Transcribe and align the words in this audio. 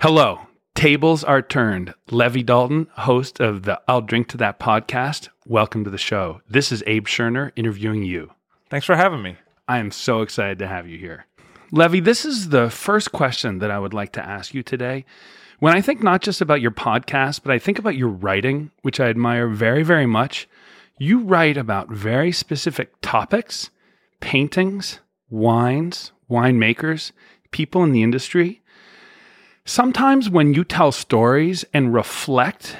Hello. 0.00 0.42
Tables 0.76 1.24
are 1.24 1.42
turned. 1.42 1.92
Levi 2.12 2.42
Dalton, 2.42 2.86
host 2.98 3.40
of 3.40 3.64
the 3.64 3.80
I'll 3.88 4.00
Drink 4.00 4.28
to 4.28 4.36
That 4.36 4.60
podcast. 4.60 5.28
Welcome 5.44 5.82
to 5.82 5.90
the 5.90 5.98
show. 5.98 6.40
This 6.48 6.70
is 6.70 6.84
Abe 6.86 7.08
Schoener 7.08 7.50
interviewing 7.56 8.04
you. 8.04 8.30
Thanks 8.70 8.86
for 8.86 8.94
having 8.94 9.22
me. 9.22 9.38
I 9.66 9.78
am 9.78 9.90
so 9.90 10.22
excited 10.22 10.60
to 10.60 10.68
have 10.68 10.86
you 10.86 10.98
here. 10.98 11.26
Levi, 11.72 11.98
this 11.98 12.24
is 12.24 12.50
the 12.50 12.70
first 12.70 13.10
question 13.10 13.58
that 13.58 13.72
I 13.72 13.80
would 13.80 13.92
like 13.92 14.12
to 14.12 14.24
ask 14.24 14.54
you 14.54 14.62
today. 14.62 15.04
When 15.58 15.74
I 15.74 15.80
think 15.80 16.00
not 16.00 16.22
just 16.22 16.40
about 16.40 16.60
your 16.60 16.70
podcast, 16.70 17.42
but 17.42 17.50
I 17.50 17.58
think 17.58 17.80
about 17.80 17.96
your 17.96 18.10
writing, 18.10 18.70
which 18.82 19.00
I 19.00 19.08
admire 19.08 19.48
very, 19.48 19.82
very 19.82 20.06
much, 20.06 20.48
you 20.98 21.22
write 21.22 21.56
about 21.56 21.90
very 21.90 22.30
specific 22.30 22.92
topics, 23.00 23.70
paintings, 24.20 25.00
wines, 25.28 26.12
winemakers, 26.30 27.10
people 27.50 27.82
in 27.82 27.90
the 27.90 28.04
industry. 28.04 28.62
Sometimes 29.68 30.30
when 30.30 30.54
you 30.54 30.64
tell 30.64 30.92
stories 30.92 31.62
and 31.74 31.92
reflect 31.92 32.78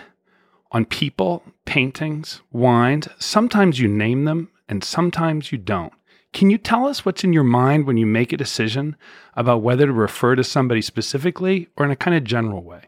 on 0.73 0.87
people, 0.87 1.43
paintings, 1.67 2.41
wines, 2.51 3.09
sometimes 3.19 3.79
you 3.79 3.87
name 3.87 4.25
them 4.25 4.51
and 4.71 4.83
sometimes 4.83 5.53
you 5.53 5.59
don't. 5.59 5.93
Can 6.33 6.49
you 6.49 6.57
tell 6.57 6.87
us 6.87 7.05
what's 7.05 7.23
in 7.23 7.35
your 7.35 7.45
mind 7.45 7.87
when 7.87 7.99
you 7.99 8.07
make 8.07 8.33
a 8.33 8.39
decision 8.39 8.97
about 9.37 9.61
whether 9.61 9.85
to 9.85 9.93
refer 9.93 10.35
to 10.35 10.43
somebody 10.43 10.81
specifically 10.81 11.69
or 11.77 11.85
in 11.85 11.91
a 11.91 11.97
kind 11.97 12.17
of 12.17 12.25
general 12.25 12.63
way? 12.63 12.85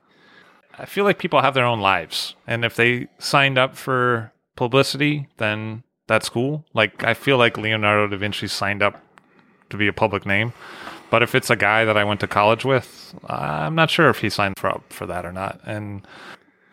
I 0.79 0.87
feel 0.87 1.05
like 1.05 1.19
people 1.19 1.43
have 1.43 1.53
their 1.53 1.67
own 1.67 1.81
lives, 1.81 2.37
and 2.47 2.65
if 2.65 2.77
they 2.77 3.09
signed 3.19 3.59
up 3.59 3.77
for 3.77 4.33
publicity, 4.57 5.29
then 5.37 5.83
that's 6.07 6.31
cool. 6.31 6.65
Like 6.73 7.05
I 7.05 7.13
feel 7.13 7.37
like 7.37 7.59
Leonardo 7.59 8.07
da 8.07 8.17
Vinci 8.17 8.47
signed 8.47 8.83
up 8.83 8.99
to 9.69 9.77
be 9.77 9.89
a 9.89 9.93
public 9.93 10.25
name, 10.25 10.55
but 11.11 11.23
if 11.23 11.35
it's 11.35 11.51
a 11.51 11.57
guy 11.57 11.85
that 11.85 11.97
I 11.97 12.05
went 12.05 12.21
to 12.21 12.27
college 12.27 12.65
with, 12.65 13.15
I'm 13.27 13.75
not 13.75 13.91
sure 13.91 14.09
if 14.09 14.21
he 14.21 14.31
signed 14.31 14.59
for 14.59 14.81
for 14.89 15.07
that 15.07 15.27
or 15.27 15.33
not. 15.33 15.61
And 15.65 16.07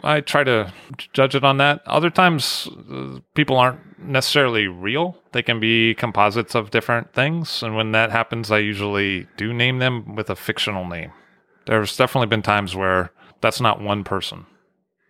I 0.04 0.22
try 0.22 0.44
to 0.44 0.72
judge 1.14 1.36
it 1.36 1.44
on 1.44 1.58
that. 1.58 1.82
Other 1.88 2.10
times, 2.10 2.70
uh, 2.92 3.20
people 3.34 3.58
aren't 3.58 4.00
necessarily 4.00 4.68
real. 4.68 5.18
They 5.32 5.42
can 5.42 5.60
be 5.60 5.96
composites 5.96 6.56
of 6.56 6.72
different 6.72 7.14
things, 7.14 7.64
and 7.64 7.76
when 7.76 7.92
that 7.94 8.12
happens, 8.12 8.52
I 8.52 8.60
usually 8.60 9.28
do 9.38 9.54
name 9.54 9.80
them 9.80 10.16
with 10.16 10.30
a 10.30 10.36
fictional 10.36 10.86
name. 10.86 11.12
There's 11.66 11.98
definitely 11.98 12.28
been 12.28 12.44
times 12.44 12.76
where 12.76 13.12
that's 13.42 13.60
not 13.60 13.82
one 13.82 14.04
person. 14.04 14.46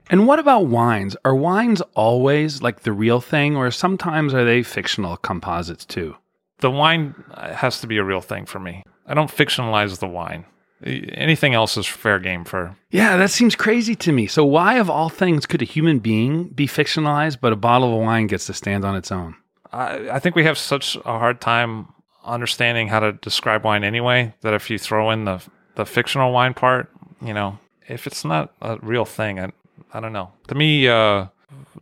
And 0.09 0.25
what 0.25 0.39
about 0.39 0.67
wines? 0.67 1.17
Are 1.25 1.35
wines 1.35 1.81
always 1.93 2.61
like 2.61 2.81
the 2.81 2.93
real 2.93 3.19
thing, 3.19 3.57
or 3.57 3.69
sometimes 3.71 4.33
are 4.33 4.45
they 4.45 4.63
fictional 4.63 5.17
composites 5.17 5.85
too? 5.85 6.15
The 6.59 6.71
wine 6.71 7.15
has 7.35 7.79
to 7.81 7.87
be 7.87 7.97
a 7.97 8.03
real 8.03 8.21
thing 8.21 8.45
for 8.45 8.59
me. 8.59 8.83
I 9.05 9.13
don't 9.13 9.31
fictionalize 9.31 9.99
the 9.99 10.07
wine. 10.07 10.45
Anything 10.83 11.53
else 11.55 11.75
is 11.75 11.87
fair 11.87 12.19
game 12.19 12.45
for. 12.45 12.75
Yeah, 12.91 13.17
that 13.17 13.31
seems 13.31 13.55
crazy 13.55 13.95
to 13.95 14.11
me. 14.11 14.27
So, 14.27 14.45
why, 14.45 14.75
of 14.75 14.89
all 14.89 15.09
things, 15.09 15.47
could 15.47 15.61
a 15.63 15.65
human 15.65 15.99
being 15.99 16.49
be 16.49 16.67
fictionalized, 16.67 17.39
but 17.41 17.51
a 17.51 17.55
bottle 17.55 17.95
of 17.95 18.03
wine 18.03 18.27
gets 18.27 18.45
to 18.45 18.53
stand 18.53 18.85
on 18.85 18.95
its 18.95 19.11
own? 19.11 19.35
I, 19.73 20.09
I 20.11 20.19
think 20.19 20.35
we 20.35 20.43
have 20.43 20.57
such 20.57 20.95
a 20.97 21.01
hard 21.01 21.41
time 21.41 21.87
understanding 22.23 22.89
how 22.89 22.99
to 22.99 23.13
describe 23.13 23.63
wine 23.63 23.83
anyway 23.83 24.33
that 24.41 24.53
if 24.53 24.69
you 24.69 24.77
throw 24.77 25.09
in 25.11 25.25
the 25.25 25.41
the 25.75 25.85
fictional 25.85 26.31
wine 26.31 26.53
part, 26.53 26.91
you 27.21 27.33
know, 27.33 27.59
if 27.87 28.07
it's 28.07 28.25
not 28.25 28.51
a 28.61 28.77
real 28.81 29.05
thing, 29.05 29.39
I, 29.39 29.51
I 29.93 29.99
don't 29.99 30.13
know. 30.13 30.31
To 30.47 30.55
me, 30.55 30.87
uh, 30.87 31.27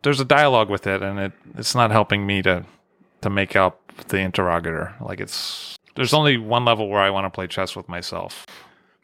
there's 0.03 0.19
a 0.19 0.25
dialogue 0.25 0.69
with 0.69 0.85
it, 0.87 1.01
and 1.01 1.19
it 1.19 1.31
it's 1.57 1.75
not 1.75 1.91
helping 1.91 2.25
me 2.25 2.41
to 2.43 2.65
to 3.21 3.29
make 3.29 3.55
up 3.55 3.84
the 4.07 4.17
interrogator. 4.17 4.95
Like 5.01 5.19
it's 5.19 5.77
there's 5.95 6.13
only 6.13 6.37
one 6.37 6.65
level 6.65 6.89
where 6.89 7.01
I 7.01 7.09
want 7.09 7.25
to 7.25 7.29
play 7.29 7.47
chess 7.47 7.75
with 7.75 7.89
myself. 7.89 8.45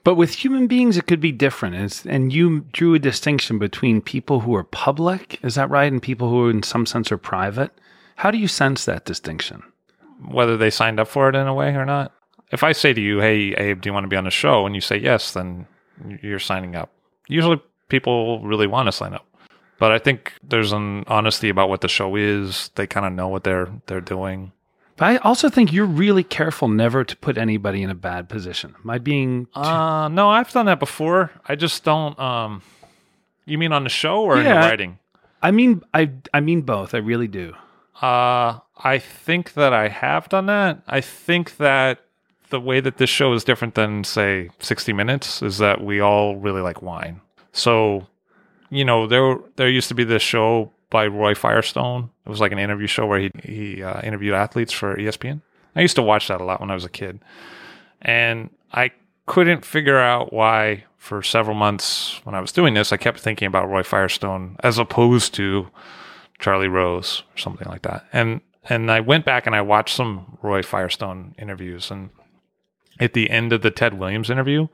But 0.03 0.15
with 0.15 0.33
human 0.33 0.67
beings, 0.67 0.97
it 0.97 1.05
could 1.05 1.19
be 1.19 1.31
different. 1.31 1.75
It's, 1.75 2.05
and 2.05 2.33
you 2.33 2.61
drew 2.71 2.95
a 2.95 2.99
distinction 2.99 3.59
between 3.59 4.01
people 4.01 4.39
who 4.39 4.55
are 4.55 4.63
public, 4.63 5.39
is 5.43 5.55
that 5.55 5.69
right? 5.69 5.91
And 5.91 6.01
people 6.01 6.29
who, 6.29 6.49
in 6.49 6.63
some 6.63 6.87
sense, 6.87 7.11
are 7.11 7.17
private. 7.17 7.71
How 8.15 8.31
do 8.31 8.39
you 8.39 8.47
sense 8.47 8.85
that 8.85 9.05
distinction? 9.05 9.61
Whether 10.25 10.57
they 10.57 10.71
signed 10.71 10.99
up 10.99 11.07
for 11.07 11.29
it 11.29 11.35
in 11.35 11.47
a 11.47 11.53
way 11.53 11.75
or 11.75 11.85
not. 11.85 12.13
If 12.51 12.63
I 12.63 12.73
say 12.73 12.93
to 12.93 13.01
you, 13.01 13.19
"Hey, 13.19 13.53
Abe, 13.53 13.79
do 13.79 13.89
you 13.89 13.93
want 13.93 14.03
to 14.03 14.09
be 14.09 14.17
on 14.17 14.25
the 14.25 14.31
show?" 14.31 14.65
and 14.65 14.75
you 14.75 14.81
say 14.81 14.97
yes, 14.97 15.31
then 15.31 15.67
you're 16.21 16.39
signing 16.39 16.75
up. 16.75 16.91
Usually, 17.27 17.61
people 17.87 18.41
really 18.41 18.67
want 18.67 18.87
to 18.87 18.91
sign 18.91 19.13
up, 19.13 19.25
but 19.79 19.91
I 19.91 19.99
think 19.99 20.33
there's 20.43 20.73
an 20.73 21.05
honesty 21.07 21.49
about 21.49 21.69
what 21.69 21.81
the 21.81 21.87
show 21.87 22.15
is. 22.15 22.69
They 22.75 22.87
kind 22.87 23.05
of 23.05 23.13
know 23.13 23.29
what 23.29 23.43
they're 23.43 23.69
they're 23.87 24.01
doing. 24.01 24.51
But 25.01 25.07
I 25.09 25.17
also 25.17 25.49
think 25.49 25.73
you're 25.73 25.87
really 25.87 26.23
careful 26.23 26.67
never 26.67 27.03
to 27.03 27.17
put 27.17 27.35
anybody 27.35 27.81
in 27.81 27.89
a 27.89 27.95
bad 27.95 28.29
position. 28.29 28.75
Am 28.83 28.87
I 28.87 28.99
being? 28.99 29.47
Too- 29.47 29.59
Uh, 29.59 30.07
no, 30.09 30.29
I've 30.29 30.51
done 30.51 30.67
that 30.67 30.77
before. 30.79 31.31
I 31.47 31.55
just 31.55 31.83
don't. 31.83 32.19
Um, 32.19 32.61
you 33.45 33.57
mean 33.57 33.73
on 33.73 33.83
the 33.83 33.89
show 33.89 34.21
or 34.21 34.37
in 34.37 34.43
the 34.43 34.51
writing? 34.53 34.99
I 35.41 35.49
mean, 35.49 35.81
I 35.91 36.11
I 36.35 36.39
mean 36.39 36.61
both. 36.61 36.93
I 36.93 36.99
really 36.99 37.27
do. 37.27 37.55
Uh, 37.99 38.59
I 38.77 38.99
think 38.99 39.53
that 39.53 39.73
I 39.73 39.87
have 39.87 40.29
done 40.29 40.45
that. 40.45 40.83
I 40.87 41.01
think 41.01 41.57
that 41.57 42.01
the 42.51 42.59
way 42.59 42.79
that 42.79 42.97
this 42.97 43.09
show 43.09 43.33
is 43.33 43.43
different 43.43 43.73
than, 43.73 44.03
say, 44.03 44.51
60 44.59 44.93
Minutes 44.93 45.41
is 45.41 45.57
that 45.57 45.83
we 45.83 45.99
all 45.99 46.35
really 46.35 46.61
like 46.61 46.83
wine. 46.83 47.21
So, 47.53 48.05
you 48.69 48.85
know, 48.85 49.07
there 49.07 49.37
there 49.55 49.67
used 49.67 49.87
to 49.87 49.95
be 49.95 50.03
this 50.03 50.21
show 50.21 50.71
by 50.91 51.07
Roy 51.07 51.33
Firestone. 51.33 52.11
It 52.23 52.29
was 52.29 52.39
like 52.39 52.51
an 52.51 52.59
interview 52.59 52.85
show 52.85 53.07
where 53.07 53.19
he 53.19 53.31
he 53.43 53.83
uh, 53.83 54.01
interviewed 54.01 54.35
athletes 54.35 54.71
for 54.71 54.95
ESPN. 54.95 55.41
I 55.75 55.81
used 55.81 55.95
to 55.95 56.03
watch 56.03 56.27
that 56.27 56.41
a 56.41 56.43
lot 56.43 56.61
when 56.61 56.69
I 56.69 56.75
was 56.75 56.85
a 56.85 56.89
kid, 56.89 57.19
and 58.03 58.51
I 58.71 58.91
couldn't 59.25 59.65
figure 59.65 59.97
out 59.97 60.31
why 60.31 60.83
for 60.97 61.23
several 61.23 61.55
months 61.55 62.21
when 62.25 62.35
I 62.35 62.41
was 62.41 62.51
doing 62.51 62.75
this, 62.75 62.93
I 62.93 62.97
kept 62.97 63.19
thinking 63.19 63.47
about 63.47 63.69
Roy 63.69 63.81
Firestone 63.81 64.57
as 64.59 64.77
opposed 64.77 65.33
to 65.33 65.69
Charlie 66.37 66.67
Rose 66.67 67.23
or 67.33 67.39
something 67.39 67.67
like 67.67 67.81
that. 67.81 68.05
And 68.13 68.41
and 68.69 68.91
I 68.91 68.99
went 68.99 69.25
back 69.25 69.47
and 69.47 69.55
I 69.55 69.61
watched 69.61 69.95
some 69.95 70.37
Roy 70.43 70.61
Firestone 70.61 71.33
interviews 71.39 71.89
and 71.89 72.11
at 72.99 73.13
the 73.13 73.31
end 73.31 73.51
of 73.51 73.63
the 73.63 73.71
Ted 73.71 73.97
Williams 73.97 74.29
interview, 74.29 74.67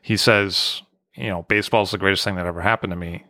he 0.00 0.16
says, 0.16 0.82
you 1.16 1.28
know, 1.28 1.42
baseball's 1.42 1.90
the 1.90 1.98
greatest 1.98 2.22
thing 2.22 2.36
that 2.36 2.46
ever 2.46 2.60
happened 2.60 2.92
to 2.92 2.96
me. 2.96 3.24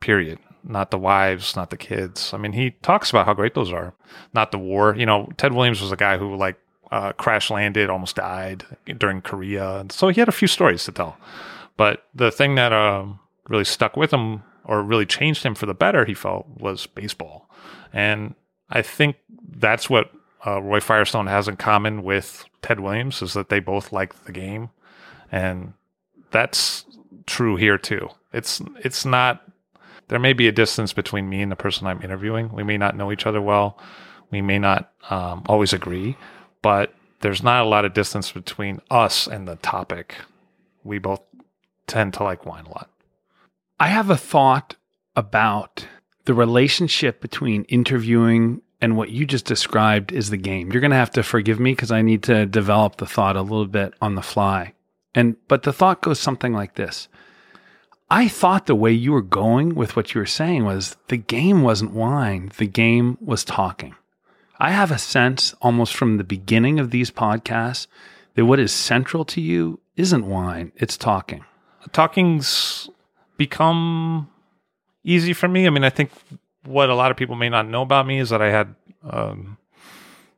Period. 0.00 0.38
Not 0.64 0.90
the 0.90 0.98
wives, 0.98 1.56
not 1.56 1.70
the 1.70 1.76
kids. 1.76 2.32
I 2.32 2.36
mean, 2.36 2.52
he 2.52 2.70
talks 2.82 3.10
about 3.10 3.26
how 3.26 3.34
great 3.34 3.54
those 3.54 3.72
are. 3.72 3.94
Not 4.32 4.52
the 4.52 4.58
war. 4.58 4.94
You 4.96 5.06
know, 5.06 5.28
Ted 5.36 5.52
Williams 5.52 5.80
was 5.80 5.92
a 5.92 5.96
guy 5.96 6.18
who 6.18 6.36
like 6.36 6.56
uh, 6.90 7.12
crash 7.12 7.50
landed, 7.50 7.90
almost 7.90 8.16
died 8.16 8.64
during 8.98 9.22
Korea, 9.22 9.80
and 9.80 9.90
so 9.90 10.08
he 10.08 10.20
had 10.20 10.28
a 10.28 10.32
few 10.32 10.48
stories 10.48 10.84
to 10.84 10.92
tell. 10.92 11.16
But 11.76 12.04
the 12.14 12.30
thing 12.30 12.54
that 12.56 12.72
um, 12.72 13.18
really 13.48 13.64
stuck 13.64 13.96
with 13.96 14.12
him 14.12 14.42
or 14.64 14.82
really 14.82 15.06
changed 15.06 15.42
him 15.42 15.54
for 15.54 15.66
the 15.66 15.74
better, 15.74 16.04
he 16.04 16.14
felt, 16.14 16.46
was 16.58 16.86
baseball. 16.86 17.48
And 17.92 18.34
I 18.70 18.82
think 18.82 19.16
that's 19.56 19.90
what 19.90 20.12
uh, 20.46 20.60
Roy 20.60 20.80
Firestone 20.80 21.26
has 21.26 21.48
in 21.48 21.56
common 21.56 22.02
with 22.02 22.44
Ted 22.62 22.80
Williams 22.80 23.22
is 23.22 23.32
that 23.34 23.48
they 23.48 23.60
both 23.60 23.92
like 23.92 24.24
the 24.24 24.32
game. 24.32 24.70
And 25.30 25.74
that's 26.30 26.84
true 27.26 27.56
here 27.56 27.78
too. 27.78 28.08
It's 28.32 28.60
it's 28.78 29.04
not 29.04 29.42
there 30.12 30.20
may 30.20 30.34
be 30.34 30.46
a 30.46 30.52
distance 30.52 30.92
between 30.92 31.30
me 31.30 31.40
and 31.40 31.50
the 31.50 31.56
person 31.56 31.86
I'm 31.86 32.02
interviewing. 32.02 32.52
We 32.52 32.62
may 32.62 32.76
not 32.76 32.94
know 32.94 33.10
each 33.10 33.24
other 33.24 33.40
well. 33.40 33.78
We 34.30 34.42
may 34.42 34.58
not 34.58 34.92
um, 35.08 35.42
always 35.46 35.72
agree, 35.72 36.18
but 36.60 36.92
there's 37.20 37.42
not 37.42 37.64
a 37.64 37.66
lot 37.66 37.86
of 37.86 37.94
distance 37.94 38.30
between 38.30 38.82
us 38.90 39.26
and 39.26 39.48
the 39.48 39.56
topic. 39.56 40.16
We 40.84 40.98
both 40.98 41.22
tend 41.86 42.12
to 42.12 42.24
like 42.24 42.44
wine 42.44 42.66
a 42.66 42.68
lot. 42.68 42.90
I 43.80 43.86
have 43.86 44.10
a 44.10 44.16
thought 44.18 44.76
about 45.16 45.86
the 46.26 46.34
relationship 46.34 47.22
between 47.22 47.64
interviewing 47.64 48.60
and 48.82 48.98
what 48.98 49.08
you 49.08 49.24
just 49.24 49.46
described 49.46 50.12
is 50.12 50.28
the 50.28 50.36
game. 50.36 50.72
You're 50.72 50.82
going 50.82 50.90
to 50.90 50.96
have 50.98 51.12
to 51.12 51.22
forgive 51.22 51.58
me 51.58 51.72
because 51.72 51.90
I 51.90 52.02
need 52.02 52.22
to 52.24 52.44
develop 52.44 52.96
the 52.96 53.06
thought 53.06 53.38
a 53.38 53.40
little 53.40 53.66
bit 53.66 53.94
on 54.02 54.14
the 54.14 54.20
fly. 54.20 54.74
And 55.14 55.36
but 55.48 55.62
the 55.62 55.72
thought 55.72 56.02
goes 56.02 56.20
something 56.20 56.52
like 56.52 56.74
this. 56.74 57.08
I 58.12 58.28
thought 58.28 58.66
the 58.66 58.74
way 58.74 58.92
you 58.92 59.10
were 59.10 59.22
going 59.22 59.74
with 59.74 59.96
what 59.96 60.12
you 60.12 60.20
were 60.20 60.26
saying 60.26 60.66
was 60.66 60.98
the 61.08 61.16
game 61.16 61.62
wasn't 61.62 61.92
wine, 61.92 62.52
the 62.58 62.66
game 62.66 63.16
was 63.22 63.42
talking. 63.42 63.94
I 64.58 64.72
have 64.72 64.90
a 64.90 64.98
sense 64.98 65.54
almost 65.62 65.96
from 65.96 66.18
the 66.18 66.22
beginning 66.22 66.78
of 66.78 66.90
these 66.90 67.10
podcasts 67.10 67.86
that 68.34 68.44
what 68.44 68.60
is 68.60 68.70
central 68.70 69.24
to 69.24 69.40
you 69.40 69.80
isn't 69.96 70.26
wine, 70.26 70.72
it's 70.76 70.98
talking. 70.98 71.42
Talking's 71.92 72.90
become 73.38 74.28
easy 75.02 75.32
for 75.32 75.48
me. 75.48 75.66
I 75.66 75.70
mean, 75.70 75.82
I 75.82 75.88
think 75.88 76.10
what 76.66 76.90
a 76.90 76.94
lot 76.94 77.10
of 77.10 77.16
people 77.16 77.36
may 77.36 77.48
not 77.48 77.66
know 77.66 77.80
about 77.80 78.06
me 78.06 78.18
is 78.18 78.28
that 78.28 78.42
I 78.42 78.50
had 78.50 78.74
um, 79.08 79.56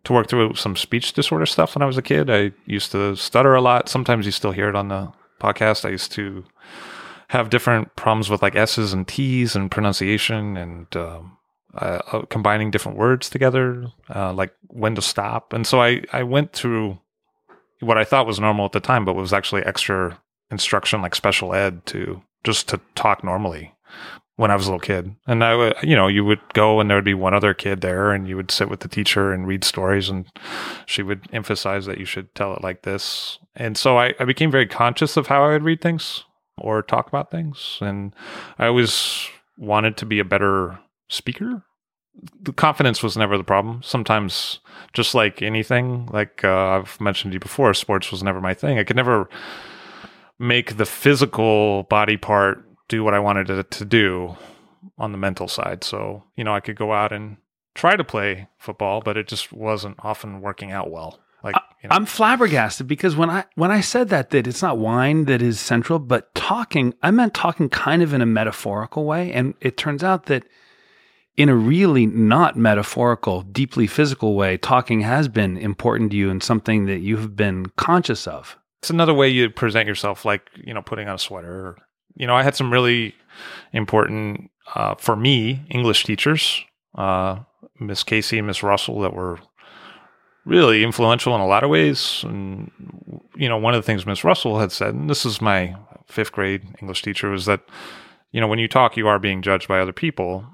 to 0.05 0.13
work 0.13 0.29
through 0.29 0.55
some 0.55 0.77
speech 0.77 1.13
disorder 1.13 1.45
stuff 1.45 1.75
when 1.75 1.83
I 1.83 1.87
was 1.87 1.99
a 1.99 2.03
kid. 2.03 2.31
I 2.31 2.53
used 2.67 2.93
to 2.93 3.17
stutter 3.17 3.57
a 3.57 3.61
lot. 3.61 3.89
Sometimes 3.89 4.27
you 4.27 4.33
still 4.33 4.53
hear 4.53 4.69
it 4.69 4.77
on 4.77 4.87
the 4.87 5.13
podcast. 5.41 5.85
I 5.85 5.89
used 5.89 6.13
to 6.13 6.45
have 7.35 7.51
different 7.51 7.97
problems 7.97 8.31
with 8.31 8.43
like 8.43 8.55
S's 8.55 8.93
and 8.93 9.07
T's 9.09 9.57
and 9.57 9.69
pronunciation 9.69 10.57
and 10.57 10.97
um, 10.97 11.37
uh, 11.75 12.23
combining 12.31 12.71
different 12.71 12.97
words 12.97 13.29
together, 13.29 13.87
uh, 14.15 14.33
like 14.33 14.55
when 14.69 14.95
to 14.95 15.03
stop. 15.03 15.53
And 15.53 15.67
so 15.67 15.83
I, 15.83 16.03
I 16.13 16.23
went 16.23 16.53
through 16.53 16.99
what 17.81 17.99
I 17.99 18.05
thought 18.05 18.29
was 18.29 18.39
normal 18.39 18.67
at 18.67 18.73
the 18.73 18.79
time, 18.79 19.05
but 19.05 19.17
was 19.17 19.33
actually 19.33 19.63
extra 19.65 20.21
instruction, 20.53 21.03
like 21.03 21.17
special 21.17 21.55
ed 21.55 21.85
to 21.87 22.23
just 22.45 22.69
to 22.69 22.81
talk 22.95 23.25
normally 23.25 23.75
when 24.37 24.53
I 24.53 24.57
was 24.57 24.67
a 24.67 24.71
little 24.71 24.79
kid. 24.79 25.17
And 25.27 25.43
I 25.43 25.57
would, 25.57 25.75
you 25.83 25.97
know, 25.97 26.07
you 26.07 26.25
would 26.25 26.41
go 26.53 26.79
and 26.79 26.89
there 26.89 26.97
would 26.97 27.05
be 27.05 27.15
one 27.15 27.35
other 27.35 27.53
kid 27.53 27.81
there 27.81 28.13
and 28.13 28.29
you 28.29 28.37
would 28.37 28.53
sit 28.53 28.71
with 28.71 28.79
the 28.81 28.89
teacher 28.89 29.33
and 29.33 29.47
read 29.47 29.65
stories 29.65 30.09
and 30.09 30.27
she 30.87 31.03
would 31.03 31.29
emphasize 31.33 31.87
that 31.87 31.99
you 31.99 32.05
should 32.05 32.33
tell 32.37 32.55
it 32.55 32.63
like 32.63 32.83
this. 32.83 33.41
And 33.57 33.77
so 33.77 33.99
I, 33.99 34.15
I 34.21 34.25
became 34.25 34.53
very 34.53 34.69
conscious 34.69 35.17
of 35.17 35.27
how 35.27 35.45
I 35.45 35.49
would 35.49 35.65
read 35.65 35.81
things 35.81 36.23
or 36.59 36.83
talk 36.83 37.09
about 37.09 37.31
things. 37.31 37.79
And 37.81 38.15
I 38.59 38.67
always 38.67 39.29
wanted 39.59 39.97
to 39.99 40.07
be 40.07 40.19
a 40.19 40.25
better 40.25 40.79
speaker. 41.09 41.65
The 42.41 42.53
confidence 42.53 43.03
was 43.03 43.17
never 43.17 43.37
the 43.37 43.45
problem. 43.45 43.83
Sometimes, 43.83 44.61
just 44.93 45.15
like 45.15 45.43
anything, 45.43 46.07
like 46.13 46.45
uh, 46.45 46.79
I've 46.79 47.01
mentioned 47.01 47.33
to 47.33 47.37
you 47.37 47.41
before, 47.41 47.75
sports 47.75 48.11
was 48.11 48.23
never 48.23 48.41
my 48.41 48.55
thing. 48.55 48.79
I 48.79 48.85
could 48.85 48.97
never 48.97 49.29
make 50.39 50.77
the 50.77 50.87
physical 50.87 51.85
body 51.85 52.17
part 52.17 52.65
do 52.89 53.03
what 53.03 53.15
I 53.15 53.19
wanted 53.19 53.51
it 53.51 53.71
to 53.73 53.85
do 53.85 54.37
on 54.99 55.13
the 55.13 55.19
mental 55.19 55.49
side. 55.49 55.83
So, 55.83 56.25
you 56.37 56.45
know, 56.45 56.55
I 56.55 56.61
could 56.61 56.77
go 56.77 56.93
out 56.93 57.13
and 57.13 57.39
try 57.75 57.97
to 57.97 58.05
play 58.05 58.49
football, 58.59 59.01
but 59.01 59.17
it 59.17 59.27
just 59.27 59.53
wasn't 59.53 59.97
often 60.01 60.41
working 60.41 60.71
out 60.71 60.91
well. 60.91 61.19
Like 61.45 61.57
you 61.83 61.89
know. 61.89 61.95
I'm 61.95 62.07
flabbergasted 62.07 62.89
because 62.89 63.15
when 63.15 63.29
I 63.29 63.45
when 63.55 63.71
I 63.71 63.83
said 63.83 64.09
that 64.09 64.31
that 64.31 64.47
it's 64.47 64.63
not 64.63 64.79
wine 64.79 65.27
that 65.27 65.43
is 65.43 65.61
central, 65.61 65.99
but 65.99 66.35
talking, 66.35 66.95
I 67.03 67.11
meant 67.11 67.35
talking 67.35 67.69
kind 67.69 68.03
of 68.03 68.15
in 68.15 68.23
a 68.23 68.27
metaphorical 68.27 69.05
way, 69.05 69.31
and 69.31 69.55
it 69.61 69.77
turns 69.77 70.03
out 70.03 70.25
that 70.27 70.45
in 71.37 71.49
a 71.49 71.55
really 71.55 72.07
not 72.07 72.57
metaphorical, 72.57 73.43
deeply 73.43 73.87
physical 73.87 74.35
way, 74.35 74.57
talking 74.57 75.01
has 75.01 75.29
been 75.29 75.57
important 75.59 76.13
to 76.13 76.17
you 76.17 76.31
and 76.31 76.43
something 76.43 76.87
that 76.87 77.01
you 77.01 77.17
have 77.19 77.37
been 77.37 77.67
conscious 77.77 78.27
of. 78.27 78.57
It's 78.83 78.91
another 78.91 79.15
way 79.15 79.29
you 79.29 79.51
present 79.51 79.87
yourself, 79.87 80.25
like 80.25 80.49
you 80.55 80.73
know, 80.73 80.83
putting 80.83 81.09
on 81.09 81.17
a 81.17 81.19
sweater. 81.19 81.53
Or, 81.53 81.79
you 82.15 82.27
know, 82.27 82.35
I 82.35 82.43
had 82.43 82.55
some 82.55 82.73
really 82.73 83.15
important 83.73 84.51
uh, 84.75 84.95
for 84.95 85.15
me 85.15 85.67
English 85.69 86.05
teachers, 86.05 86.65
uh, 86.95 87.41
Miss 87.79 88.03
Casey 88.03 88.39
and 88.39 88.47
Miss 88.47 88.63
Russell, 88.63 89.01
that 89.01 89.13
were 89.13 89.41
really 90.45 90.85
influential 90.85 91.35
in 91.35 91.41
a 91.41 91.47
lot 91.47 91.65
of 91.65 91.71
ways. 91.71 92.23
And, 92.23 92.71
you 93.35 93.49
know, 93.49 93.57
one 93.57 93.75
of 93.75 93.79
the 93.83 93.87
things 93.87 94.07
Miss 94.07 94.25
Russell 94.25 94.61
had 94.61 94.73
said, 94.73 94.95
and 94.95 95.09
this 95.09 95.25
is 95.25 95.41
my 95.41 95.75
fifth 96.07 96.33
grade 96.33 96.63
English 96.81 97.03
teacher, 97.03 97.31
was 97.31 97.47
that, 97.47 97.63
you 98.31 98.41
know, 98.41 98.49
when 98.49 98.59
you 98.59 98.69
talk, 98.69 98.97
you 98.97 99.09
are 99.09 99.19
being 99.19 99.43
judged 99.43 99.69
by 99.69 99.81
other 99.81 99.93
people. 99.93 100.47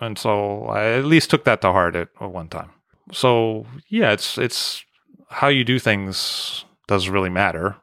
And 0.00 0.18
so 0.18 0.66
I 0.66 0.98
at 0.98 1.04
least 1.04 1.30
took 1.30 1.44
that 1.44 1.60
to 1.62 1.72
heart 1.72 1.96
at, 1.96 2.08
at 2.20 2.30
one 2.30 2.48
time. 2.48 2.70
So 3.12 3.66
yeah, 3.88 4.12
it's, 4.12 4.38
it's 4.38 4.84
how 5.28 5.48
you 5.48 5.64
do 5.64 5.78
things 5.78 6.64
does 6.86 7.08
really 7.08 7.30
matter, 7.30 7.76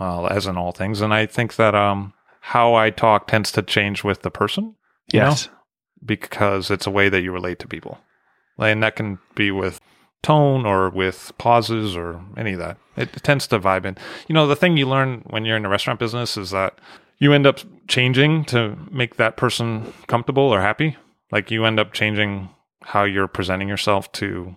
uh, 0.00 0.24
as 0.24 0.46
in 0.46 0.56
all 0.56 0.72
things. 0.72 1.00
And 1.00 1.14
I 1.14 1.26
think 1.26 1.56
that, 1.56 1.74
um, 1.74 2.12
how 2.40 2.74
I 2.74 2.90
talk 2.90 3.26
tends 3.26 3.50
to 3.52 3.62
change 3.62 4.04
with 4.04 4.22
the 4.22 4.30
person. 4.30 4.74
Yes. 5.12 5.46
Know? 5.46 5.52
Because 6.04 6.70
it's 6.70 6.86
a 6.86 6.90
way 6.90 7.08
that 7.08 7.22
you 7.22 7.32
relate 7.32 7.58
to 7.60 7.68
people. 7.68 7.98
And 8.58 8.82
that 8.82 8.96
can 8.96 9.18
be 9.34 9.50
with 9.50 9.80
tone 10.24 10.64
or 10.64 10.88
with 10.88 11.32
pauses 11.38 11.94
or 11.94 12.20
any 12.36 12.54
of 12.54 12.58
that. 12.58 12.78
It, 12.96 13.12
tends 13.22 13.46
to 13.48 13.60
vibe 13.60 13.84
in. 13.84 13.96
You 14.26 14.34
know, 14.34 14.46
the 14.46 14.56
thing 14.56 14.76
you 14.76 14.88
learn 14.88 15.22
when 15.26 15.44
you're 15.44 15.56
in 15.56 15.62
the 15.62 15.68
restaurant 15.68 16.00
business 16.00 16.36
is 16.36 16.50
that 16.50 16.78
you 17.18 17.32
end 17.32 17.46
up 17.46 17.60
changing 17.86 18.44
to 18.46 18.76
make 18.90 19.16
that 19.16 19.36
person 19.36 19.92
comfortable 20.06 20.42
or 20.42 20.60
happy. 20.60 20.96
Like 21.30 21.50
you 21.50 21.64
end 21.64 21.78
up 21.78 21.92
changing 21.92 22.48
how 22.82 23.04
you're 23.04 23.28
presenting 23.28 23.68
yourself 23.68 24.10
to 24.12 24.56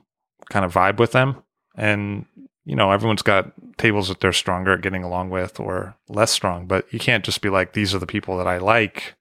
kind 0.50 0.66
of 0.66 0.74
vibe 0.74 0.98
with 0.98 1.12
them. 1.12 1.44
And, 1.76 2.26
you 2.66 2.76
know, 2.76 2.92
everyone's 2.92 3.22
got 3.22 3.52
tables 3.78 4.08
that 4.08 4.22
they're 4.22 4.34
stronger 4.34 4.74
at 4.74 4.82
getting 4.82 5.04
along 5.04 5.30
with 5.30 5.60
or 5.60 5.96
less 6.08 6.32
strong, 6.32 6.66
but 6.66 6.92
you 6.92 7.00
can't 7.00 7.26
just 7.26 7.42
be 7.42 7.50
like, 7.50 7.74
these 7.74 7.94
are 7.94 8.00
the 8.00 8.08
people 8.08 8.38
that 8.38 8.48
I 8.48 8.58
like 8.58 9.16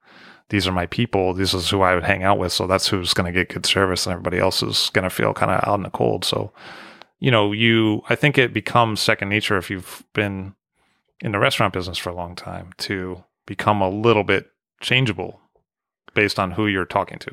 these 0.49 0.67
are 0.67 0.73
my 0.73 0.87
people. 0.87 1.35
This 1.35 1.55
is 1.55 1.69
who 1.69 1.83
I 1.83 1.95
would 1.95 2.05
hang 2.05 2.23
out 2.23 2.39
with. 2.39 2.53
So 2.53 2.67
that's 2.67 2.89
who's 2.89 3.15
going 3.15 3.33
to 3.33 3.39
get 3.39 3.53
good 3.53 3.67
service, 3.67 4.07
and 4.07 4.13
everybody 4.13 4.39
else 4.39 4.63
is 4.63 4.91
going 4.93 5.05
to 5.05 5.11
feel 5.11 5.35
kind 5.35 5.51
of 5.51 5.67
out 5.67 5.75
in 5.75 5.83
the 5.83 5.91
cold. 5.91 6.25
So, 6.25 6.53
you 7.19 7.31
know, 7.31 7.53
you, 7.53 8.03
I 8.09 8.15
think 8.15 8.39
it 8.39 8.53
becomes 8.53 9.01
second 9.01 9.29
nature 9.29 9.57
if 9.57 9.71
you've 9.71 10.05
been 10.13 10.55
in 11.21 11.33
the 11.33 11.39
restaurant 11.39 11.73
business 11.73 11.99
for 11.99 12.11
a 12.11 12.15
long 12.15 12.37
time 12.37 12.71
to 12.79 13.25
become 13.47 13.81
a 13.81 13.89
little 13.89 14.25
bit 14.25 14.51
changeable 14.81 15.41
based 16.15 16.39
on 16.39 16.53
who 16.53 16.67
you're 16.67 16.85
talking 16.85 17.19
to. 17.19 17.31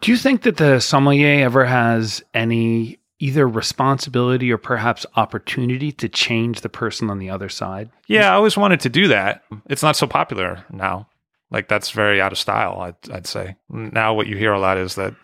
Do 0.00 0.10
you 0.12 0.16
think 0.16 0.42
that 0.42 0.58
the 0.58 0.78
sommelier 0.80 1.44
ever 1.44 1.64
has 1.64 2.22
any 2.34 2.98
either 3.18 3.48
responsibility 3.48 4.52
or 4.52 4.58
perhaps 4.58 5.04
opportunity 5.16 5.90
to 5.90 6.08
change 6.08 6.60
the 6.60 6.68
person 6.68 7.10
on 7.10 7.18
the 7.18 7.30
other 7.30 7.48
side? 7.48 7.90
Yeah, 8.06 8.30
I 8.30 8.34
always 8.34 8.56
wanted 8.56 8.80
to 8.80 8.88
do 8.88 9.08
that. 9.08 9.42
It's 9.68 9.82
not 9.82 9.96
so 9.96 10.06
popular 10.06 10.64
now. 10.70 11.08
Like 11.50 11.68
that's 11.68 11.90
very 11.90 12.20
out 12.20 12.32
of 12.32 12.38
style, 12.38 12.78
I'd, 12.80 13.10
I'd 13.10 13.26
say. 13.26 13.56
Now, 13.70 14.14
what 14.14 14.26
you 14.26 14.36
hear 14.36 14.52
a 14.52 14.60
lot 14.60 14.76
is 14.76 14.96
that 14.96 15.14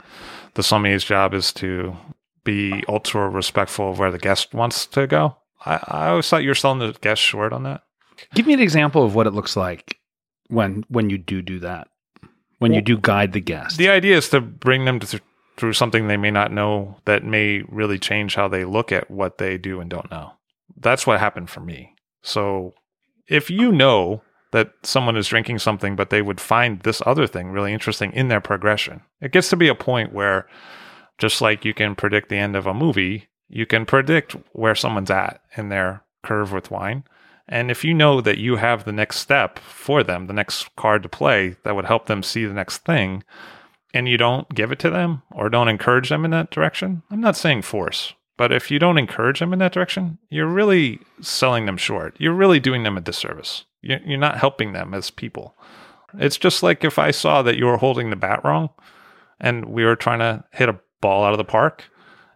the 0.55 0.63
sommelier's 0.63 1.05
job 1.05 1.35
is 1.35 1.53
to 1.55 1.97
be 2.45 2.85
ultra 2.89 3.29
respectful 3.29 3.91
of 3.91 3.99
where 3.99 4.11
the 4.11 4.19
guest 4.19 4.55
wants 4.55 4.87
to 4.87 5.07
go. 5.07 5.37
I, 5.65 5.81
I 5.89 6.09
always 6.09 6.29
thought 6.29 6.43
you 6.43 6.51
were 6.51 6.55
selling 6.55 6.79
the 6.79 6.97
guest 7.01 7.21
short 7.21 7.53
on 7.53 7.63
that. 7.65 7.83
Give 8.35 8.47
me 8.47 8.55
an 8.55 8.61
example 8.61 9.05
of 9.05 9.15
what 9.15 9.27
it 9.27 9.33
looks 9.33 9.57
like 9.57 9.99
when 10.49 10.85
when 10.89 11.11
you 11.11 11.19
do 11.19 11.43
do 11.43 11.59
that. 11.61 11.89
When 12.59 12.71
well, 12.71 12.77
you 12.77 12.83
do 12.83 12.99
guide 12.99 13.33
the 13.33 13.41
guest. 13.41 13.77
The 13.77 13.89
idea 13.89 14.17
is 14.17 14.29
to 14.31 14.41
bring 14.41 14.85
them 14.85 15.01
to 15.01 15.07
th- 15.07 15.23
through 15.57 15.73
something 15.73 16.07
they 16.07 16.17
may 16.17 16.31
not 16.31 16.53
know 16.53 16.97
that 17.05 17.25
may 17.25 17.63
really 17.69 17.99
change 17.99 18.35
how 18.35 18.49
they 18.49 18.65
look 18.65 18.93
at 18.93 19.11
what 19.11 19.39
they 19.39 19.59
do 19.59 19.81
and 19.81 19.91
don't 19.91 20.11
know. 20.11 20.33
That's 20.77 21.07
what 21.07 21.21
happened 21.21 21.51
for 21.51 21.61
me. 21.61 21.95
So 22.23 22.75
if 23.29 23.51
you 23.51 23.73
know 23.73 24.23
that 24.55 24.71
someone 24.85 25.17
is 25.17 25.27
drinking 25.27 25.59
something, 25.59 25.97
but 25.97 26.11
they 26.11 26.23
would 26.23 26.41
find 26.41 26.79
this 26.81 27.03
other 27.05 27.27
thing 27.27 27.51
really 27.51 27.73
interesting 27.73 28.13
in 28.13 28.29
their 28.29 28.41
progression. 28.41 29.01
It 29.21 29.33
gets 29.33 29.51
to 29.51 29.57
be 29.57 29.67
a 29.67 29.75
point 29.75 30.13
where, 30.13 30.47
just 31.19 31.41
like 31.41 31.65
you 31.65 31.75
can 31.75 31.97
predict 31.97 32.29
the 32.29 32.37
end 32.37 32.55
of 32.55 32.65
a 32.65 32.73
movie, 32.73 33.27
you 33.49 33.67
can 33.67 33.85
predict 33.85 34.37
where 34.53 34.77
someone's 34.77 35.11
at 35.11 35.41
in 35.57 35.71
their 35.71 36.05
curve 36.23 36.53
with 36.53 36.71
wine. 36.71 37.03
And 37.49 37.69
if 37.69 37.85
you 37.85 37.95
know 37.95 38.21
that 38.21 38.39
you 38.39 38.55
have 38.55 38.85
the 38.85 38.93
next 38.93 39.19
step 39.19 39.59
for 39.59 40.05
them, 40.05 40.29
the 40.29 40.33
next 40.33 40.75
card 40.77 41.03
to 41.03 41.09
play 41.09 41.57
that 41.65 41.75
would 41.75 41.87
help 41.87 42.07
them 42.07 42.23
see 42.23 42.45
the 42.45 42.55
next 42.55 42.85
thing, 42.85 43.25
and 43.93 44.09
you 44.09 44.17
don't 44.17 44.49
give 44.55 44.71
it 44.71 44.79
to 44.79 44.91
them 44.91 45.23
or 45.33 45.49
don't 45.49 45.69
encourage 45.69 46.11
them 46.11 46.25
in 46.25 46.31
that 46.31 46.53
direction, 46.53 47.03
I'm 47.11 47.21
not 47.21 47.37
saying 47.37 47.63
force, 47.63 48.15
but 48.37 48.53
if 48.53 48.71
you 48.71 48.79
don't 48.79 48.99
encourage 48.99 49.41
them 49.41 49.53
in 49.53 49.59
that 49.59 49.73
direction, 49.73 50.19
you're 50.31 50.47
really 50.47 51.01
selling 51.21 51.67
them 51.67 51.77
short. 51.77 52.15
You're 52.21 52.33
really 52.35 52.61
doing 52.61 52.85
them 52.85 52.97
a 52.97 53.01
disservice. 53.01 53.65
You're 53.85 54.19
not 54.19 54.39
helping 54.39 54.73
them 54.73 54.95
as 54.95 55.11
people. 55.11 55.55
It's 56.19 56.37
just 56.37 56.63
like 56.63 56.85
if 56.85 56.99
I 56.99 57.11
saw 57.11 57.43
that 57.43 57.57
you 57.57 57.67
were 57.67 57.77
holding 57.77 58.11
the 58.11 58.17
bat 58.17 58.41
wrong 58.45 58.71
and 59.41 59.67
we 59.67 59.85
were 59.85 59.97
trying 59.97 60.21
to 60.21 60.45
hit 60.53 60.69
a 60.69 60.79
ball 61.01 61.25
out 61.25 61.33
of 61.33 61.39
the 61.39 61.45
park 61.45 61.85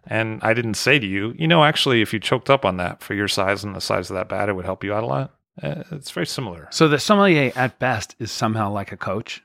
and 0.05 0.39
I 0.43 0.53
didn't 0.53 0.73
say 0.73 0.99
to 0.99 1.05
you, 1.05 1.33
you 1.37 1.47
know, 1.47 1.63
actually, 1.63 2.01
if 2.01 2.13
you 2.13 2.19
choked 2.19 2.49
up 2.49 2.65
on 2.65 2.77
that 2.77 3.01
for 3.01 3.13
your 3.13 3.27
size 3.27 3.63
and 3.63 3.75
the 3.75 3.81
size 3.81 4.09
of 4.09 4.15
that 4.15 4.27
bat, 4.29 4.49
it 4.49 4.53
would 4.53 4.65
help 4.65 4.83
you 4.83 4.93
out 4.93 5.03
a 5.03 5.07
lot. 5.07 5.33
Uh, 5.61 5.83
It's 5.91 6.11
very 6.11 6.25
similar. 6.25 6.67
So 6.71 6.87
the 6.87 6.99
sommelier 6.99 7.51
at 7.55 7.79
best 7.79 8.15
is 8.19 8.31
somehow 8.31 8.71
like 8.71 8.91
a 8.91 8.97
coach. 8.97 9.43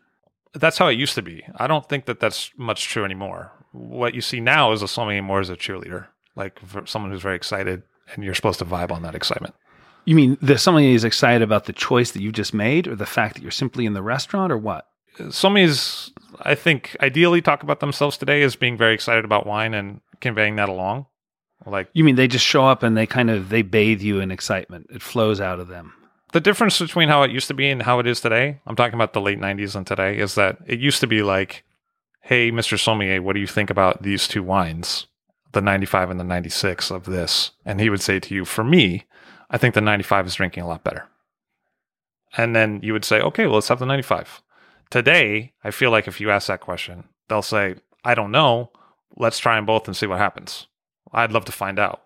That's 0.54 0.78
how 0.78 0.86
it 0.88 0.94
used 0.98 1.16
to 1.16 1.22
be. 1.22 1.44
I 1.56 1.66
don't 1.66 1.88
think 1.88 2.06
that 2.06 2.20
that's 2.20 2.50
much 2.56 2.84
true 2.88 3.04
anymore. 3.04 3.52
What 3.72 4.14
you 4.14 4.20
see 4.20 4.40
now 4.40 4.72
is 4.72 4.82
a 4.82 4.88
sommelier 4.88 5.22
more 5.22 5.40
as 5.40 5.50
a 5.50 5.56
cheerleader, 5.56 6.06
like 6.36 6.60
for 6.60 6.86
someone 6.86 7.10
who's 7.10 7.22
very 7.22 7.36
excited 7.36 7.82
and 8.14 8.22
you're 8.24 8.34
supposed 8.34 8.60
to 8.60 8.64
vibe 8.64 8.92
on 8.92 9.02
that 9.02 9.14
excitement. 9.14 9.54
You 10.04 10.14
mean 10.14 10.38
the 10.42 10.58
sommelier 10.58 10.94
is 10.94 11.04
excited 11.04 11.42
about 11.42 11.64
the 11.64 11.72
choice 11.72 12.10
that 12.12 12.22
you 12.22 12.32
just 12.32 12.52
made, 12.54 12.86
or 12.86 12.94
the 12.96 13.06
fact 13.06 13.34
that 13.34 13.42
you're 13.42 13.50
simply 13.50 13.86
in 13.86 13.94
the 13.94 14.02
restaurant, 14.02 14.52
or 14.52 14.58
what? 14.58 14.86
Sommeliers, 15.18 16.10
I 16.40 16.54
think, 16.54 16.96
ideally 17.00 17.40
talk 17.40 17.62
about 17.62 17.80
themselves 17.80 18.18
today 18.18 18.42
as 18.42 18.56
being 18.56 18.76
very 18.76 18.94
excited 18.94 19.24
about 19.24 19.46
wine 19.46 19.72
and 19.72 20.00
conveying 20.20 20.56
that 20.56 20.68
along. 20.68 21.06
Like 21.66 21.88
You 21.92 22.04
mean 22.04 22.16
they 22.16 22.28
just 22.28 22.44
show 22.44 22.66
up 22.66 22.82
and 22.82 22.96
they 22.96 23.06
kind 23.06 23.30
of 23.30 23.48
they 23.48 23.62
bathe 23.62 24.02
you 24.02 24.20
in 24.20 24.30
excitement. 24.30 24.88
It 24.90 25.02
flows 25.02 25.40
out 25.40 25.60
of 25.60 25.68
them. 25.68 25.94
the 26.32 26.40
difference 26.40 26.80
between 26.80 27.08
how 27.08 27.22
it 27.22 27.30
used 27.30 27.46
to 27.46 27.54
be 27.54 27.70
and 27.70 27.82
how 27.82 28.00
it 28.00 28.06
is 28.08 28.20
today, 28.20 28.60
I'm 28.66 28.74
talking 28.74 28.94
about 28.94 29.12
the 29.12 29.20
late 29.20 29.38
90s 29.38 29.76
and 29.76 29.86
today, 29.86 30.18
is 30.18 30.34
that 30.34 30.58
it 30.66 30.80
used 30.80 31.00
to 31.00 31.06
be 31.06 31.22
like, 31.22 31.62
hey, 32.22 32.50
Mr. 32.50 32.78
Sommelier, 32.78 33.22
what 33.22 33.34
do 33.34 33.40
you 33.40 33.46
think 33.46 33.70
about 33.70 34.02
these 34.02 34.26
two 34.26 34.42
wines, 34.42 35.06
the 35.52 35.60
95 35.60 36.10
and 36.10 36.18
the 36.18 36.24
96 36.24 36.90
of 36.90 37.04
this? 37.04 37.52
And 37.64 37.80
he 37.80 37.88
would 37.88 38.02
say 38.02 38.18
to 38.18 38.34
you, 38.34 38.44
for 38.44 38.64
me, 38.64 39.04
I 39.50 39.58
think 39.58 39.74
the 39.74 39.80
95 39.80 40.26
is 40.26 40.34
drinking 40.34 40.62
a 40.62 40.68
lot 40.68 40.84
better. 40.84 41.06
And 42.36 42.54
then 42.54 42.80
you 42.82 42.92
would 42.92 43.04
say, 43.04 43.20
okay, 43.20 43.46
well, 43.46 43.56
let's 43.56 43.68
have 43.68 43.78
the 43.78 43.86
95. 43.86 44.42
Today, 44.90 45.52
I 45.62 45.70
feel 45.70 45.90
like 45.90 46.08
if 46.08 46.20
you 46.20 46.30
ask 46.30 46.48
that 46.48 46.60
question, 46.60 47.04
they'll 47.28 47.42
say, 47.42 47.76
I 48.04 48.14
don't 48.14 48.32
know. 48.32 48.70
Let's 49.16 49.38
try 49.38 49.56
them 49.56 49.66
both 49.66 49.86
and 49.86 49.96
see 49.96 50.06
what 50.06 50.18
happens. 50.18 50.66
I'd 51.12 51.32
love 51.32 51.44
to 51.46 51.52
find 51.52 51.78
out. 51.78 52.02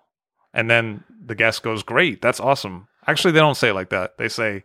And 0.53 0.71
then 0.71 1.05
the 1.25 1.35
guest 1.35 1.63
goes, 1.63 1.83
Great, 1.83 2.21
that's 2.21 2.41
awesome. 2.41 2.89
Actually, 3.07 3.33
they 3.33 3.41
don't 3.41 3.57
say 3.57 3.71
it 3.71 3.75
like 3.75 3.91
that. 3.91 4.19
They 4.19 4.29
say, 4.29 4.65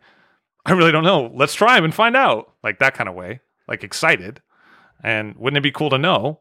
I 0.65 0.73
really 0.73 0.91
don't 0.91 1.03
know. 1.03 1.31
Let's 1.33 1.53
try 1.53 1.75
them 1.75 1.85
and 1.85 1.93
find 1.93 2.15
out. 2.15 2.51
Like 2.63 2.79
that 2.79 2.93
kind 2.93 3.09
of 3.09 3.15
way, 3.15 3.41
like 3.67 3.83
excited. 3.83 4.41
And 5.03 5.35
wouldn't 5.35 5.57
it 5.57 5.61
be 5.63 5.71
cool 5.71 5.89
to 5.89 5.97
know? 5.97 6.39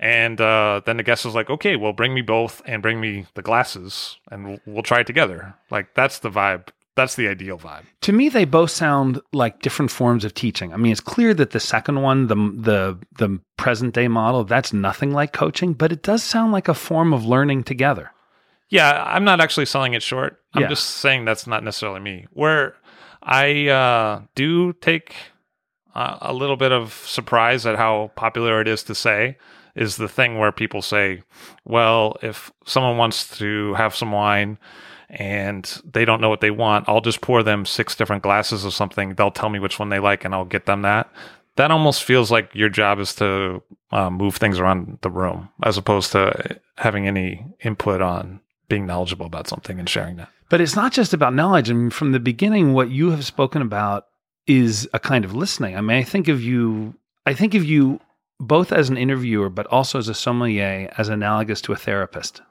And 0.00 0.40
uh, 0.40 0.82
then 0.84 0.96
the 0.96 1.02
guest 1.02 1.24
is 1.26 1.34
like, 1.34 1.50
Okay, 1.50 1.76
well, 1.76 1.92
bring 1.92 2.14
me 2.14 2.22
both 2.22 2.62
and 2.66 2.82
bring 2.82 3.00
me 3.00 3.26
the 3.34 3.42
glasses 3.42 4.18
and 4.30 4.44
we'll, 4.46 4.58
we'll 4.66 4.82
try 4.82 5.00
it 5.00 5.06
together. 5.06 5.54
Like 5.70 5.94
that's 5.94 6.18
the 6.18 6.30
vibe. 6.30 6.68
That's 6.96 7.16
the 7.16 7.26
ideal 7.26 7.58
vibe. 7.58 7.82
To 8.02 8.12
me, 8.12 8.28
they 8.28 8.44
both 8.44 8.70
sound 8.70 9.20
like 9.32 9.60
different 9.62 9.90
forms 9.90 10.24
of 10.24 10.32
teaching. 10.32 10.72
I 10.72 10.76
mean, 10.76 10.92
it's 10.92 11.00
clear 11.00 11.34
that 11.34 11.50
the 11.50 11.58
second 11.58 12.02
one, 12.02 12.28
the 12.28 12.36
the 12.36 12.98
the 13.18 13.40
present 13.56 13.94
day 13.94 14.06
model, 14.06 14.44
that's 14.44 14.72
nothing 14.72 15.10
like 15.12 15.32
coaching, 15.32 15.72
but 15.72 15.90
it 15.90 16.02
does 16.04 16.22
sound 16.22 16.52
like 16.52 16.68
a 16.68 16.74
form 16.74 17.12
of 17.12 17.24
learning 17.26 17.64
together. 17.64 18.12
Yeah, 18.68 19.02
I'm 19.06 19.24
not 19.24 19.40
actually 19.40 19.66
selling 19.66 19.94
it 19.94 20.02
short. 20.02 20.40
I'm 20.54 20.62
Yeah. 20.62 20.68
just 20.68 20.86
saying 20.88 21.24
that's 21.24 21.46
not 21.48 21.64
necessarily 21.64 22.00
me. 22.00 22.26
Where 22.32 22.76
I 23.22 23.68
uh, 23.68 24.22
do 24.36 24.72
take 24.74 25.14
uh, 25.96 26.18
a 26.20 26.32
little 26.32 26.56
bit 26.56 26.70
of 26.72 26.92
surprise 27.06 27.66
at 27.66 27.76
how 27.76 28.12
popular 28.14 28.60
it 28.60 28.68
is 28.68 28.82
to 28.84 28.94
say 28.94 29.36
is 29.74 29.96
the 29.96 30.08
thing 30.08 30.38
where 30.38 30.52
people 30.52 30.82
say, 30.82 31.22
well, 31.64 32.16
if 32.22 32.52
someone 32.64 32.96
wants 32.96 33.38
to 33.38 33.74
have 33.74 33.94
some 33.94 34.12
wine 34.12 34.58
and 35.08 35.80
they 35.84 36.04
don't 36.04 36.20
know 36.20 36.28
what 36.28 36.40
they 36.40 36.50
want, 36.50 36.88
I'll 36.88 37.00
just 37.00 37.20
pour 37.20 37.42
them 37.42 37.66
six 37.66 37.94
different 37.94 38.22
glasses 38.22 38.64
of 38.64 38.74
something. 38.74 39.14
They'll 39.14 39.30
tell 39.30 39.48
me 39.48 39.58
which 39.58 39.78
one 39.78 39.88
they 39.88 39.98
like 39.98 40.24
and 40.24 40.34
I'll 40.34 40.44
get 40.44 40.66
them 40.66 40.82
that. 40.82 41.10
That 41.56 41.70
almost 41.70 42.02
feels 42.02 42.30
like 42.30 42.54
your 42.54 42.68
job 42.68 42.98
is 42.98 43.14
to 43.16 43.62
uh, 43.92 44.10
move 44.10 44.36
things 44.36 44.58
around 44.58 44.98
the 45.02 45.10
room 45.10 45.50
as 45.62 45.78
opposed 45.78 46.12
to 46.12 46.60
having 46.76 47.06
any 47.06 47.46
input 47.60 48.00
on 48.00 48.40
being 48.68 48.86
knowledgeable 48.86 49.26
about 49.26 49.46
something 49.46 49.78
and 49.78 49.88
sharing 49.88 50.16
that. 50.16 50.28
But 50.48 50.60
it's 50.60 50.76
not 50.76 50.92
just 50.92 51.14
about 51.14 51.34
knowledge. 51.34 51.70
I 51.70 51.74
mean, 51.74 51.90
from 51.90 52.12
the 52.12 52.20
beginning, 52.20 52.72
what 52.72 52.90
you 52.90 53.10
have 53.10 53.24
spoken 53.24 53.62
about 53.62 54.06
is 54.46 54.88
a 54.92 54.98
kind 54.98 55.24
of 55.24 55.34
listening. 55.34 55.76
I 55.76 55.80
mean, 55.80 55.96
I 55.96 56.02
think 56.02 56.28
of 56.28 56.42
you, 56.42 56.94
I 57.24 57.34
think 57.34 57.54
of 57.54 57.64
you 57.64 58.00
both 58.40 58.72
as 58.72 58.88
an 58.90 58.96
interviewer, 58.96 59.48
but 59.48 59.66
also 59.68 59.98
as 59.98 60.08
a 60.08 60.14
sommelier, 60.14 60.92
as 60.98 61.08
analogous 61.08 61.60
to 61.62 61.72
a 61.72 61.76
therapist. 61.76 62.42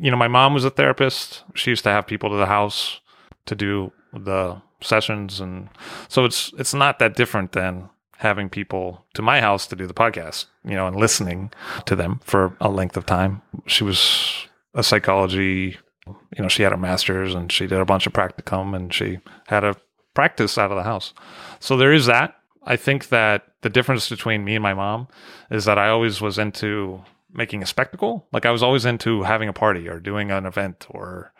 You 0.00 0.10
know, 0.10 0.16
my 0.16 0.28
mom 0.28 0.54
was 0.54 0.64
a 0.64 0.70
therapist. 0.70 1.44
She 1.54 1.70
used 1.70 1.84
to 1.84 1.90
have 1.90 2.06
people 2.06 2.30
to 2.30 2.36
the 2.36 2.46
house 2.46 3.00
to 3.46 3.54
do 3.54 3.92
the 4.12 4.60
sessions 4.80 5.40
and 5.40 5.68
so 6.08 6.24
it's 6.24 6.52
it's 6.58 6.74
not 6.74 6.98
that 6.98 7.14
different 7.14 7.52
than 7.52 7.88
having 8.22 8.48
people 8.48 9.04
to 9.14 9.22
my 9.22 9.40
house 9.40 9.66
to 9.66 9.76
do 9.76 9.86
the 9.86 9.94
podcast, 9.94 10.46
you 10.64 10.74
know, 10.76 10.86
and 10.86 10.96
listening 10.96 11.50
to 11.84 11.96
them 11.96 12.20
for 12.22 12.56
a 12.60 12.68
length 12.68 12.96
of 12.96 13.04
time. 13.04 13.42
She 13.66 13.82
was 13.82 14.46
a 14.74 14.82
psychology, 14.82 15.76
you 16.06 16.42
know, 16.42 16.48
she 16.48 16.62
had 16.62 16.72
a 16.72 16.76
master's 16.76 17.34
and 17.34 17.50
she 17.50 17.66
did 17.66 17.80
a 17.80 17.84
bunch 17.84 18.06
of 18.06 18.12
practicum 18.12 18.76
and 18.76 18.94
she 18.94 19.18
had 19.48 19.64
a 19.64 19.76
practice 20.14 20.56
out 20.56 20.70
of 20.70 20.76
the 20.76 20.84
house. 20.84 21.12
So 21.58 21.76
there 21.76 21.92
is 21.92 22.06
that. 22.06 22.36
I 22.64 22.76
think 22.76 23.08
that 23.08 23.44
the 23.62 23.70
difference 23.70 24.08
between 24.08 24.44
me 24.44 24.54
and 24.54 24.62
my 24.62 24.74
mom 24.74 25.08
is 25.50 25.64
that 25.64 25.78
I 25.78 25.88
always 25.88 26.20
was 26.20 26.38
into 26.38 27.02
making 27.32 27.62
a 27.62 27.66
spectacle. 27.66 28.26
Like 28.32 28.46
I 28.46 28.50
was 28.50 28.62
always 28.62 28.84
into 28.84 29.22
having 29.22 29.48
a 29.48 29.52
party 29.52 29.88
or 29.88 29.98
doing 29.98 30.30
an 30.30 30.46
event 30.46 30.86
or 30.90 31.32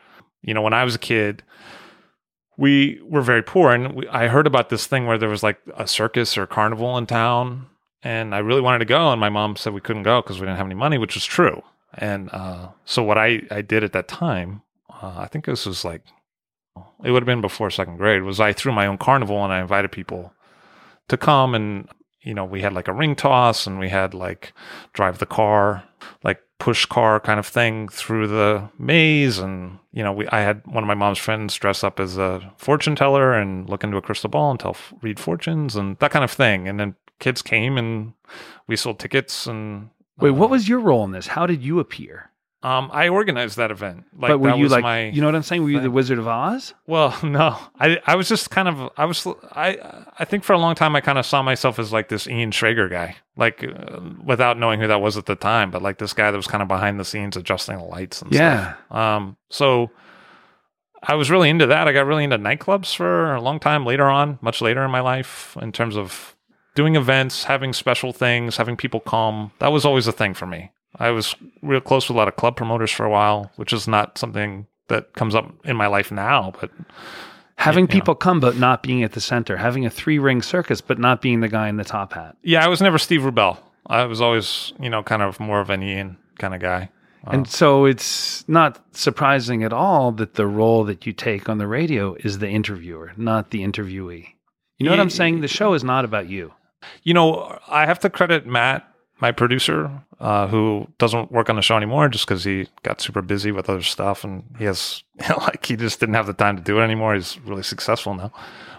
you 0.43 0.55
know, 0.55 0.63
when 0.63 0.73
I 0.73 0.85
was 0.85 0.95
a 0.95 0.99
kid, 0.99 1.43
we 2.57 3.01
were 3.05 3.23
very 3.23 3.43
poor 3.43 3.73
and 3.73 3.95
we, 3.95 4.09
I 4.09 4.29
heard 4.29 4.47
about 4.47 4.69
this 4.69 4.87
thing 4.87 5.07
where 5.07 5.19
there 5.19 5.29
was 5.29 5.43
like 5.43 5.59
a 5.77 5.87
circus 5.87 6.37
or 6.37 6.47
carnival 6.47 6.99
in 6.99 7.07
town 7.07 7.67
and 8.03 8.35
I 8.35 8.39
really 8.39 8.61
wanted 8.61 8.81
to 8.81 8.85
go 8.85 9.11
and 9.11 9.21
my 9.21 9.29
mom 9.29 9.57
said 9.57 9.73
we 9.73 9.81
couldn't 9.81 10.03
go 10.03 10.21
because 10.21 10.41
we 10.41 10.47
didn't 10.47 10.59
have 10.59 10.67
any 10.67 10.75
money, 10.75 10.99
which 10.99 11.15
was 11.15 11.25
true. 11.25 11.63
And 11.95 12.31
uh, 12.33 12.69
so 12.85 13.03
what 13.03 13.19
I, 13.19 13.43
I 13.51 13.63
did 13.63 13.85
at 13.85 13.93
that 13.93 14.09
time, 14.09 14.63
uh, 14.91 15.15
I 15.19 15.27
think 15.29 15.45
this 15.45 15.67
was 15.67 15.85
like, 15.85 16.03
it 17.05 17.11
would 17.11 17.23
have 17.23 17.27
been 17.27 17.41
before 17.41 17.71
second 17.71 17.99
grade, 17.99 18.23
was 18.23 18.41
I 18.41 18.53
threw 18.53 18.73
my 18.73 18.87
own 18.87 18.99
carnival 18.99 19.45
and 19.45 19.53
I 19.53 19.61
invited 19.61 19.93
people 19.93 20.33
to 21.09 21.17
come 21.17 21.55
and, 21.55 21.89
you 22.23 22.35
know, 22.35 22.45
we 22.45 22.63
had 22.63 22.73
like 22.73 22.89
a 22.89 22.93
ring 22.93 23.17
toss 23.17 23.67
and 23.67 23.79
we 23.79 23.89
had 23.89 24.15
like 24.15 24.53
drive 24.93 25.19
the 25.19 25.27
car, 25.27 25.85
like 26.23 26.41
push 26.59 26.87
car 26.87 27.19
kind 27.19 27.39
of 27.41 27.47
thing 27.47 27.89
through 27.89 28.29
the 28.29 28.69
maze. 28.79 29.39
And, 29.39 29.79
you 29.93 30.03
know, 30.03 30.13
we, 30.13 30.29
I 30.29 30.41
had 30.41 30.67
one 30.67 30.85
of 30.85 30.89
my 30.89 30.95
mom's 30.95 31.19
friends 31.19 31.55
dress 31.57 31.83
up 31.83 31.99
as 31.99 32.19
a 32.19 32.53
fortune 32.57 32.95
teller 32.95 33.33
and 33.33 33.69
look 33.69 33.85
into 33.85 33.97
a 33.97 34.03
crystal 34.03 34.31
ball 34.31 34.51
and 34.51 34.61
tell, 34.61 34.77
read 35.01 35.19
fortunes 35.19 35.77
and 35.77 35.99
that 35.99 36.11
kind 36.11 36.25
of 36.25 36.31
thing. 36.31 36.69
And 36.69 36.79
then 36.79 36.95
kids 37.19 37.43
came 37.43 37.77
and 37.77 38.15
we 38.67 38.77
sold 38.77 38.99
tickets 38.99 39.47
and 39.47 39.91
Wait, 40.19 40.31
what 40.31 40.47
uh, 40.47 40.51
was 40.51 40.69
your 40.69 40.79
role 40.79 41.05
in 41.05 41.13
this? 41.13 41.29
How 41.29 41.47
did 41.47 41.63
you 41.63 41.81
appear? 41.81 42.32
Um, 42.65 42.91
I 42.93 43.09
organized 43.09 43.57
that 43.57 43.71
event. 43.73 44.05
Like 44.17 44.31
but 44.31 44.39
were 44.39 44.51
that 44.51 44.57
you 44.59 44.63
was 44.63 44.73
like, 44.73 44.83
my 44.83 45.07
you 45.09 45.21
know 45.21 45.27
what 45.27 45.35
I'm 45.35 45.43
saying? 45.43 45.63
Were 45.65 45.71
you 45.71 45.81
the. 45.81 45.91
Wizard 45.91 46.19
of 46.19 46.29
Oz? 46.29 46.75
well, 46.87 47.17
no, 47.25 47.59
I 47.81 47.99
I 48.07 48.15
was 48.15 48.29
just 48.29 48.51
kind 48.51 48.69
of 48.69 48.91
I 48.97 49.05
was 49.05 49.27
I 49.53 50.05
I 50.19 50.25
think 50.25 50.45
for 50.45 50.53
a 50.53 50.59
long 50.59 50.75
time 50.77 50.95
I 50.95 51.01
kind 51.01 51.19
of 51.19 51.27
saw 51.27 51.43
myself 51.43 51.79
as 51.79 51.93
like 51.93 52.09
this 52.09 52.29
Ian 52.29 52.51
Schrager 52.53 52.89
guy, 52.89 53.17
like 53.37 53.65
uh, 53.65 54.01
without 54.25 54.59
knowing 54.59 54.81
who 54.81 54.87
that 54.87 55.01
was 55.01 55.17
at 55.17 55.27
the 55.27 55.35
time, 55.35 55.71
but 55.73 55.83
like 55.83 55.99
this 55.99 56.13
guy 56.13 56.31
that 56.31 56.37
was 56.37 56.47
kind 56.47 56.63
of 56.63 56.69
behind 56.69 57.01
the 57.01 57.05
scenes 57.05 57.37
adjusting 57.37 57.77
the 57.79 57.85
lights 57.85 58.23
and 58.23 58.33
Yeah. 58.33 58.75
stuff. 58.89 58.97
Um, 58.97 59.37
so 59.51 59.91
I 61.03 61.17
was 61.17 61.31
really 61.33 61.51
into 61.51 61.67
that. 61.67 61.89
I 61.89 61.93
got 61.93 62.07
really 62.07 62.23
into 62.25 62.39
nightclubs 62.39 62.95
for 62.95 63.35
a 63.35 63.41
long 63.41 63.59
time 63.59 63.85
later 63.85 64.09
on, 64.09 64.39
much 64.41 64.61
later 64.61 64.85
in 64.85 64.91
my 64.93 65.01
life, 65.01 65.57
in 65.61 65.73
terms 65.73 65.97
of 65.97 66.37
doing 66.77 66.95
events, 66.95 67.45
having 67.45 67.73
special 67.73 68.13
things, 68.13 68.57
having 68.57 68.77
people 68.77 69.01
come. 69.01 69.51
That 69.59 69.73
was 69.73 69.85
always 69.85 70.07
a 70.07 70.13
thing 70.13 70.33
for 70.33 70.47
me. 70.47 70.71
I 70.99 71.11
was 71.11 71.35
real 71.63 71.81
close 71.81 72.09
with 72.09 72.17
a 72.17 72.19
lot 72.19 72.29
of 72.29 72.37
club 72.37 72.57
promoters 72.57 72.91
for 72.91 73.05
a 73.05 73.11
while, 73.11 73.51
which 73.57 73.73
is 73.73 73.89
not 73.89 74.19
something 74.19 74.67
that 74.89 75.15
comes 75.15 75.35
up 75.35 75.53
in 75.65 75.77
my 75.77 75.87
life 75.87 76.11
now, 76.13 76.53
but 76.61 76.71
Having 77.57 77.87
Yeah. 77.89 77.93
people 77.93 78.15
come 78.17 78.41
but 78.41 78.57
not 78.57 78.83
being 78.83 79.03
at 79.05 79.13
the 79.13 79.21
center, 79.21 79.57
having 79.59 79.87
a 79.87 79.91
three 79.91 80.19
ring 80.19 80.43
circus 80.43 80.81
but 80.81 80.99
not 80.99 81.21
being 81.21 81.41
the 81.41 81.49
guy 81.49 81.69
in 81.69 81.77
the 81.77 81.85
top 81.85 82.13
hat. 82.15 82.37
yeah, 82.43 82.65
I 82.65 82.69
was 82.69 82.81
never 82.81 82.99
Steve 82.99 83.21
Rubell. 83.23 83.59
I 83.87 84.05
was 84.05 84.21
always, 84.21 84.73
you 84.81 84.91
know, 84.91 85.03
kind 85.03 85.23
of 85.23 85.39
more 85.39 85.61
of 85.61 85.71
an 85.71 85.83
Ian 85.83 86.17
kind 86.39 86.55
of 86.55 86.61
guy. 86.61 86.89
Uh, 87.27 87.31
and 87.33 87.49
so 87.49 87.85
it's 87.85 88.45
not 88.49 88.81
surprising 88.97 89.63
at 89.63 89.73
all 89.73 90.11
that 90.13 90.35
the 90.35 90.47
role 90.47 90.83
that 90.85 91.07
you 91.07 91.13
take 91.13 91.49
on 91.49 91.59
the 91.59 91.67
radio 91.69 92.15
is 92.21 92.39
the 92.41 92.49
interviewer, 92.49 93.13
not 93.17 93.51
the 93.51 93.63
interviewee. 93.63 94.27
You 94.79 94.87
know 94.87 94.91
what 94.91 94.99
I'm 95.01 95.11
saying? 95.11 95.41
The 95.43 95.47
show 95.49 95.75
is 95.75 95.85
not 95.85 96.05
about 96.05 96.29
you. 96.29 96.53
You 97.05 97.15
know, 97.15 97.59
I 97.69 97.87
have 97.87 98.01
to 98.01 98.11
credit 98.11 98.45
Matt, 98.47 98.85
my 99.23 99.31
producer, 99.33 99.91
uh, 100.21 100.47
who 100.49 100.87
doesn't 100.99 101.31
work 101.33 101.49
on 101.49 101.57
the 101.57 101.63
show 101.63 101.77
anymore 101.77 102.09
just 102.09 102.27
because 102.27 102.43
he 102.45 102.67
got 102.83 103.01
super 103.01 103.23
busy 103.23 103.53
with 103.53 103.71
other 103.71 103.83
stuff 103.83 104.25
and 104.25 104.43
he 104.59 104.65
has, 104.65 105.03
like, 105.39 105.65
he 105.65 105.77
just 105.77 106.01
didn't 106.01 106.17
have 106.17 106.27
the 106.27 106.33
time 106.35 106.57
to 106.57 106.63
do 106.63 106.79
it 106.81 106.83
anymore. 106.83 107.15
He's 107.15 107.39
really 107.47 107.63
successful 107.63 108.15
now. 108.15 108.33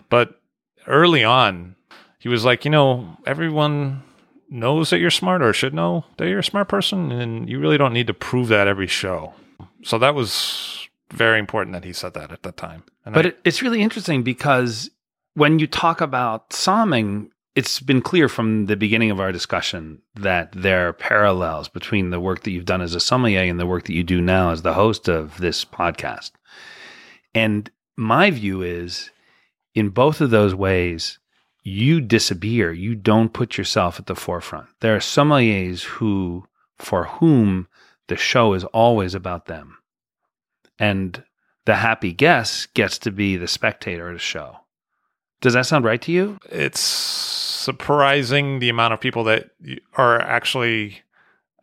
But 0.10 0.40
early 0.86 1.24
on, 1.24 1.76
he 2.20 2.28
was 2.30 2.44
like, 2.46 2.66
you 2.66 2.72
know, 2.72 3.18
everyone 3.26 4.04
knows 4.50 4.90
that 4.92 5.00
you're 5.00 5.10
smart 5.10 5.42
or 5.42 5.54
should 5.54 5.74
know 5.74 6.06
that 6.18 6.28
you're 6.28 6.40
a 6.40 6.44
smart 6.44 6.68
person 6.68 7.12
and 7.12 7.50
you 7.50 7.58
really 7.60 7.78
don't 7.78 7.94
need 7.94 8.08
to 8.08 8.14
prove 8.14 8.50
that 8.50 8.68
every 8.68 8.88
show. 8.88 9.34
So 9.84 9.98
that 10.00 10.14
was 10.14 10.88
very 11.12 11.40
important 11.40 11.74
that 11.74 11.84
he 11.86 11.94
said 11.94 12.14
that 12.16 12.32
at 12.32 12.44
that 12.44 12.58
time. 12.58 12.84
And 13.06 13.16
But 13.16 13.26
I- 13.26 13.34
it's 13.46 13.62
really 13.62 13.82
interesting 13.82 14.24
because 14.24 14.90
when 15.36 15.58
you 15.60 15.68
talk 15.68 16.02
about 16.02 16.50
somming, 16.52 17.30
it's 17.56 17.80
been 17.80 18.02
clear 18.02 18.28
from 18.28 18.66
the 18.66 18.76
beginning 18.76 19.12
of 19.12 19.20
our 19.20 19.32
discussion 19.32 20.02
that 20.16 20.52
there 20.54 20.88
are 20.88 20.94
parallels 20.94 21.70
between 21.70 22.10
the 22.10 22.20
work 22.20 22.44
that 22.44 22.52
you've 22.52 22.66
done 22.66 22.82
as 22.82 22.96
a 22.96 23.00
sommelier 23.00 23.42
and 23.42 23.60
the 23.60 23.68
work 23.68 23.86
that 23.86 23.94
you 23.94 24.04
do 24.04 24.22
now 24.22 24.50
as 24.50 24.64
the 24.64 24.74
host 24.74 25.08
of 25.08 25.38
this 25.38 25.64
podcast. 25.64 26.32
And 27.36 27.70
my 27.96 28.32
view 28.32 28.64
is 28.64 29.12
in 29.76 29.90
both 29.90 30.20
of 30.20 30.32
those 30.32 30.56
ways, 30.56 31.20
you 31.64 32.02
disappear. 32.02 32.72
You 32.72 32.96
don't 32.96 33.34
put 33.34 33.58
yourself 33.58 34.00
at 34.00 34.08
the 34.08 34.16
forefront. 34.16 34.68
There 34.82 34.96
are 34.96 35.00
sommeliers 35.00 35.84
who, 35.84 36.46
for 36.78 37.06
whom 37.06 37.68
the 38.08 38.16
show 38.16 38.54
is 38.54 38.64
always 38.66 39.14
about 39.14 39.46
them. 39.46 39.78
And 40.80 41.24
the 41.66 41.76
happy 41.76 42.12
guest 42.14 42.74
gets 42.74 42.98
to 43.00 43.12
be 43.12 43.38
the 43.38 43.48
spectator 43.48 44.10
of 44.10 44.16
the 44.16 44.20
show. 44.20 44.58
Does 45.40 45.54
that 45.54 45.66
sound 45.66 45.86
right 45.86 46.02
to 46.02 46.12
you? 46.12 46.38
It's 46.50 47.43
surprising 47.64 48.60
the 48.60 48.70
amount 48.70 48.94
of 48.94 49.00
people 49.00 49.24
that 49.24 49.52
are 49.96 50.20
actually 50.22 51.02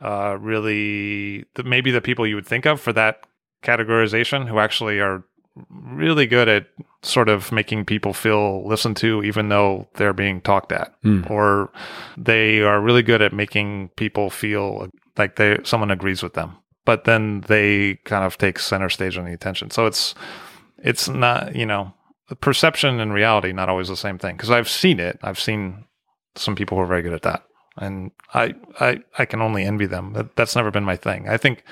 uh, 0.01 0.37
really 0.41 1.45
the, 1.55 1.63
maybe 1.63 1.91
the 1.91 2.01
people 2.01 2.27
you 2.27 2.35
would 2.35 2.47
think 2.47 2.67
of 2.67 2.81
for 2.81 2.93
that 2.93 3.27
categorization 3.63 4.49
who 4.49 4.59
actually 4.59 4.99
are 4.99 5.23
really 5.71 6.27
good 6.27 6.49
at 6.49 6.67
sort 7.03 7.29
of 7.29 7.53
making 7.53 7.85
people 7.85 8.13
feel 8.13 8.67
listened 8.67 8.97
to 8.97 9.23
even 9.23 9.49
though 9.49 9.87
they're 9.95 10.13
being 10.13 10.41
talked 10.41 10.73
at. 10.73 10.95
Mm. 11.03 11.29
or 11.31 11.71
they 12.17 12.61
are 12.63 12.81
really 12.81 13.03
good 13.03 13.21
at 13.21 13.33
making 13.33 13.91
people 13.97 14.31
feel 14.31 14.89
like 15.19 15.37
they 15.37 15.59
someone 15.65 15.91
agrees 15.91 16.23
with 16.23 16.35
them 16.35 16.57
but 16.85 17.05
then 17.05 17.43
they 17.43 17.97
kind 18.05 18.25
of 18.25 18.39
take 18.39 18.59
center 18.59 18.89
stage 18.89 19.17
on 19.17 19.25
the 19.25 19.33
attention. 19.33 19.71
So 19.71 19.87
it's 19.87 20.15
it's 20.79 21.09
not 21.09 21.55
you 21.55 21.67
know 21.67 21.93
perception 22.41 23.01
and 23.01 23.13
reality 23.13 23.53
not 23.53 23.69
always 23.69 23.89
the 23.89 23.97
same 23.97 24.19
thing. 24.19 24.37
Because 24.37 24.51
i've 24.51 24.69
seen 24.69 25.01
it. 25.01 25.19
I've 25.23 25.39
seen 25.39 25.85
some 26.37 26.55
people 26.55 26.77
who 26.77 26.83
are 26.83 26.87
very 26.87 27.03
good 27.03 27.13
at 27.13 27.23
that 27.23 27.45
and 27.77 28.11
I, 28.35 28.55
I 28.79 29.01
I 29.19 29.25
can 29.25 29.41
only 29.41 29.65
envy 29.65 29.87
them. 29.87 30.13
That, 30.13 30.37
that's 30.37 30.57
never 30.57 30.71
been 30.71 30.85
my 30.85 30.97
thing. 30.97 31.29
I 31.29 31.37
think 31.37 31.65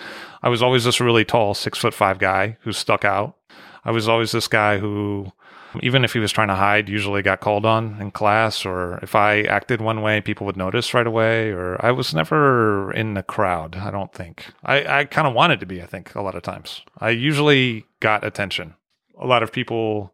I 0.43 0.49
was 0.49 0.63
always 0.63 0.85
this 0.85 1.01
really 1.01 1.25
tall, 1.25 1.55
six 1.55 1.79
foot 1.79 1.95
five 1.95 2.19
guy 2.19 2.57
who 2.63 2.73
stuck 2.73 3.05
out. 3.05 3.37
I 3.85 3.91
was 3.91 4.09
always 4.09 4.33
this 4.33 4.49
guy 4.49 4.79
who, 4.79 5.33
even 5.81 6.05
if 6.05 6.13
he 6.13 6.19
was 6.19 6.33
trying 6.33 6.49
to 6.49 6.55
hide, 6.55 6.89
usually 6.89 7.23
got 7.23 7.41
called 7.41 7.65
on 7.65 8.01
in 8.01 8.11
class, 8.11 8.67
or 8.67 8.99
if 9.03 9.15
I 9.15 9.43
acted 9.43 9.81
one 9.81 10.03
way, 10.03 10.21
people 10.21 10.47
would 10.47 10.57
notice 10.57 10.95
right 10.95 11.07
away. 11.07 11.51
Or 11.51 11.85
I 11.85 11.93
was 11.93 12.15
never 12.15 12.93
in 12.93 13.15
the 13.15 13.23
crowd. 13.23 13.77
I 13.77 13.91
don't 13.91 14.13
think. 14.13 14.47
I 14.65 15.01
I 15.01 15.05
kind 15.05 15.27
of 15.29 15.35
wanted 15.35 15.61
to 15.61 15.67
be. 15.67 15.83
I 15.83 15.87
think 15.87 16.15
a 16.15 16.23
lot 16.23 16.35
of 16.35 16.43
times. 16.43 16.83
I 16.99 17.11
usually 17.11 17.85
got 18.01 18.25
attention. 18.25 18.75
A 19.21 19.27
lot 19.27 19.43
of 19.43 19.53
people 19.53 20.13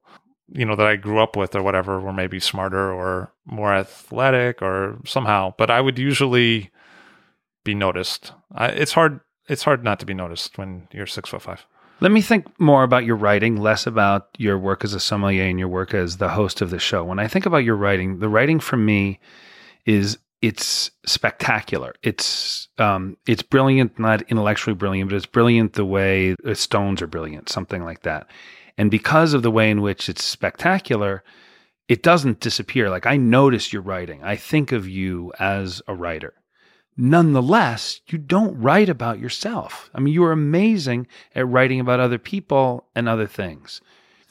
you 0.52 0.64
know 0.64 0.76
that 0.76 0.86
I 0.86 0.96
grew 0.96 1.20
up 1.20 1.36
with 1.36 1.54
or 1.54 1.62
whatever 1.62 2.00
were 2.00 2.12
maybe 2.12 2.40
smarter 2.40 2.92
or 2.92 3.32
more 3.46 3.72
athletic 3.72 4.62
or 4.62 4.98
somehow, 5.06 5.54
but 5.56 5.70
I 5.70 5.80
would 5.80 5.98
usually 5.98 6.70
be 7.64 7.74
noticed. 7.74 8.32
I, 8.54 8.68
it's 8.68 8.92
hard. 8.92 9.20
It's 9.48 9.62
hard 9.62 9.84
not 9.84 10.00
to 10.00 10.06
be 10.06 10.14
noticed 10.14 10.58
when 10.58 10.88
you're 10.92 11.06
six 11.06 11.30
foot 11.30 11.42
five. 11.42 11.66
Let 12.00 12.12
me 12.12 12.20
think 12.20 12.46
more 12.58 12.82
about 12.82 13.04
your 13.04 13.16
writing, 13.16 13.56
less 13.56 13.86
about 13.86 14.28
your 14.36 14.58
work 14.58 14.84
as 14.84 14.94
a 14.94 15.00
sommelier 15.00 15.44
and 15.44 15.58
your 15.58 15.68
work 15.68 15.94
as 15.94 16.16
the 16.16 16.28
host 16.28 16.60
of 16.60 16.70
the 16.70 16.78
show. 16.78 17.04
When 17.04 17.18
I 17.18 17.28
think 17.28 17.46
about 17.46 17.58
your 17.58 17.76
writing, 17.76 18.18
the 18.18 18.28
writing 18.28 18.58
for 18.58 18.76
me 18.76 19.20
is 19.86 20.18
it's 20.42 20.90
spectacular. 21.06 21.94
It's 22.02 22.68
um, 22.78 23.16
it's 23.26 23.42
brilliant, 23.42 23.98
not 23.98 24.22
intellectually 24.22 24.74
brilliant, 24.74 25.08
but 25.08 25.16
it's 25.16 25.26
brilliant 25.26 25.74
the 25.74 25.86
way 25.86 26.34
uh, 26.44 26.52
stones 26.52 27.00
are 27.00 27.06
brilliant, 27.06 27.48
something 27.48 27.84
like 27.84 28.02
that. 28.02 28.26
And 28.76 28.90
because 28.90 29.34
of 29.34 29.42
the 29.42 29.50
way 29.50 29.70
in 29.70 29.82
which 29.82 30.08
it's 30.08 30.24
spectacular, 30.24 31.22
it 31.88 32.02
doesn't 32.02 32.40
disappear. 32.40 32.90
Like 32.90 33.06
I 33.06 33.16
notice 33.16 33.72
your 33.72 33.82
writing. 33.82 34.22
I 34.22 34.36
think 34.36 34.72
of 34.72 34.88
you 34.88 35.32
as 35.38 35.82
a 35.86 35.94
writer. 35.94 36.34
Nonetheless, 36.96 38.00
you 38.06 38.18
don't 38.18 38.60
write 38.60 38.88
about 38.88 39.18
yourself. 39.18 39.90
I 39.94 40.00
mean, 40.00 40.14
you 40.14 40.24
are 40.24 40.32
amazing 40.32 41.08
at 41.34 41.48
writing 41.48 41.80
about 41.80 42.00
other 42.00 42.18
people 42.18 42.86
and 42.94 43.08
other 43.08 43.26
things. 43.26 43.80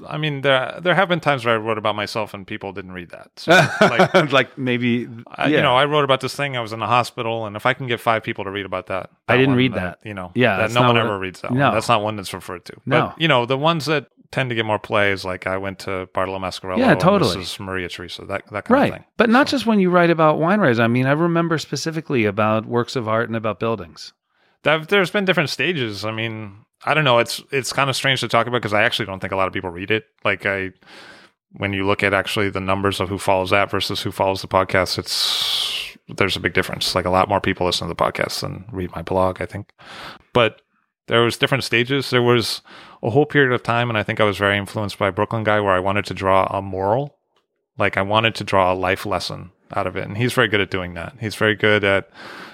I 0.07 0.17
mean, 0.17 0.41
there 0.41 0.79
there 0.81 0.95
have 0.95 1.09
been 1.09 1.19
times 1.19 1.45
where 1.45 1.55
I 1.55 1.57
wrote 1.57 1.77
about 1.77 1.95
myself 1.95 2.33
and 2.33 2.45
people 2.45 2.73
didn't 2.73 2.91
read 2.91 3.11
that. 3.11 3.31
So, 3.37 3.51
like, 3.81 4.31
like 4.31 4.57
maybe 4.57 5.07
I, 5.27 5.47
you 5.47 5.61
know, 5.61 5.75
I 5.75 5.85
wrote 5.85 6.03
about 6.03 6.21
this 6.21 6.35
thing. 6.35 6.57
I 6.57 6.61
was 6.61 6.73
in 6.73 6.79
the 6.79 6.87
hospital, 6.87 7.45
and 7.45 7.55
if 7.55 7.65
I 7.65 7.73
can 7.73 7.87
get 7.87 7.99
five 7.99 8.23
people 8.23 8.43
to 8.43 8.51
read 8.51 8.65
about 8.65 8.87
that, 8.87 9.09
I 9.27 9.37
didn't 9.37 9.51
one, 9.51 9.57
read 9.57 9.73
then, 9.73 9.83
that. 9.83 9.99
You 10.03 10.13
know, 10.13 10.31
Yeah, 10.35 10.57
that 10.57 10.71
no 10.71 10.81
one 10.81 10.97
ever 10.97 11.17
reads 11.17 11.41
that. 11.41 11.51
no. 11.51 11.65
one. 11.65 11.73
that's 11.73 11.87
not 11.87 12.01
one 12.01 12.15
that's 12.15 12.33
referred 12.33 12.65
to. 12.65 12.73
No. 12.85 13.07
But 13.07 13.21
you 13.21 13.27
know, 13.27 13.45
the 13.45 13.57
ones 13.57 13.85
that 13.85 14.07
tend 14.31 14.49
to 14.49 14.55
get 14.55 14.65
more 14.65 14.79
plays, 14.79 15.23
like 15.23 15.45
I 15.45 15.57
went 15.57 15.79
to 15.79 16.09
Bartolo 16.13 16.39
Mascarello. 16.39 16.79
Yeah, 16.79 16.95
totally. 16.95 17.37
This 17.37 17.53
is 17.53 17.59
Maria 17.59 17.87
Teresa. 17.87 18.25
That 18.25 18.45
that 18.51 18.65
kind 18.65 18.71
right. 18.71 18.91
of 18.91 18.97
thing. 18.97 19.05
But 19.17 19.29
not 19.29 19.47
just 19.47 19.65
when 19.65 19.79
you 19.79 19.89
write 19.89 20.09
about 20.09 20.39
wine 20.39 20.59
writers. 20.59 20.79
I 20.79 20.87
mean, 20.87 21.05
I 21.05 21.11
remember 21.11 21.57
specifically 21.57 22.25
about 22.25 22.65
works 22.65 22.95
of 22.95 23.07
art 23.07 23.29
and 23.29 23.35
about 23.35 23.59
buildings. 23.59 24.13
That, 24.63 24.87
there's 24.87 25.11
been 25.11 25.25
different 25.25 25.49
stages. 25.49 26.05
I 26.05 26.11
mean, 26.11 26.65
I 26.85 26.93
don't 26.93 27.03
know. 27.03 27.19
It's 27.19 27.41
it's 27.51 27.73
kind 27.73 27.89
of 27.89 27.95
strange 27.95 28.19
to 28.21 28.27
talk 28.27 28.47
about 28.47 28.61
because 28.61 28.73
I 28.73 28.83
actually 28.83 29.05
don't 29.05 29.19
think 29.19 29.33
a 29.33 29.35
lot 29.35 29.47
of 29.47 29.53
people 29.53 29.69
read 29.69 29.91
it. 29.91 30.05
Like 30.23 30.45
I, 30.45 30.71
when 31.51 31.73
you 31.73 31.85
look 31.85 32.03
at 32.03 32.13
actually 32.13 32.49
the 32.49 32.59
numbers 32.59 32.99
of 32.99 33.09
who 33.09 33.17
follows 33.17 33.51
that 33.51 33.71
versus 33.71 34.01
who 34.01 34.11
follows 34.11 34.41
the 34.41 34.47
podcast, 34.47 34.97
it's 34.97 35.97
there's 36.17 36.35
a 36.35 36.41
big 36.41 36.53
difference. 36.53 36.95
Like 36.95 37.05
a 37.05 37.09
lot 37.09 37.29
more 37.29 37.41
people 37.41 37.65
listen 37.65 37.87
to 37.87 37.93
the 37.93 38.03
podcast 38.03 38.41
than 38.41 38.65
read 38.71 38.91
my 38.95 39.01
blog. 39.01 39.41
I 39.41 39.45
think, 39.45 39.71
but 40.33 40.61
there 41.07 41.21
was 41.21 41.37
different 41.37 41.63
stages. 41.63 42.09
There 42.09 42.21
was 42.21 42.61
a 43.01 43.09
whole 43.09 43.25
period 43.25 43.53
of 43.53 43.63
time, 43.63 43.89
and 43.89 43.97
I 43.97 44.03
think 44.03 44.19
I 44.19 44.25
was 44.25 44.37
very 44.37 44.57
influenced 44.57 44.97
by 44.97 45.09
Brooklyn 45.09 45.43
guy, 45.43 45.59
where 45.59 45.73
I 45.73 45.79
wanted 45.79 46.05
to 46.05 46.13
draw 46.13 46.45
a 46.45 46.61
moral. 46.61 47.17
Like 47.77 47.97
I 47.97 48.01
wanted 48.01 48.35
to 48.35 48.43
draw 48.43 48.71
a 48.71 48.75
life 48.75 49.05
lesson 49.05 49.51
out 49.75 49.87
of 49.87 49.95
it, 49.95 50.07
and 50.07 50.17
he's 50.17 50.33
very 50.33 50.47
good 50.47 50.61
at 50.61 50.71
doing 50.71 50.93
that. 50.93 51.15
He's 51.19 51.35
very 51.35 51.55
good 51.55 51.83
at 51.83 52.09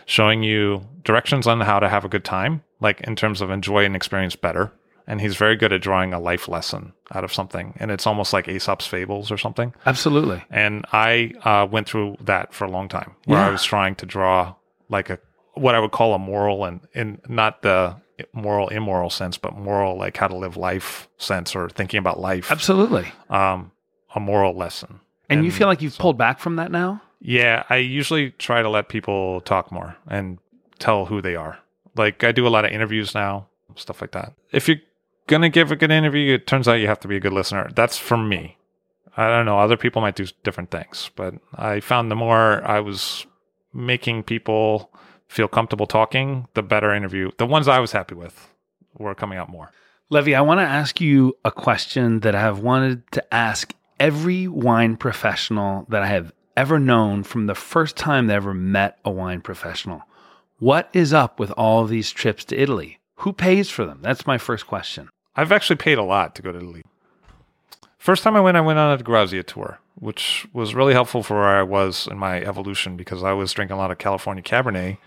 showing 0.05 0.43
you 0.43 0.87
directions 1.03 1.47
on 1.47 1.61
how 1.61 1.79
to 1.79 1.89
have 1.89 2.05
a 2.05 2.09
good 2.09 2.23
time, 2.23 2.63
like 2.79 3.01
in 3.01 3.15
terms 3.15 3.41
of 3.41 3.49
enjoy 3.49 3.85
an 3.85 3.95
experience 3.95 4.35
better. 4.35 4.71
And 5.07 5.19
he's 5.19 5.37
very 5.37 5.55
good 5.55 5.73
at 5.73 5.81
drawing 5.81 6.13
a 6.13 6.19
life 6.19 6.47
lesson 6.47 6.93
out 7.15 7.23
of 7.23 7.33
something, 7.33 7.73
and 7.77 7.89
it's 7.89 8.05
almost 8.05 8.31
like 8.31 8.47
Aesop's 8.47 8.85
fables 8.85 9.31
or 9.31 9.39
something. 9.39 9.73
Absolutely. 9.87 10.43
And 10.51 10.85
I 10.93 11.33
uh, 11.43 11.65
went 11.65 11.89
through 11.89 12.17
that 12.21 12.53
for 12.53 12.65
a 12.65 12.69
long 12.69 12.89
time, 12.89 13.15
where 13.25 13.39
I 13.39 13.49
was 13.49 13.63
trying 13.63 13.95
to 13.95 14.05
draw 14.05 14.53
like 14.87 15.09
a 15.09 15.17
what 15.55 15.73
I 15.73 15.79
would 15.79 15.89
call 15.89 16.13
a 16.13 16.19
moral, 16.19 16.63
and 16.63 16.81
in 16.93 17.19
not 17.27 17.63
the 17.63 17.95
moral 18.33 18.67
immoral 18.67 19.09
sense, 19.09 19.37
but 19.37 19.57
moral 19.57 19.97
like 19.97 20.15
how 20.17 20.27
to 20.27 20.35
live 20.35 20.57
life 20.57 21.09
sense 21.17 21.55
or 21.55 21.69
thinking 21.69 21.97
about 21.97 22.19
life, 22.19 22.51
Absolutely. 22.51 23.11
um, 23.31 23.71
a 24.13 24.19
moral 24.19 24.55
lesson. 24.55 24.99
And, 25.29 25.45
you 25.45 25.51
feel 25.51 25.67
like 25.67 25.81
you've 25.81 25.97
pulled 25.97 26.17
back 26.17 26.39
from 26.39 26.55
that 26.55 26.71
now? 26.71 27.01
Yeah, 27.19 27.63
I 27.69 27.77
usually 27.77 28.31
try 28.31 28.61
to 28.61 28.69
let 28.69 28.89
people 28.89 29.41
talk 29.41 29.71
more 29.71 29.95
and 30.07 30.39
tell 30.79 31.05
who 31.05 31.21
they 31.21 31.35
are. 31.35 31.59
Like 31.95 32.23
I 32.23 32.31
do 32.31 32.47
a 32.47 32.49
lot 32.49 32.65
of 32.65 32.71
interviews 32.71 33.13
now, 33.13 33.47
stuff 33.75 34.01
like 34.01 34.11
that. 34.11 34.33
If 34.51 34.67
you're 34.67 34.77
gonna 35.27 35.49
give 35.49 35.71
a 35.71 35.75
good 35.75 35.91
interview, 35.91 36.35
it 36.35 36.47
turns 36.47 36.67
out 36.67 36.73
you 36.73 36.87
have 36.87 36.99
to 37.01 37.07
be 37.07 37.17
a 37.17 37.19
good 37.19 37.33
listener. 37.33 37.69
That's 37.75 37.97
for 37.97 38.17
me. 38.17 38.57
I 39.17 39.27
don't 39.27 39.45
know. 39.45 39.59
Other 39.59 39.77
people 39.77 40.01
might 40.01 40.15
do 40.15 40.25
different 40.43 40.71
things, 40.71 41.11
but 41.15 41.33
I 41.55 41.79
found 41.81 42.09
the 42.09 42.15
more 42.15 42.65
I 42.65 42.79
was 42.79 43.25
making 43.73 44.23
people 44.23 44.91
feel 45.27 45.47
comfortable 45.47 45.87
talking, 45.87 46.47
the 46.53 46.63
better 46.63 46.93
interview. 46.93 47.31
The 47.37 47.45
ones 47.45 47.67
I 47.67 47.79
was 47.79 47.91
happy 47.91 48.15
with 48.15 48.49
were 48.97 49.15
coming 49.15 49.37
out 49.37 49.49
more. 49.49 49.71
Levi, 50.09 50.33
I 50.33 50.41
want 50.41 50.59
to 50.59 50.63
ask 50.63 50.99
you 50.99 51.37
a 51.45 51.51
question 51.51 52.21
that 52.21 52.33
I 52.33 52.41
have 52.41 52.59
wanted 52.59 53.09
to 53.11 53.33
ask 53.33 53.73
every 53.99 54.47
wine 54.47 54.97
professional 54.97 55.85
that 55.89 56.01
I 56.01 56.07
have 56.07 56.33
ever 56.57 56.79
known 56.79 57.23
from 57.23 57.45
the 57.45 57.55
first 57.55 57.95
time 57.95 58.27
they 58.27 58.33
ever 58.33 58.53
met 58.53 58.97
a 59.05 59.11
wine 59.11 59.41
professional. 59.41 60.01
What 60.59 60.89
is 60.91 61.13
up 61.13 61.39
with 61.39 61.51
all 61.51 61.85
these 61.85 62.11
trips 62.11 62.43
to 62.45 62.61
Italy? 62.61 62.99
Who 63.19 63.31
pays 63.31 63.69
for 63.69 63.85
them? 63.85 63.99
That's 64.01 64.27
my 64.27 64.37
first 64.37 64.67
question. 64.67 65.07
I've 65.33 65.53
actually 65.53 65.77
paid 65.77 65.97
a 65.97 66.03
lot 66.03 66.35
to 66.35 66.41
go 66.41 66.51
to 66.51 66.57
Italy. 66.57 66.83
First 67.97 68.23
time 68.23 68.35
I 68.35 68.41
went, 68.41 68.57
I 68.57 68.61
went 68.61 68.77
on 68.77 68.99
a 68.99 69.01
Grazia 69.01 69.41
tour, 69.43 69.79
which 69.95 70.45
was 70.51 70.75
really 70.75 70.91
helpful 70.91 71.23
for 71.23 71.35
where 71.35 71.59
I 71.59 71.63
was 71.63 72.07
in 72.07 72.17
my 72.17 72.41
evolution 72.41 72.97
because 72.97 73.23
I 73.23 73.31
was 73.31 73.53
drinking 73.53 73.75
a 73.75 73.77
lot 73.77 73.89
of 73.89 73.99
California 73.99 74.43
Cabernet 74.43 74.97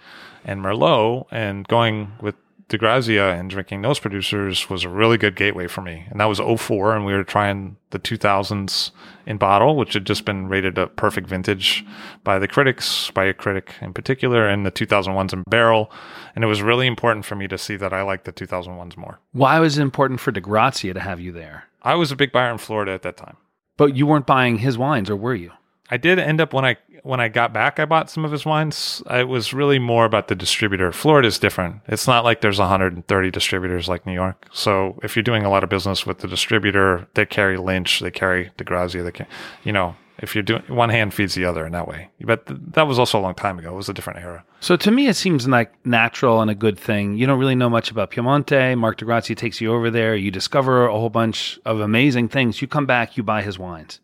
and 0.43 0.63
Merlot, 0.63 1.27
and 1.31 1.69
going 1.69 2.13
with 2.23 2.35
De 2.69 2.79
Grazia 2.79 3.33
and 3.33 3.51
drinking 3.51 3.83
those 3.83 3.99
producers 3.99 4.71
was 4.71 4.85
a 4.85 4.89
really 4.89 5.19
good 5.19 5.37
gateway 5.37 5.67
for 5.67 5.83
me. 5.83 6.07
And 6.11 6.19
that 6.21 6.27
was 6.27 6.39
04, 6.39 6.97
and 6.97 7.05
we 7.05 7.13
were 7.13 7.25
trying 7.25 7.77
the 7.91 7.99
2000s 7.99 8.91
in 9.27 9.37
bottle, 9.37 9.77
which 9.77 9.93
had 9.93 10.07
just 10.07 10.25
been 10.25 10.49
rated 10.49 10.79
a 10.79 10.87
perfect 10.87 11.29
vintage 11.29 11.85
by 12.25 12.39
the 12.39 12.49
critics, 12.49 13.11
by 13.11 13.25
a 13.25 13.35
critic 13.35 13.75
in 13.81 13.93
particular, 13.93 14.49
and 14.49 14.65
the 14.65 14.73
2001s 14.73 15.33
in 15.33 15.43
barrel. 15.49 15.91
And 16.35 16.45
it 16.45 16.49
was 16.49 16.63
really 16.63 16.87
important 16.87 17.25
for 17.25 17.37
me 17.37 17.47
to 17.49 17.59
see 17.59 17.77
that 17.77 17.93
I 17.93 18.03
liked 18.03 18.25
the 18.25 18.33
2001s 18.33 18.97
more. 18.97 19.21
Why 19.33 19.61
was 19.61 19.79
it 19.79 19.83
important 19.83 20.21
for 20.21 20.33
De 20.33 20.41
Grazia 20.41 20.95
to 20.95 21.01
have 21.01 21.21
you 21.21 21.33
there? 21.33 21.65
I 21.83 21.95
was 21.95 22.11
a 22.11 22.17
big 22.17 22.33
buyer 22.33 22.53
in 22.53 22.59
Florida 22.59 22.93
at 22.93 23.03
that 23.03 23.17
time. 23.17 23.37
But 23.77 23.97
you 23.97 24.07
weren't 24.07 24.27
buying 24.27 24.59
his 24.59 24.79
wines, 24.79 25.11
or 25.11 25.17
were 25.17 25.35
you? 25.35 25.53
I 25.93 25.99
did 25.99 26.19
end 26.19 26.41
up 26.41 26.55
when 26.55 26.65
I 26.65 26.79
when 27.03 27.21
I 27.21 27.29
got 27.29 27.53
back, 27.53 27.79
I 27.79 27.85
bought 27.85 28.09
some 28.09 28.25
of 28.25 28.33
his 28.33 28.47
wines. 28.47 29.03
It 29.11 29.29
was 29.29 29.53
really 29.53 29.79
more 29.79 30.07
about 30.07 30.29
the 30.29 30.35
distributor. 30.35 30.91
Florida's 30.91 31.39
different. 31.39 31.83
It's 31.87 32.07
not 32.07 32.25
like 32.25 32.41
there's 32.41 32.59
130 32.59 33.31
distributors 33.31 33.89
like 33.89 34.07
New 34.07 34.15
York. 34.15 34.49
So 34.53 34.99
if 35.03 35.15
you're 35.15 35.23
doing 35.23 35.45
a 35.45 35.51
lot 35.51 35.63
of 35.63 35.69
business 35.69 36.07
with 36.07 36.21
the 36.21 36.29
distributor, 36.29 37.07
they 37.13 37.27
carry 37.27 37.59
Lynch, 37.59 38.01
they 38.01 38.11
carry 38.11 38.53
DeGrazia, 38.57 39.05
they 39.05 39.13
can, 39.13 39.27
you 39.65 39.73
know, 39.73 39.95
if 40.21 40.35
you're 40.35 40.43
doing 40.43 40.63
one 40.69 40.89
hand 40.89 41.13
feeds 41.13 41.35
the 41.35 41.45
other 41.45 41.67
in 41.67 41.73
that 41.73 41.87
way. 41.87 42.09
But 42.23 42.47
th- 42.47 42.59
that 42.69 42.87
was 42.87 42.99
also 42.99 43.19
a 43.19 43.21
long 43.21 43.35
time 43.35 43.59
ago. 43.59 43.75
It 43.75 43.77
was 43.77 43.91
a 43.91 43.95
different 43.95 44.21
era. 44.21 44.45
So 44.61 44.77
to 44.77 44.91
me, 44.91 45.09
it 45.09 45.15
seems 45.15 45.47
like 45.47 45.75
natural 45.85 46.41
and 46.41 46.51
a 46.51 46.55
good 46.55 46.79
thing. 46.79 47.19
You 47.19 47.27
don't 47.27 47.39
really 47.39 47.55
know 47.55 47.69
much 47.69 47.91
about 47.91 48.11
Piemonte. 48.11 48.79
Marc 48.79 48.97
di 48.97 49.05
Grazia 49.05 49.37
takes 49.37 49.61
you 49.61 49.75
over 49.75 49.91
there. 49.91 50.17
You 50.17 50.31
discover 50.31 50.87
a 50.87 50.93
whole 50.93 51.11
bunch 51.11 51.61
of 51.67 51.81
amazing 51.81 52.31
things. 52.31 52.63
You 52.63 52.69
come 52.69 52.87
back, 52.87 53.19
you 53.19 53.23
buy 53.23 53.43
his 53.43 53.59
wines. 53.59 54.01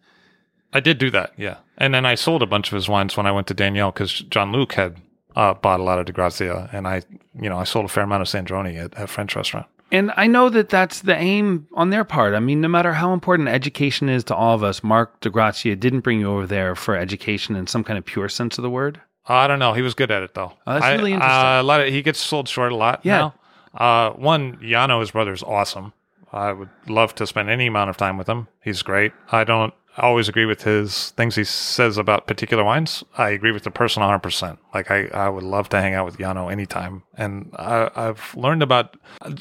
I 0.71 0.81
did 0.81 0.99
do 0.99 1.11
that, 1.13 1.33
yeah. 1.39 1.59
And 1.79 1.95
then 1.95 2.05
I 2.05 2.17
sold 2.17 2.43
a 2.43 2.47
bunch 2.47 2.69
of 2.69 2.75
his 2.75 2.89
wines 2.89 3.17
when 3.17 3.27
I 3.27 3.33
went 3.33 3.47
to 3.47 3.55
Daniel 3.55 3.91
because 3.91 4.13
Jean-Luc 4.13 4.75
had 4.75 4.97
uh, 5.37 5.55
bought 5.55 5.81
a 5.81 5.83
lot 5.85 5.99
of 5.99 6.07
di 6.07 6.13
Grazia, 6.13 6.69
and 6.73 6.87
I, 6.87 7.03
you 7.41 7.49
know, 7.49 7.59
I 7.59 7.65
sold 7.65 7.85
a 7.85 7.89
fair 7.89 8.05
amount 8.05 8.23
of 8.23 8.29
Sandrone 8.29 8.77
at 8.77 8.93
a 9.01 9.07
French 9.07 9.37
restaurant. 9.37 9.67
And 9.91 10.13
I 10.17 10.27
know 10.27 10.51
that 10.51 10.69
that's 10.69 11.01
the 11.01 11.17
aim 11.17 11.67
on 11.75 11.91
their 11.91 12.05
part. 12.05 12.35
I 12.35 12.41
mean, 12.41 12.61
no 12.61 12.69
matter 12.69 12.93
how 12.93 13.15
important 13.15 13.49
education 13.49 14.09
is 14.11 14.23
to 14.25 14.35
all 14.35 14.55
of 14.55 14.63
us, 14.63 14.83
Marc 14.83 15.21
di 15.21 15.31
Grazia 15.31 15.77
didn't 15.77 16.01
bring 16.01 16.21
you 16.21 16.31
over 16.31 16.47
there 16.47 16.75
for 16.75 16.95
education 16.95 17.57
in 17.57 17.67
some 17.67 17.85
kind 17.85 17.99
of 17.99 18.05
pure 18.05 18.29
sense 18.29 18.59
of 18.59 18.63
the 18.63 18.71
word. 18.71 19.01
I 19.27 19.47
don't 19.47 19.59
know. 19.59 19.73
He 19.73 19.83
was 19.83 19.95
good 19.95 20.11
at 20.11 20.23
it 20.23 20.35
though. 20.35 20.53
Oh, 20.67 20.73
that's 20.75 20.85
I- 20.85 20.95
really 20.95 21.13
interesting. 21.13 21.47
Uh, 21.47 21.63
a 21.63 21.63
lot 21.63 21.81
of 21.81 21.89
he 21.89 22.03
gets 22.03 22.19
sold 22.19 22.49
short 22.49 22.73
a 22.73 22.77
lot. 22.77 23.01
Yeah. 23.03 23.31
Uh, 23.75 24.11
one 24.11 24.57
Yano, 24.59 25.01
his 25.01 25.11
brother, 25.11 25.33
is 25.33 25.43
awesome. 25.43 25.93
I 26.33 26.53
would 26.53 26.69
love 26.89 27.15
to 27.17 27.27
spend 27.27 27.49
any 27.49 27.67
amount 27.67 27.91
of 27.91 27.97
time 27.97 28.19
with 28.19 28.27
him. 28.29 28.49
He's 28.63 28.83
great. 28.83 29.13
I 29.31 29.45
don't 29.45 29.73
always 30.07 30.29
agree 30.29 30.47
with 30.47 30.63
his 30.63 31.11
things 31.11 31.35
he 31.35 31.45
says 31.45 31.97
about 31.99 32.27
particular 32.27 32.65
wines. 32.65 33.05
I 33.17 33.31
agree 33.31 33.53
with 33.53 33.65
the 33.65 33.71
person 33.71 34.03
100%. 34.03 34.59
Like, 34.75 34.91
I, 34.91 35.07
I 35.07 35.29
would 35.29 35.43
love 35.43 35.69
to 35.71 35.81
hang 35.81 35.95
out 35.95 36.05
with 36.05 36.19
Yano 36.19 36.51
anytime. 36.51 37.03
And 37.17 37.51
I, 37.57 37.91
I've 37.95 38.35
learned 38.37 38.63
about, 38.63 38.97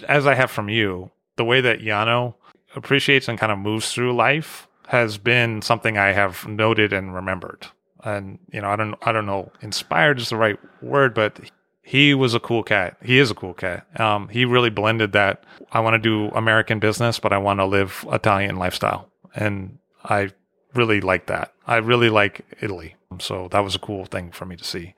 as 0.07 0.25
I 0.25 0.35
have 0.35 0.51
from 0.51 0.69
you, 0.69 1.11
the 1.35 1.45
way 1.45 1.61
that 1.61 1.79
Yano 1.79 2.35
appreciates 2.75 3.27
and 3.27 3.39
kind 3.39 3.51
of 3.51 3.59
moves 3.59 3.93
through 3.93 4.15
life 4.15 4.67
has 4.87 5.17
been 5.17 5.61
something 5.61 5.97
I 5.97 6.13
have 6.13 6.47
noted 6.47 6.93
and 6.93 7.13
remembered. 7.13 7.67
And 8.03 8.39
you 8.51 8.61
know, 8.61 8.69
I 8.69 8.75
don't, 8.75 8.95
I 9.01 9.11
don't 9.11 9.25
know, 9.25 9.51
inspired 9.61 10.19
is 10.19 10.29
the 10.29 10.37
right 10.37 10.57
word, 10.81 11.13
but 11.13 11.39
he 11.81 12.13
was 12.13 12.33
a 12.33 12.39
cool 12.39 12.63
cat. 12.63 12.97
He 13.03 13.19
is 13.19 13.31
a 13.31 13.35
cool 13.35 13.53
cat. 13.53 13.87
Um, 13.99 14.29
he 14.29 14.45
really 14.45 14.69
blended 14.69 15.13
that. 15.13 15.43
I 15.71 15.79
want 15.79 15.93
to 15.95 15.99
do 15.99 16.33
American 16.35 16.79
business, 16.79 17.19
but 17.19 17.33
I 17.33 17.37
want 17.37 17.59
to 17.59 17.65
live 17.65 18.05
Italian 18.11 18.57
lifestyle, 18.57 19.09
and 19.35 19.77
I 20.03 20.31
really 20.77 21.01
like 21.01 21.25
that. 21.25 21.53
I 21.65 21.77
really 21.77 22.09
like 22.09 22.45
Italy, 22.61 22.95
so 23.19 23.47
that 23.51 23.63
was 23.63 23.75
a 23.75 23.79
cool 23.79 24.05
thing 24.05 24.31
for 24.31 24.45
me 24.45 24.55
to 24.55 24.63
see. 24.63 24.93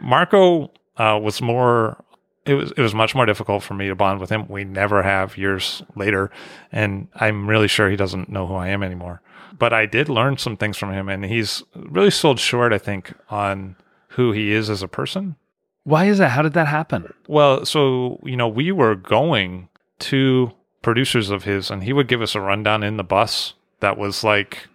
Marco 0.00 0.70
uh, 0.96 1.18
was 1.20 1.40
more. 1.42 2.04
It 2.46 2.54
was 2.54 2.72
it 2.72 2.80
was 2.80 2.94
much 2.94 3.14
more 3.14 3.24
difficult 3.26 3.62
for 3.62 3.74
me 3.74 3.88
to 3.88 3.94
bond 3.94 4.20
with 4.20 4.30
him. 4.30 4.46
We 4.48 4.64
never 4.64 5.02
have 5.02 5.38
years 5.38 5.82
later, 5.96 6.30
and 6.70 7.08
I'm 7.14 7.48
really 7.48 7.68
sure 7.68 7.88
he 7.88 7.96
doesn't 7.96 8.28
know 8.28 8.46
who 8.46 8.54
I 8.54 8.68
am 8.68 8.82
anymore. 8.82 9.22
But 9.58 9.72
I 9.72 9.86
did 9.86 10.08
learn 10.08 10.36
some 10.36 10.56
things 10.56 10.76
from 10.76 10.92
him, 10.92 11.08
and 11.08 11.24
he's 11.24 11.62
really 11.74 12.10
sold 12.10 12.38
short. 12.38 12.72
I 12.72 12.78
think 12.78 13.14
on 13.30 13.76
who 14.08 14.32
he 14.32 14.52
is 14.52 14.68
as 14.68 14.82
a 14.82 14.88
person. 14.88 15.36
Why 15.84 16.06
is 16.06 16.18
that? 16.18 16.30
How 16.30 16.42
did 16.42 16.54
that 16.54 16.68
happen? 16.68 17.12
Well, 17.26 17.64
so 17.64 18.20
you 18.24 18.36
know, 18.36 18.48
we 18.48 18.72
were 18.72 18.94
going 18.94 19.68
to 20.00 20.52
producers 20.82 21.30
of 21.30 21.44
his, 21.44 21.70
and 21.70 21.82
he 21.82 21.92
would 21.92 22.08
give 22.08 22.22
us 22.22 22.34
a 22.34 22.40
rundown 22.40 22.82
in 22.82 22.96
the 22.96 23.04
bus. 23.04 23.54
That 23.80 23.98
was 23.98 24.22
like 24.22 24.68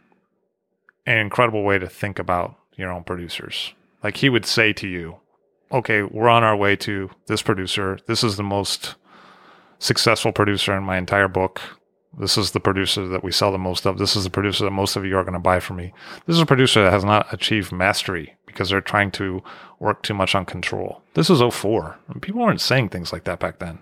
an 1.09 1.17
incredible 1.17 1.63
way 1.63 1.79
to 1.79 1.87
think 1.87 2.19
about 2.19 2.55
your 2.75 2.91
own 2.91 3.03
producers. 3.03 3.73
Like 4.03 4.17
he 4.17 4.29
would 4.29 4.45
say 4.45 4.73
to 4.73 4.87
you, 4.87 5.17
"Okay, 5.71 6.03
we're 6.03 6.29
on 6.29 6.43
our 6.43 6.55
way 6.55 6.75
to 6.77 7.09
this 7.27 7.41
producer. 7.41 7.99
This 8.05 8.23
is 8.23 8.37
the 8.37 8.43
most 8.43 8.95
successful 9.79 10.31
producer 10.31 10.75
in 10.77 10.83
my 10.83 10.97
entire 10.97 11.27
book. 11.27 11.61
This 12.17 12.37
is 12.37 12.51
the 12.51 12.59
producer 12.59 13.07
that 13.07 13.23
we 13.23 13.31
sell 13.31 13.51
the 13.51 13.57
most 13.57 13.85
of. 13.85 13.97
This 13.97 14.15
is 14.15 14.23
the 14.23 14.29
producer 14.29 14.63
that 14.65 14.71
most 14.71 14.95
of 14.95 15.05
you 15.05 15.17
are 15.17 15.23
going 15.23 15.33
to 15.33 15.39
buy 15.39 15.59
from 15.59 15.77
me. 15.77 15.93
This 16.25 16.35
is 16.35 16.41
a 16.41 16.45
producer 16.45 16.83
that 16.83 16.93
has 16.93 17.03
not 17.03 17.31
achieved 17.33 17.71
mastery 17.71 18.35
because 18.45 18.69
they're 18.69 18.81
trying 18.81 19.11
to 19.11 19.43
work 19.79 20.01
too 20.03 20.13
much 20.13 20.35
on 20.35 20.45
control. 20.45 21.01
This 21.13 21.29
is 21.29 21.41
04. 21.41 21.97
People 22.21 22.41
weren't 22.41 22.61
saying 22.61 22.89
things 22.89 23.13
like 23.13 23.23
that 23.25 23.39
back 23.39 23.59
then. 23.59 23.79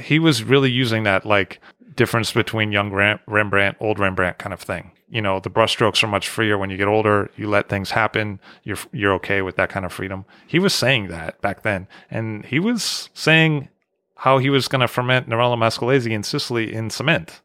He 0.00 0.18
was 0.18 0.42
really 0.42 0.70
using 0.70 1.02
that 1.04 1.26
like 1.26 1.60
difference 2.00 2.32
between 2.32 2.72
young 2.72 2.90
Rembrandt, 3.26 3.76
old 3.78 3.98
Rembrandt 3.98 4.38
kind 4.38 4.54
of 4.54 4.60
thing. 4.60 4.92
You 5.10 5.20
know, 5.20 5.38
the 5.38 5.50
brushstrokes 5.50 6.02
are 6.02 6.06
much 6.06 6.30
freer 6.30 6.56
when 6.56 6.70
you 6.70 6.78
get 6.78 6.88
older. 6.88 7.30
You 7.36 7.46
let 7.46 7.68
things 7.68 7.90
happen. 7.90 8.40
You're 8.64 8.78
you're 8.90 9.12
okay 9.16 9.42
with 9.42 9.56
that 9.56 9.68
kind 9.68 9.84
of 9.84 9.92
freedom. 9.92 10.24
He 10.46 10.58
was 10.58 10.72
saying 10.72 11.08
that 11.08 11.38
back 11.42 11.62
then, 11.62 11.88
and 12.10 12.46
he 12.46 12.58
was 12.58 13.10
saying 13.12 13.68
how 14.14 14.38
he 14.38 14.48
was 14.48 14.66
going 14.66 14.80
to 14.80 14.88
ferment 14.88 15.28
Nerello 15.28 15.58
Mascalese 15.58 16.10
in 16.10 16.22
Sicily 16.22 16.72
in 16.72 16.88
cement 16.88 17.42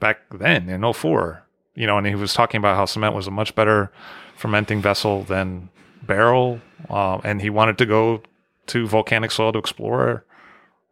back 0.00 0.20
then 0.30 0.70
in 0.70 0.90
04. 0.90 1.44
You 1.74 1.86
know, 1.86 1.98
and 1.98 2.06
he 2.06 2.14
was 2.14 2.32
talking 2.32 2.56
about 2.56 2.76
how 2.76 2.86
cement 2.86 3.14
was 3.14 3.26
a 3.26 3.30
much 3.30 3.54
better 3.54 3.92
fermenting 4.36 4.80
vessel 4.80 5.22
than 5.22 5.68
barrel, 6.02 6.62
uh, 6.88 7.18
and 7.24 7.42
he 7.42 7.50
wanted 7.50 7.76
to 7.76 7.84
go 7.84 8.22
to 8.68 8.88
volcanic 8.88 9.32
soil 9.32 9.52
to 9.52 9.58
explore 9.58 10.24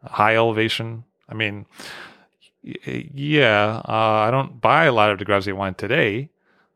high 0.03 0.35
elevation. 0.35 1.03
I 1.27 1.33
mean, 1.33 1.65
yeah, 3.13 3.81
uh, 3.85 3.91
I 4.27 4.31
don't 4.31 4.59
buy 4.59 4.85
a 4.85 4.91
lot 4.91 5.11
of 5.11 5.19
Di 5.19 5.25
Grazia 5.25 5.55
wine 5.55 5.75
today. 5.75 6.29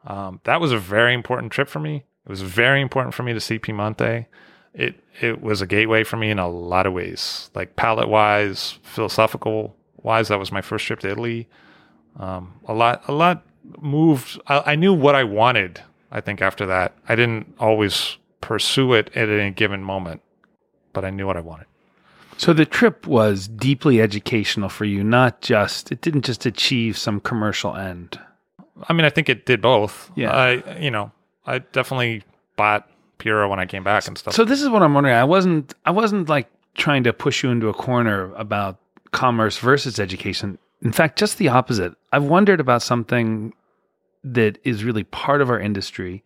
Um, 0.05 0.39
that 0.45 0.61
was 0.61 0.71
a 0.71 0.77
very 0.77 1.13
important 1.13 1.51
trip 1.51 1.67
for 1.67 1.79
me. 1.79 2.05
It 2.25 2.29
was 2.29 2.41
very 2.41 2.81
important 2.81 3.13
for 3.13 3.23
me 3.23 3.33
to 3.33 3.39
see 3.39 3.59
Piemonte. 3.59 4.25
It 4.73 5.03
it 5.19 5.41
was 5.41 5.61
a 5.61 5.67
gateway 5.67 6.03
for 6.03 6.17
me 6.17 6.29
in 6.29 6.39
a 6.39 6.47
lot 6.47 6.85
of 6.85 6.93
ways, 6.93 7.51
like 7.55 7.75
palate 7.75 8.07
wise, 8.07 8.79
philosophical 8.83 9.75
wise. 9.97 10.29
That 10.29 10.39
was 10.39 10.51
my 10.51 10.61
first 10.61 10.85
trip 10.85 10.99
to 11.01 11.09
Italy. 11.09 11.49
Um, 12.17 12.53
a 12.67 12.73
lot 12.73 13.03
a 13.07 13.11
lot 13.11 13.43
moved. 13.81 14.39
I, 14.47 14.71
I 14.73 14.75
knew 14.75 14.93
what 14.93 15.15
I 15.15 15.23
wanted. 15.23 15.81
I 16.11 16.21
think 16.21 16.41
after 16.41 16.65
that, 16.67 16.95
I 17.07 17.15
didn't 17.15 17.53
always 17.59 18.17
pursue 18.39 18.93
it 18.93 19.09
at 19.15 19.29
any 19.29 19.51
given 19.51 19.83
moment, 19.83 20.21
but 20.93 21.05
I 21.05 21.09
knew 21.09 21.27
what 21.27 21.37
I 21.37 21.41
wanted. 21.41 21.67
So 22.41 22.53
the 22.53 22.65
trip 22.65 23.05
was 23.05 23.47
deeply 23.47 24.01
educational 24.01 24.67
for 24.67 24.83
you, 24.83 25.03
not 25.03 25.41
just 25.41 25.91
it 25.91 26.01
didn't 26.01 26.25
just 26.25 26.43
achieve 26.47 26.97
some 26.97 27.19
commercial 27.19 27.75
end. 27.75 28.19
I 28.89 28.93
mean, 28.93 29.05
I 29.05 29.11
think 29.11 29.29
it 29.29 29.45
did 29.45 29.61
both. 29.61 30.09
Yeah. 30.15 30.31
I, 30.31 30.79
you 30.79 30.89
know, 30.89 31.11
I 31.45 31.59
definitely 31.59 32.23
bought 32.55 32.89
Pura 33.19 33.47
when 33.47 33.59
I 33.59 33.67
came 33.67 33.83
back 33.83 34.07
and 34.07 34.17
stuff. 34.17 34.33
So 34.33 34.43
this 34.43 34.59
is 34.59 34.69
what 34.69 34.81
I'm 34.81 34.95
wondering. 34.95 35.15
I 35.15 35.23
wasn't 35.23 35.75
I 35.85 35.91
wasn't 35.91 36.29
like 36.29 36.49
trying 36.73 37.03
to 37.03 37.13
push 37.13 37.43
you 37.43 37.51
into 37.51 37.69
a 37.69 37.75
corner 37.75 38.33
about 38.33 38.79
commerce 39.11 39.59
versus 39.59 39.99
education. 39.99 40.57
In 40.81 40.91
fact, 40.91 41.19
just 41.19 41.37
the 41.37 41.49
opposite. 41.49 41.93
I've 42.11 42.23
wondered 42.23 42.59
about 42.59 42.81
something 42.81 43.53
that 44.23 44.57
is 44.63 44.83
really 44.83 45.03
part 45.03 45.41
of 45.41 45.51
our 45.51 45.59
industry, 45.59 46.23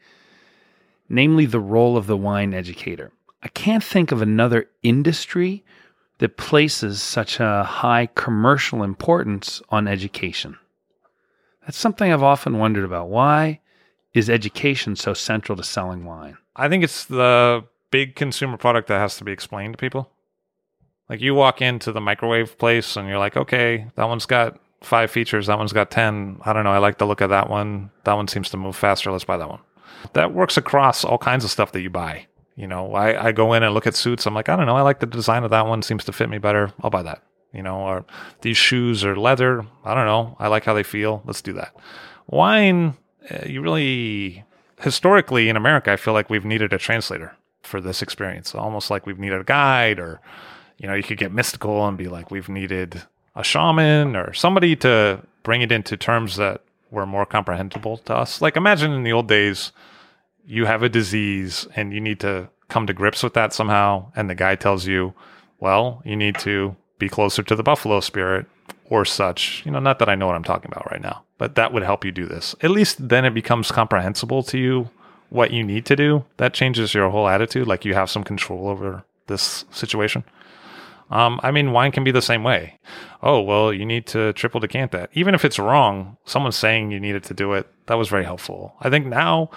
namely 1.09 1.45
the 1.45 1.59
role 1.59 1.97
of 1.97 2.07
the 2.07 2.15
wine 2.15 2.53
educator. 2.53 3.11
I 3.43 3.49
can't 3.49 3.83
think 3.83 4.13
of 4.13 4.21
another 4.21 4.69
industry 4.81 5.65
that 6.19 6.37
places 6.37 7.01
such 7.01 7.39
a 7.39 7.63
high 7.63 8.07
commercial 8.15 8.83
importance 8.83 9.61
on 9.69 9.87
education. 9.87 10.57
That's 11.65 11.77
something 11.77 12.11
I've 12.11 12.23
often 12.23 12.57
wondered 12.57 12.85
about. 12.85 13.09
Why 13.09 13.59
is 14.13 14.29
education 14.29 14.95
so 14.95 15.13
central 15.13 15.55
to 15.57 15.63
selling 15.63 16.05
wine? 16.05 16.37
I 16.55 16.69
think 16.69 16.83
it's 16.83 17.05
the 17.05 17.65
big 17.91 18.15
consumer 18.15 18.57
product 18.57 18.87
that 18.87 18.99
has 18.99 19.17
to 19.17 19.23
be 19.23 19.31
explained 19.31 19.73
to 19.73 19.77
people. 19.77 20.11
Like 21.09 21.21
you 21.21 21.35
walk 21.35 21.61
into 21.61 21.91
the 21.91 22.01
microwave 22.01 22.57
place 22.57 22.95
and 22.95 23.07
you're 23.07 23.19
like, 23.19 23.37
okay, 23.37 23.87
that 23.95 24.07
one's 24.07 24.25
got 24.25 24.59
five 24.81 25.11
features, 25.11 25.47
that 25.47 25.57
one's 25.57 25.73
got 25.73 25.91
10. 25.91 26.39
I 26.45 26.53
don't 26.53 26.63
know. 26.63 26.71
I 26.71 26.77
like 26.77 26.97
the 26.97 27.05
look 27.05 27.21
of 27.21 27.29
that 27.29 27.49
one. 27.49 27.91
That 28.05 28.13
one 28.13 28.27
seems 28.27 28.49
to 28.51 28.57
move 28.57 28.75
faster. 28.75 29.11
Let's 29.11 29.25
buy 29.25 29.37
that 29.37 29.49
one. 29.49 29.61
That 30.13 30.33
works 30.33 30.57
across 30.57 31.03
all 31.03 31.17
kinds 31.17 31.43
of 31.43 31.51
stuff 31.51 31.71
that 31.73 31.81
you 31.81 31.89
buy. 31.89 32.27
You 32.55 32.67
know, 32.67 32.93
I, 32.93 33.27
I 33.27 33.31
go 33.33 33.53
in 33.53 33.63
and 33.63 33.73
look 33.73 33.87
at 33.87 33.95
suits. 33.95 34.25
I'm 34.25 34.33
like, 34.33 34.47
I 34.47 34.55
don't 34.55 34.65
know. 34.65 34.77
I 34.77 34.81
like 34.81 34.99
the 34.99 35.05
design 35.05 35.43
of 35.43 35.49
that 35.49 35.67
one. 35.67 35.81
Seems 35.81 36.05
to 36.05 36.13
fit 36.13 36.29
me 36.29 36.37
better. 36.37 36.71
I'll 36.81 36.89
buy 36.89 37.03
that. 37.03 37.21
You 37.53 37.63
know, 37.63 37.79
or 37.79 38.05
these 38.41 38.57
shoes 38.57 39.05
are 39.05 39.15
leather. 39.15 39.65
I 39.83 39.93
don't 39.93 40.05
know. 40.05 40.35
I 40.39 40.47
like 40.47 40.65
how 40.65 40.73
they 40.73 40.83
feel. 40.83 41.21
Let's 41.25 41.41
do 41.41 41.53
that. 41.53 41.73
Wine, 42.27 42.95
uh, 43.29 43.45
you 43.45 43.61
really, 43.61 44.43
historically 44.81 45.47
in 45.47 45.55
America, 45.55 45.91
I 45.91 45.95
feel 45.95 46.13
like 46.13 46.29
we've 46.29 46.45
needed 46.45 46.73
a 46.73 46.77
translator 46.77 47.35
for 47.61 47.79
this 47.79 48.01
experience. 48.01 48.53
Almost 48.53 48.89
like 48.89 49.05
we've 49.05 49.19
needed 49.19 49.39
a 49.39 49.45
guide, 49.45 49.99
or, 49.99 50.19
you 50.77 50.87
know, 50.87 50.95
you 50.95 51.03
could 51.03 51.17
get 51.17 51.31
mystical 51.31 51.85
and 51.87 51.97
be 51.97 52.07
like, 52.07 52.29
we've 52.29 52.49
needed 52.49 53.03
a 53.35 53.43
shaman 53.43 54.15
or 54.15 54.33
somebody 54.33 54.75
to 54.77 55.21
bring 55.43 55.61
it 55.61 55.71
into 55.71 55.95
terms 55.97 56.35
that 56.37 56.61
were 56.91 57.05
more 57.05 57.25
comprehensible 57.25 57.97
to 57.97 58.15
us. 58.15 58.41
Like, 58.41 58.57
imagine 58.57 58.91
in 58.91 59.03
the 59.03 59.13
old 59.13 59.27
days, 59.27 59.71
you 60.45 60.65
have 60.65 60.83
a 60.83 60.89
disease 60.89 61.67
and 61.75 61.93
you 61.93 61.99
need 61.99 62.19
to 62.21 62.49
come 62.67 62.87
to 62.87 62.93
grips 62.93 63.23
with 63.23 63.33
that 63.33 63.53
somehow. 63.53 64.11
And 64.15 64.29
the 64.29 64.35
guy 64.35 64.55
tells 64.55 64.85
you, 64.87 65.13
well, 65.59 66.01
you 66.05 66.15
need 66.15 66.37
to 66.39 66.75
be 66.99 67.09
closer 67.09 67.43
to 67.43 67.55
the 67.55 67.63
buffalo 67.63 67.99
spirit 67.99 68.45
or 68.89 69.05
such. 69.05 69.63
You 69.65 69.71
know, 69.71 69.79
not 69.79 69.99
that 69.99 70.09
I 70.09 70.15
know 70.15 70.27
what 70.27 70.35
I'm 70.35 70.43
talking 70.43 70.71
about 70.71 70.89
right 70.91 71.01
now, 71.01 71.23
but 71.37 71.55
that 71.55 71.73
would 71.73 71.83
help 71.83 72.05
you 72.05 72.11
do 72.11 72.25
this. 72.25 72.55
At 72.61 72.71
least 72.71 73.09
then 73.09 73.25
it 73.25 73.33
becomes 73.33 73.71
comprehensible 73.71 74.43
to 74.43 74.57
you 74.57 74.89
what 75.29 75.51
you 75.51 75.63
need 75.63 75.85
to 75.87 75.95
do. 75.95 76.25
That 76.37 76.53
changes 76.53 76.93
your 76.93 77.09
whole 77.09 77.27
attitude. 77.27 77.67
Like 77.67 77.85
you 77.85 77.93
have 77.93 78.09
some 78.09 78.23
control 78.23 78.67
over 78.67 79.03
this 79.27 79.65
situation. 79.71 80.23
Um, 81.11 81.39
I 81.43 81.51
mean, 81.51 81.71
wine 81.71 81.91
can 81.91 82.03
be 82.03 82.11
the 82.11 82.21
same 82.21 82.43
way. 82.43 82.79
Oh, 83.21 83.39
well, 83.41 83.71
you 83.71 83.85
need 83.85 84.07
to 84.07 84.33
triple 84.33 84.59
decant 84.59 84.91
that. 84.91 85.11
Even 85.13 85.35
if 85.35 85.45
it's 85.45 85.59
wrong, 85.59 86.17
someone 86.25 86.51
saying 86.51 86.91
you 86.91 86.99
needed 86.99 87.23
to 87.25 87.33
do 87.33 87.53
it, 87.53 87.67
that 87.85 87.95
was 87.95 88.09
very 88.09 88.23
helpful. 88.23 88.75
I 88.81 88.89
think 88.89 89.05
now 89.05 89.51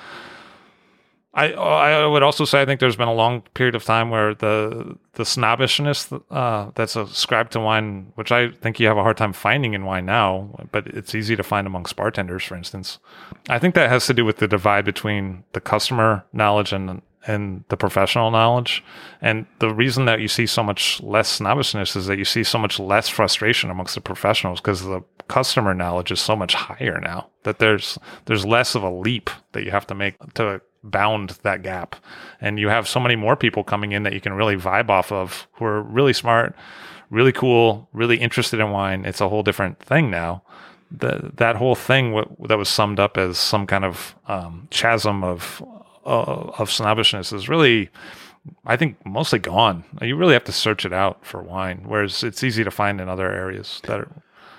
I 1.35 1.53
I 1.53 2.07
would 2.07 2.23
also 2.23 2.45
say 2.45 2.63
I 2.63 2.65
think 2.65 2.81
there's 2.81 2.97
been 2.97 3.09
a 3.09 3.15
long 3.15 3.43
period 3.55 3.75
of 3.75 3.85
time 3.85 4.11
where 4.11 4.35
the 4.35 4.97
the 5.13 5.25
snobbishness 5.25 6.11
uh, 6.31 6.71
that's 6.75 6.97
ascribed 6.97 7.53
to 7.53 7.61
wine, 7.61 8.13
which 8.15 8.33
I 8.33 8.51
think 8.51 8.81
you 8.81 8.87
have 8.87 8.97
a 8.97 9.03
hard 9.03 9.17
time 9.17 9.33
finding 9.33 9.75
in 9.75 9.85
wine 9.85 10.07
now, 10.07 10.67
but 10.73 10.87
it's 10.87 11.15
easy 11.15 11.37
to 11.37 11.43
find 11.43 11.67
amongst 11.67 11.97
bartenders, 11.97 12.45
for 12.45 12.57
instance. 12.57 12.99
I 13.49 13.59
think 13.59 13.75
that 13.75 13.91
has 13.91 14.07
to 14.07 14.15
do 14.15 14.25
with 14.25 14.39
the 14.39 14.49
divide 14.49 14.85
between 14.85 15.45
the 15.53 15.61
customer 15.61 16.25
knowledge 16.33 16.73
and 16.73 17.03
and 17.27 17.65
the 17.69 17.77
professional 17.77 18.31
knowledge. 18.31 18.83
And 19.21 19.47
the 19.59 19.73
reason 19.73 20.07
that 20.07 20.21
you 20.21 20.29
see 20.29 20.47
so 20.47 20.63
much 20.63 21.01
less 21.03 21.29
snobbishness 21.29 21.95
is 21.95 22.07
that 22.07 22.17
you 22.17 22.25
see 22.25 22.43
so 22.43 22.59
much 22.59 22.81
less 22.81 23.09
frustration 23.09 23.71
amongst 23.71 23.95
the 23.95 24.01
professionals 24.01 24.61
because 24.61 24.83
the 24.83 25.03
customer 25.29 25.75
knowledge 25.75 26.11
is 26.11 26.21
so 26.21 26.35
much 26.35 26.55
higher 26.55 27.01
now 27.01 27.29
that 27.43 27.59
there's 27.59 27.99
there's 28.25 28.47
less 28.47 28.75
of 28.75 28.83
a 28.83 28.91
leap 28.91 29.29
that 29.53 29.63
you 29.63 29.71
have 29.71 29.87
to 29.87 29.95
make 29.95 30.17
to 30.35 30.61
bound 30.83 31.31
that 31.43 31.63
gap. 31.63 31.97
And 32.41 32.59
you 32.59 32.69
have 32.69 32.89
so 32.89 33.01
many 33.01 33.17
more 33.17 33.37
people 33.37 33.65
coming 33.65 33.93
in 33.93 34.03
that 34.05 34.13
you 34.13 34.21
can 34.21 34.33
really 34.33 34.57
vibe 34.57 34.91
off 34.91 35.13
of 35.13 35.49
who 35.53 35.65
are 35.65 35.83
really 35.83 36.13
smart, 36.13 36.55
really 37.11 37.33
cool, 37.33 37.89
really 37.93 38.19
interested 38.19 38.61
in 38.61 38.71
wine. 38.71 39.05
It's 39.05 39.21
a 39.21 39.29
whole 39.29 39.43
different 39.43 39.81
thing 39.81 40.11
now. 40.11 40.43
The, 40.91 41.33
that 41.35 41.57
whole 41.57 41.75
thing 41.75 42.15
w- 42.15 42.37
that 42.49 42.57
was 42.57 42.69
summed 42.69 42.99
up 42.99 43.19
as 43.19 43.39
some 43.39 43.67
kind 43.67 43.85
of 43.85 44.15
um, 44.27 44.69
chasm 44.71 45.23
of 45.23 45.63
uh, 46.07 46.51
of 46.59 46.71
snobbishness 46.71 47.33
is 47.33 47.51
really, 47.51 47.91
I 48.65 48.77
think, 48.77 48.97
mostly 49.05 49.39
gone. 49.39 49.85
You 50.01 50.17
really 50.17 50.33
have 50.33 50.45
to 50.45 50.53
search 50.53 50.87
it 50.87 50.93
out 50.93 51.27
for 51.27 51.43
wine, 51.43 51.83
whereas 51.85 52.23
it's 52.23 52.43
easy 52.43 52.65
to 52.65 52.71
find 52.71 53.01
in 53.01 53.09
other 53.09 53.31
areas 53.31 53.81
that 53.85 54.01
are. 54.01 54.09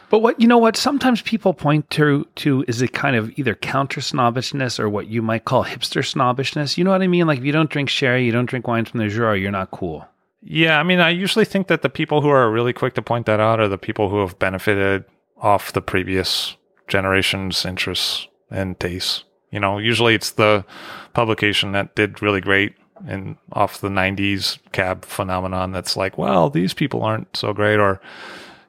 But 0.09 0.19
what 0.19 0.39
you 0.39 0.47
know, 0.47 0.57
what 0.57 0.75
sometimes 0.75 1.21
people 1.21 1.53
point 1.53 1.89
to 1.91 2.27
to 2.35 2.65
is 2.67 2.81
a 2.81 2.87
kind 2.87 3.15
of 3.15 3.37
either 3.37 3.55
counter 3.55 4.01
snobbishness 4.01 4.79
or 4.79 4.89
what 4.89 5.07
you 5.07 5.21
might 5.21 5.45
call 5.45 5.63
hipster 5.63 6.05
snobbishness. 6.05 6.77
You 6.77 6.83
know 6.83 6.91
what 6.91 7.01
I 7.01 7.07
mean? 7.07 7.27
Like 7.27 7.39
if 7.39 7.45
you 7.45 7.51
don't 7.51 7.69
drink 7.69 7.89
sherry, 7.89 8.25
you 8.25 8.31
don't 8.31 8.47
drink 8.47 8.67
wine 8.67 8.85
from 8.85 8.99
the 8.99 9.07
Jura, 9.07 9.37
you're 9.37 9.51
not 9.51 9.71
cool. 9.71 10.07
Yeah, 10.41 10.79
I 10.79 10.83
mean, 10.83 10.99
I 10.99 11.09
usually 11.09 11.45
think 11.45 11.67
that 11.67 11.81
the 11.81 11.89
people 11.89 12.21
who 12.21 12.29
are 12.29 12.49
really 12.49 12.73
quick 12.73 12.93
to 12.95 13.01
point 13.01 13.25
that 13.25 13.39
out 13.39 13.59
are 13.59 13.67
the 13.67 13.77
people 13.77 14.09
who 14.09 14.21
have 14.21 14.39
benefited 14.39 15.03
off 15.37 15.73
the 15.73 15.81
previous 15.81 16.55
generation's 16.87 17.65
interests 17.65 18.27
and 18.49 18.79
tastes. 18.79 19.25
You 19.51 19.59
know, 19.59 19.77
usually 19.77 20.15
it's 20.15 20.31
the 20.31 20.65
publication 21.13 21.73
that 21.73 21.95
did 21.95 22.21
really 22.21 22.41
great 22.41 22.73
and 23.05 23.37
off 23.53 23.81
the 23.81 23.89
90s 23.89 24.59
cab 24.71 25.05
phenomenon 25.05 25.71
that's 25.71 25.97
like, 25.97 26.17
well, 26.17 26.49
these 26.49 26.73
people 26.73 27.03
aren't 27.03 27.35
so 27.35 27.53
great. 27.53 27.79
Or, 27.79 28.01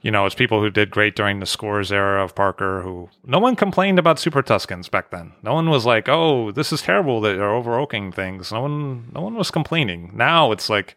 you 0.03 0.11
know, 0.11 0.25
it's 0.27 0.35
people 0.35 0.61
who 0.61 0.71
did 0.71 0.91
great 0.91 1.15
during 1.15 1.41
the 1.41 1.47
scores 1.47 1.93
era 1.93 2.25
of 2.25 2.35
Parker 2.35 2.83
who 2.83 3.11
no 3.25 3.39
one 3.39 3.57
complained 3.57 3.99
about 3.99 4.19
Super 4.19 4.43
Tuscans 4.43 4.89
back 4.89 5.11
then. 5.11 5.33
No 5.43 5.55
one 5.55 5.69
was 5.69 5.85
like, 5.85 6.09
oh, 6.09 6.53
this 6.53 6.73
is 6.73 6.83
terrible 6.83 7.21
that 7.21 7.37
they're 7.37 7.55
over 7.55 7.79
oaking 7.79 8.13
things. 8.13 8.51
No 8.51 8.63
one, 8.63 9.11
no 9.15 9.21
one 9.21 9.35
was 9.35 9.51
complaining. 9.51 10.13
Now 10.15 10.53
it's 10.53 10.71
like, 10.71 10.97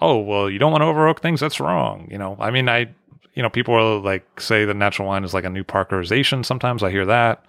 oh, 0.00 0.18
well, 0.18 0.48
you 0.48 0.58
don't 0.58 0.72
want 0.72 0.82
to 0.82 0.86
over 0.86 1.08
oak 1.08 1.20
things. 1.20 1.40
That's 1.40 1.60
wrong. 1.60 2.06
You 2.10 2.18
know, 2.18 2.36
I 2.38 2.50
mean, 2.50 2.68
I, 2.68 2.88
you 3.34 3.42
know, 3.42 3.50
people 3.50 3.74
are 3.74 3.98
like 3.98 4.40
say 4.40 4.64
the 4.64 4.74
natural 4.74 5.08
wine 5.08 5.24
is 5.24 5.34
like 5.34 5.44
a 5.44 5.50
new 5.50 5.64
Parkerization. 5.64 6.44
Sometimes 6.44 6.82
I 6.82 6.90
hear 6.90 7.06
that 7.06 7.44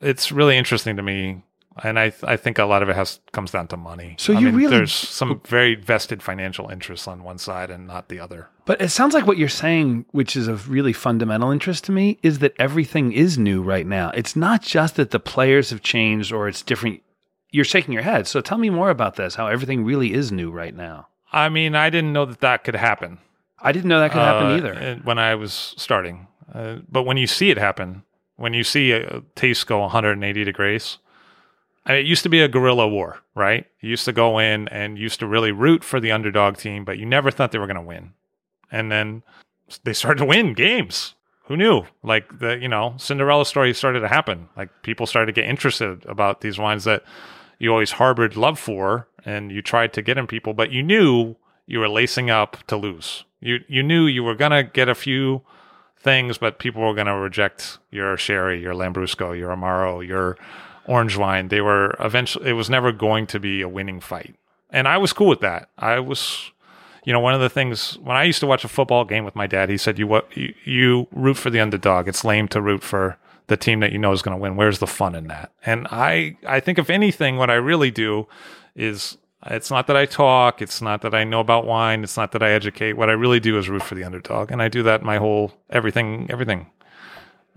it's 0.00 0.30
really 0.30 0.56
interesting 0.56 0.96
to 0.96 1.02
me 1.02 1.42
and 1.82 1.98
I 1.98 2.12
I 2.22 2.36
think 2.36 2.58
a 2.58 2.64
lot 2.64 2.82
of 2.82 2.88
it 2.88 2.96
has 2.96 3.20
comes 3.32 3.50
down 3.50 3.68
to 3.68 3.76
money. 3.76 4.16
So 4.18 4.32
I 4.32 4.38
you 4.38 4.46
mean, 4.46 4.56
really 4.56 4.76
there's 4.76 4.92
some 4.92 5.40
very 5.46 5.74
vested 5.74 6.22
financial 6.22 6.68
interests 6.68 7.08
on 7.08 7.24
one 7.24 7.38
side 7.38 7.70
and 7.70 7.86
not 7.86 8.08
the 8.08 8.20
other. 8.20 8.48
But 8.66 8.80
it 8.80 8.90
sounds 8.90 9.14
like 9.14 9.26
what 9.26 9.36
you're 9.36 9.48
saying, 9.48 10.06
which 10.12 10.36
is 10.36 10.48
of 10.48 10.70
really 10.70 10.92
fundamental 10.92 11.50
interest 11.50 11.84
to 11.84 11.92
me, 11.92 12.18
is 12.22 12.38
that 12.38 12.54
everything 12.58 13.12
is 13.12 13.36
new 13.36 13.62
right 13.62 13.86
now. 13.86 14.10
It's 14.14 14.36
not 14.36 14.62
just 14.62 14.96
that 14.96 15.10
the 15.10 15.20
players 15.20 15.70
have 15.70 15.82
changed 15.82 16.32
or 16.32 16.48
it's 16.48 16.62
different. 16.62 17.02
You're 17.50 17.64
shaking 17.64 17.92
your 17.92 18.02
head. 18.02 18.26
So 18.26 18.40
tell 18.40 18.58
me 18.58 18.70
more 18.70 18.90
about 18.90 19.16
this. 19.16 19.34
How 19.34 19.46
everything 19.48 19.84
really 19.84 20.12
is 20.12 20.32
new 20.32 20.50
right 20.50 20.74
now. 20.74 21.08
I 21.32 21.48
mean, 21.48 21.74
I 21.74 21.90
didn't 21.90 22.12
know 22.12 22.24
that 22.24 22.40
that 22.40 22.64
could 22.64 22.76
happen. 22.76 23.18
I 23.58 23.72
didn't 23.72 23.88
know 23.88 24.00
that 24.00 24.12
could 24.12 24.20
happen 24.20 24.46
uh, 24.52 24.56
either. 24.56 25.00
when 25.04 25.18
I 25.18 25.34
was 25.34 25.74
starting. 25.76 26.28
Uh, 26.52 26.76
but 26.88 27.02
when 27.02 27.16
you 27.16 27.26
see 27.26 27.50
it 27.50 27.58
happen, 27.58 28.04
when 28.36 28.54
you 28.54 28.64
see 28.64 28.92
a 28.92 29.22
taste 29.34 29.66
go 29.66 29.80
180 29.80 30.44
degrees, 30.44 30.98
It 31.86 32.06
used 32.06 32.22
to 32.22 32.28
be 32.28 32.40
a 32.40 32.48
guerrilla 32.48 32.88
war, 32.88 33.20
right? 33.34 33.66
You 33.80 33.90
used 33.90 34.06
to 34.06 34.12
go 34.12 34.38
in 34.38 34.68
and 34.68 34.98
used 34.98 35.20
to 35.20 35.26
really 35.26 35.52
root 35.52 35.84
for 35.84 36.00
the 36.00 36.12
underdog 36.12 36.56
team, 36.56 36.84
but 36.84 36.98
you 36.98 37.04
never 37.04 37.30
thought 37.30 37.52
they 37.52 37.58
were 37.58 37.66
going 37.66 37.76
to 37.76 37.82
win. 37.82 38.12
And 38.72 38.90
then 38.90 39.22
they 39.84 39.92
started 39.92 40.20
to 40.20 40.24
win 40.24 40.54
games. 40.54 41.14
Who 41.46 41.56
knew? 41.58 41.82
Like 42.02 42.38
the, 42.38 42.58
you 42.58 42.68
know, 42.68 42.94
Cinderella 42.96 43.44
story 43.44 43.74
started 43.74 44.00
to 44.00 44.08
happen. 44.08 44.48
Like 44.56 44.70
people 44.82 45.06
started 45.06 45.34
to 45.34 45.40
get 45.40 45.48
interested 45.48 46.04
about 46.06 46.40
these 46.40 46.58
wines 46.58 46.84
that 46.84 47.04
you 47.58 47.70
always 47.70 47.92
harbored 47.92 48.36
love 48.36 48.58
for 48.58 49.08
and 49.26 49.52
you 49.52 49.60
tried 49.60 49.92
to 49.92 50.02
get 50.02 50.16
in 50.16 50.26
people, 50.26 50.54
but 50.54 50.72
you 50.72 50.82
knew 50.82 51.36
you 51.66 51.80
were 51.80 51.88
lacing 51.88 52.30
up 52.30 52.58
to 52.66 52.76
lose. 52.76 53.24
You 53.40 53.58
you 53.68 53.82
knew 53.82 54.06
you 54.06 54.24
were 54.24 54.34
going 54.34 54.52
to 54.52 54.62
get 54.62 54.88
a 54.88 54.94
few 54.94 55.42
things, 55.98 56.38
but 56.38 56.58
people 56.58 56.82
were 56.82 56.94
going 56.94 57.06
to 57.06 57.14
reject 57.14 57.78
your 57.90 58.16
sherry, 58.16 58.60
your 58.60 58.74
Lambrusco, 58.74 59.36
your 59.36 59.54
Amaro, 59.54 60.06
your 60.06 60.36
orange 60.86 61.16
wine. 61.16 61.48
They 61.48 61.60
were 61.60 61.96
eventually, 62.00 62.50
it 62.50 62.54
was 62.54 62.70
never 62.70 62.92
going 62.92 63.26
to 63.28 63.40
be 63.40 63.62
a 63.62 63.68
winning 63.68 64.00
fight. 64.00 64.36
And 64.70 64.88
I 64.88 64.98
was 64.98 65.12
cool 65.12 65.28
with 65.28 65.40
that. 65.40 65.68
I 65.78 66.00
was, 66.00 66.50
you 67.04 67.12
know, 67.12 67.20
one 67.20 67.34
of 67.34 67.40
the 67.40 67.48
things 67.48 67.98
when 67.98 68.16
I 68.16 68.24
used 68.24 68.40
to 68.40 68.46
watch 68.46 68.64
a 68.64 68.68
football 68.68 69.04
game 69.04 69.24
with 69.24 69.36
my 69.36 69.46
dad, 69.46 69.68
he 69.68 69.76
said, 69.76 69.98
you 69.98 70.06
what, 70.06 70.34
you, 70.36 70.54
you 70.64 71.06
root 71.12 71.36
for 71.36 71.50
the 71.50 71.60
underdog. 71.60 72.08
It's 72.08 72.24
lame 72.24 72.48
to 72.48 72.60
root 72.60 72.82
for 72.82 73.18
the 73.46 73.56
team 73.56 73.80
that 73.80 73.92
you 73.92 73.98
know 73.98 74.12
is 74.12 74.22
going 74.22 74.36
to 74.36 74.40
win. 74.40 74.56
Where's 74.56 74.78
the 74.78 74.86
fun 74.86 75.14
in 75.14 75.28
that? 75.28 75.52
And 75.64 75.86
I, 75.90 76.36
I 76.46 76.60
think 76.60 76.78
if 76.78 76.90
anything, 76.90 77.36
what 77.36 77.50
I 77.50 77.54
really 77.54 77.90
do 77.90 78.26
is 78.74 79.18
it's 79.46 79.70
not 79.70 79.86
that 79.86 79.96
I 79.96 80.06
talk. 80.06 80.62
It's 80.62 80.80
not 80.80 81.02
that 81.02 81.14
I 81.14 81.24
know 81.24 81.40
about 81.40 81.66
wine. 81.66 82.02
It's 82.02 82.16
not 82.16 82.32
that 82.32 82.42
I 82.42 82.50
educate. 82.50 82.94
What 82.94 83.10
I 83.10 83.12
really 83.12 83.40
do 83.40 83.58
is 83.58 83.68
root 83.68 83.82
for 83.82 83.94
the 83.94 84.04
underdog, 84.04 84.50
and 84.50 84.62
I 84.62 84.68
do 84.68 84.82
that 84.84 85.02
my 85.02 85.18
whole 85.18 85.52
everything. 85.70 86.26
Everything. 86.30 86.70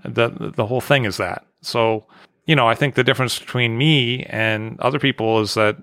The 0.04 0.52
the 0.56 0.66
whole 0.66 0.82
thing 0.82 1.06
is 1.06 1.18
that. 1.18 1.46
So 1.62 2.06
you 2.48 2.56
know, 2.56 2.68
I 2.68 2.74
think 2.74 2.96
the 2.96 3.04
difference 3.04 3.38
between 3.38 3.78
me 3.78 4.24
and 4.24 4.80
other 4.80 4.98
people 5.00 5.42
is 5.42 5.54
that 5.54 5.78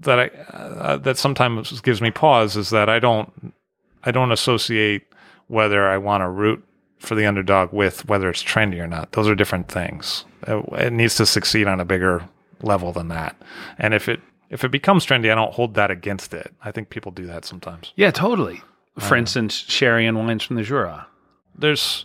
that 0.00 0.18
I 0.18 0.26
uh, 0.56 0.96
that 0.98 1.18
sometimes 1.18 1.80
gives 1.80 2.00
me 2.00 2.10
pause 2.10 2.56
is 2.56 2.70
that 2.70 2.88
I 2.88 2.98
don't 3.00 3.52
I 4.04 4.12
don't 4.12 4.32
associate 4.32 5.02
whether 5.48 5.88
I 5.88 5.98
want 5.98 6.22
to 6.22 6.28
root 6.28 6.64
for 6.98 7.14
the 7.14 7.26
underdog 7.26 7.72
with 7.72 8.08
whether 8.08 8.28
it's 8.30 8.42
trendy 8.42 8.80
or 8.80 8.86
not. 8.86 9.12
Those 9.12 9.28
are 9.28 9.34
different 9.34 9.68
things. 9.68 10.24
It, 10.46 10.64
it 10.72 10.92
needs 10.92 11.16
to 11.16 11.26
succeed 11.26 11.66
on 11.66 11.80
a 11.80 11.84
bigger 11.84 12.28
level 12.62 12.92
than 12.92 13.08
that. 13.08 13.36
And 13.76 13.92
if 13.92 14.08
it 14.08 14.20
if 14.50 14.64
it 14.64 14.70
becomes 14.70 15.04
trendy, 15.04 15.30
I 15.30 15.34
don't 15.34 15.52
hold 15.52 15.74
that 15.74 15.90
against 15.90 16.32
it. 16.32 16.54
I 16.62 16.70
think 16.70 16.90
people 16.90 17.12
do 17.12 17.26
that 17.26 17.44
sometimes. 17.44 17.92
Yeah, 17.96 18.10
totally. 18.10 18.62
For 18.98 19.14
instance, 19.14 19.54
sherry 19.54 20.06
and 20.06 20.18
wines 20.18 20.42
from 20.42 20.56
the 20.56 20.64
Jura. 20.64 21.06
There's 21.56 22.04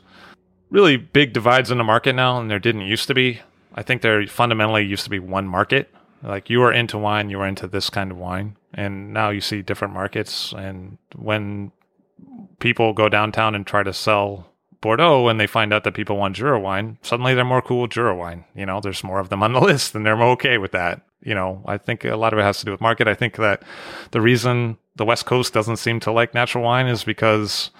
really 0.70 0.96
big 0.96 1.34
divides 1.34 1.72
in 1.72 1.80
the 1.80 1.84
market 1.84 2.14
now, 2.14 2.40
and 2.40 2.52
there 2.52 2.60
didn't 2.60 2.82
used 2.82 3.08
to 3.08 3.16
be. 3.16 3.42
I 3.76 3.84
think 3.84 4.02
there 4.02 4.26
fundamentally 4.28 4.86
used 4.86 5.04
to 5.04 5.10
be 5.10 5.20
one 5.20 5.48
market. 5.48 5.94
Like 6.22 6.50
you 6.50 6.60
were 6.60 6.72
into 6.72 6.98
wine, 6.98 7.30
you 7.30 7.38
were 7.40 7.48
into 7.48 7.68
this 7.68 7.90
kind 7.90 8.12
of 8.12 8.18
wine, 8.18 8.56
and 8.74 9.14
now 9.14 9.30
you 9.30 9.42
see 9.42 9.62
different 9.62 9.94
markets. 9.94 10.54
And 10.54 10.98
when 11.16 11.72
people 12.60 12.94
go 12.94 13.10
downtown 13.10 13.56
and 13.56 13.68
try 13.68 13.84
to 13.84 13.94
sell 13.94 14.50
Bordeaux 14.82 15.28
and 15.28 15.40
they 15.40 15.48
find 15.48 15.74
out 15.74 15.84
that 15.84 15.94
people 15.94 16.18
want 16.18 16.36
Jura 16.36 16.60
wine, 16.60 16.98
suddenly 17.02 17.34
they're 17.34 17.46
more 17.46 17.62
cool 17.62 17.84
with 17.84 17.92
Jura 17.92 18.16
wine. 18.16 18.46
You 18.56 18.66
know, 18.66 18.80
there's 18.80 19.04
more 19.04 19.20
of 19.20 19.30
them 19.30 19.44
on 19.44 19.54
the 19.54 19.62
list 19.72 19.96
and 19.96 20.06
they're 20.06 20.22
okay 20.22 20.58
with 20.58 20.72
that. 20.72 21.02
You 21.22 21.34
know, 21.34 21.64
I 21.66 21.78
think 21.78 22.04
a 22.04 22.18
lot 22.18 22.34
of 22.34 22.40
it 22.40 22.44
has 22.44 22.60
to 22.60 22.66
do 22.66 22.72
with 22.72 22.82
market. 22.82 23.08
I 23.08 23.14
think 23.14 23.38
that 23.38 23.64
the 24.12 24.22
reason 24.22 24.78
the 24.96 25.06
West 25.06 25.26
Coast 25.26 25.54
doesn't 25.54 25.78
seem 25.78 26.00
to 26.02 26.12
like 26.12 26.34
natural 26.34 26.66
wine 26.66 26.88
is 26.88 27.04
because 27.04 27.72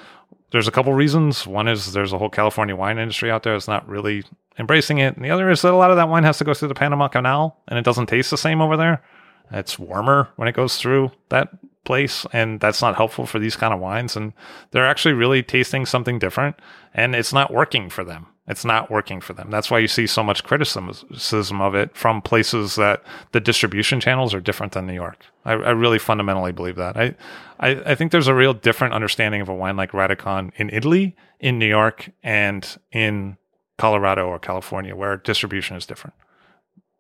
there's 0.52 0.68
a 0.68 0.72
couple 0.72 0.94
reasons. 0.94 1.48
One 1.48 1.68
is 1.68 1.94
there's 1.94 2.14
a 2.14 2.18
whole 2.18 2.30
California 2.30 2.76
wine 2.76 2.98
industry 2.98 3.32
out 3.32 3.44
there 3.44 3.54
that's 3.54 3.68
not 3.68 3.88
really 3.88 4.24
embracing 4.60 5.00
it. 5.00 5.16
And 5.16 5.26
the 5.26 5.32
other 5.32 5.50
is 5.50 5.62
that 5.62 5.74
a 5.74 5.76
lot 5.76 5.92
of 5.92 5.98
that 5.98 6.10
wine 6.10 6.24
has 6.24 6.38
to 6.38 6.44
go 6.44 6.54
through 6.54 6.68
the 6.68 6.76
Panama 6.76 7.08
Canal 7.08 7.58
and 7.68 7.80
it 7.80 7.86
doesn't 7.86 8.08
taste 8.08 8.32
the 8.32 8.38
same 8.38 8.62
over 8.62 8.78
there. 8.78 9.04
It's 9.52 9.80
warmer 9.80 10.30
when 10.36 10.48
it 10.48 10.56
goes 10.56 10.78
through 10.78 11.12
that 11.30 11.50
place 11.84 12.26
and 12.32 12.60
that's 12.60 12.82
not 12.82 12.96
helpful 12.96 13.26
for 13.26 13.40
these 13.40 13.56
kind 13.56 13.74
of 13.74 13.80
wines 13.80 14.16
and 14.16 14.34
they're 14.72 14.88
actually 14.88 15.14
really 15.14 15.44
tasting 15.44 15.86
something 15.86 16.18
different 16.18 16.56
and 16.94 17.14
it's 17.14 17.34
not 17.34 17.52
working 17.52 17.90
for 17.90 18.04
them 18.04 18.28
it's 18.48 18.66
not 18.66 18.92
working 18.92 19.22
for 19.22 19.34
them. 19.34 19.50
That's 19.50 19.72
why 19.72 19.80
you 19.80 19.88
see 19.88 20.06
so 20.06 20.22
much 20.22 20.44
criticism 20.44 21.62
of 21.62 21.76
it 21.76 21.96
from 21.96 22.22
places 22.22 22.76
that 22.76 23.02
the 23.32 23.40
distribution 23.40 24.02
channels 24.02 24.34
are 24.34 24.42
different 24.42 24.74
than 24.74 24.86
new 24.86 24.94
york. 24.94 25.26
I, 25.46 25.54
I 25.54 25.70
really 25.72 26.00
fundamentally 26.00 26.52
believe 26.52 26.76
that. 26.76 26.98
I, 26.98 27.16
I, 27.60 27.70
I 27.86 27.96
think 27.96 28.12
there's 28.12 28.28
a 28.28 28.36
real 28.36 28.54
different 28.54 28.94
understanding 28.94 29.42
of 29.42 29.48
a 29.48 29.56
wine 29.56 29.78
like 29.78 29.92
Radikon 29.92 30.52
in 30.58 30.70
italy 30.72 31.16
in 31.40 31.58
new 31.58 31.68
york 31.68 32.10
and 32.22 32.78
in 32.92 33.38
colorado 33.78 34.28
or 34.28 34.40
california 34.40 34.96
where 34.96 35.18
distribution 35.18 35.76
is 35.78 35.86
different 35.86 36.16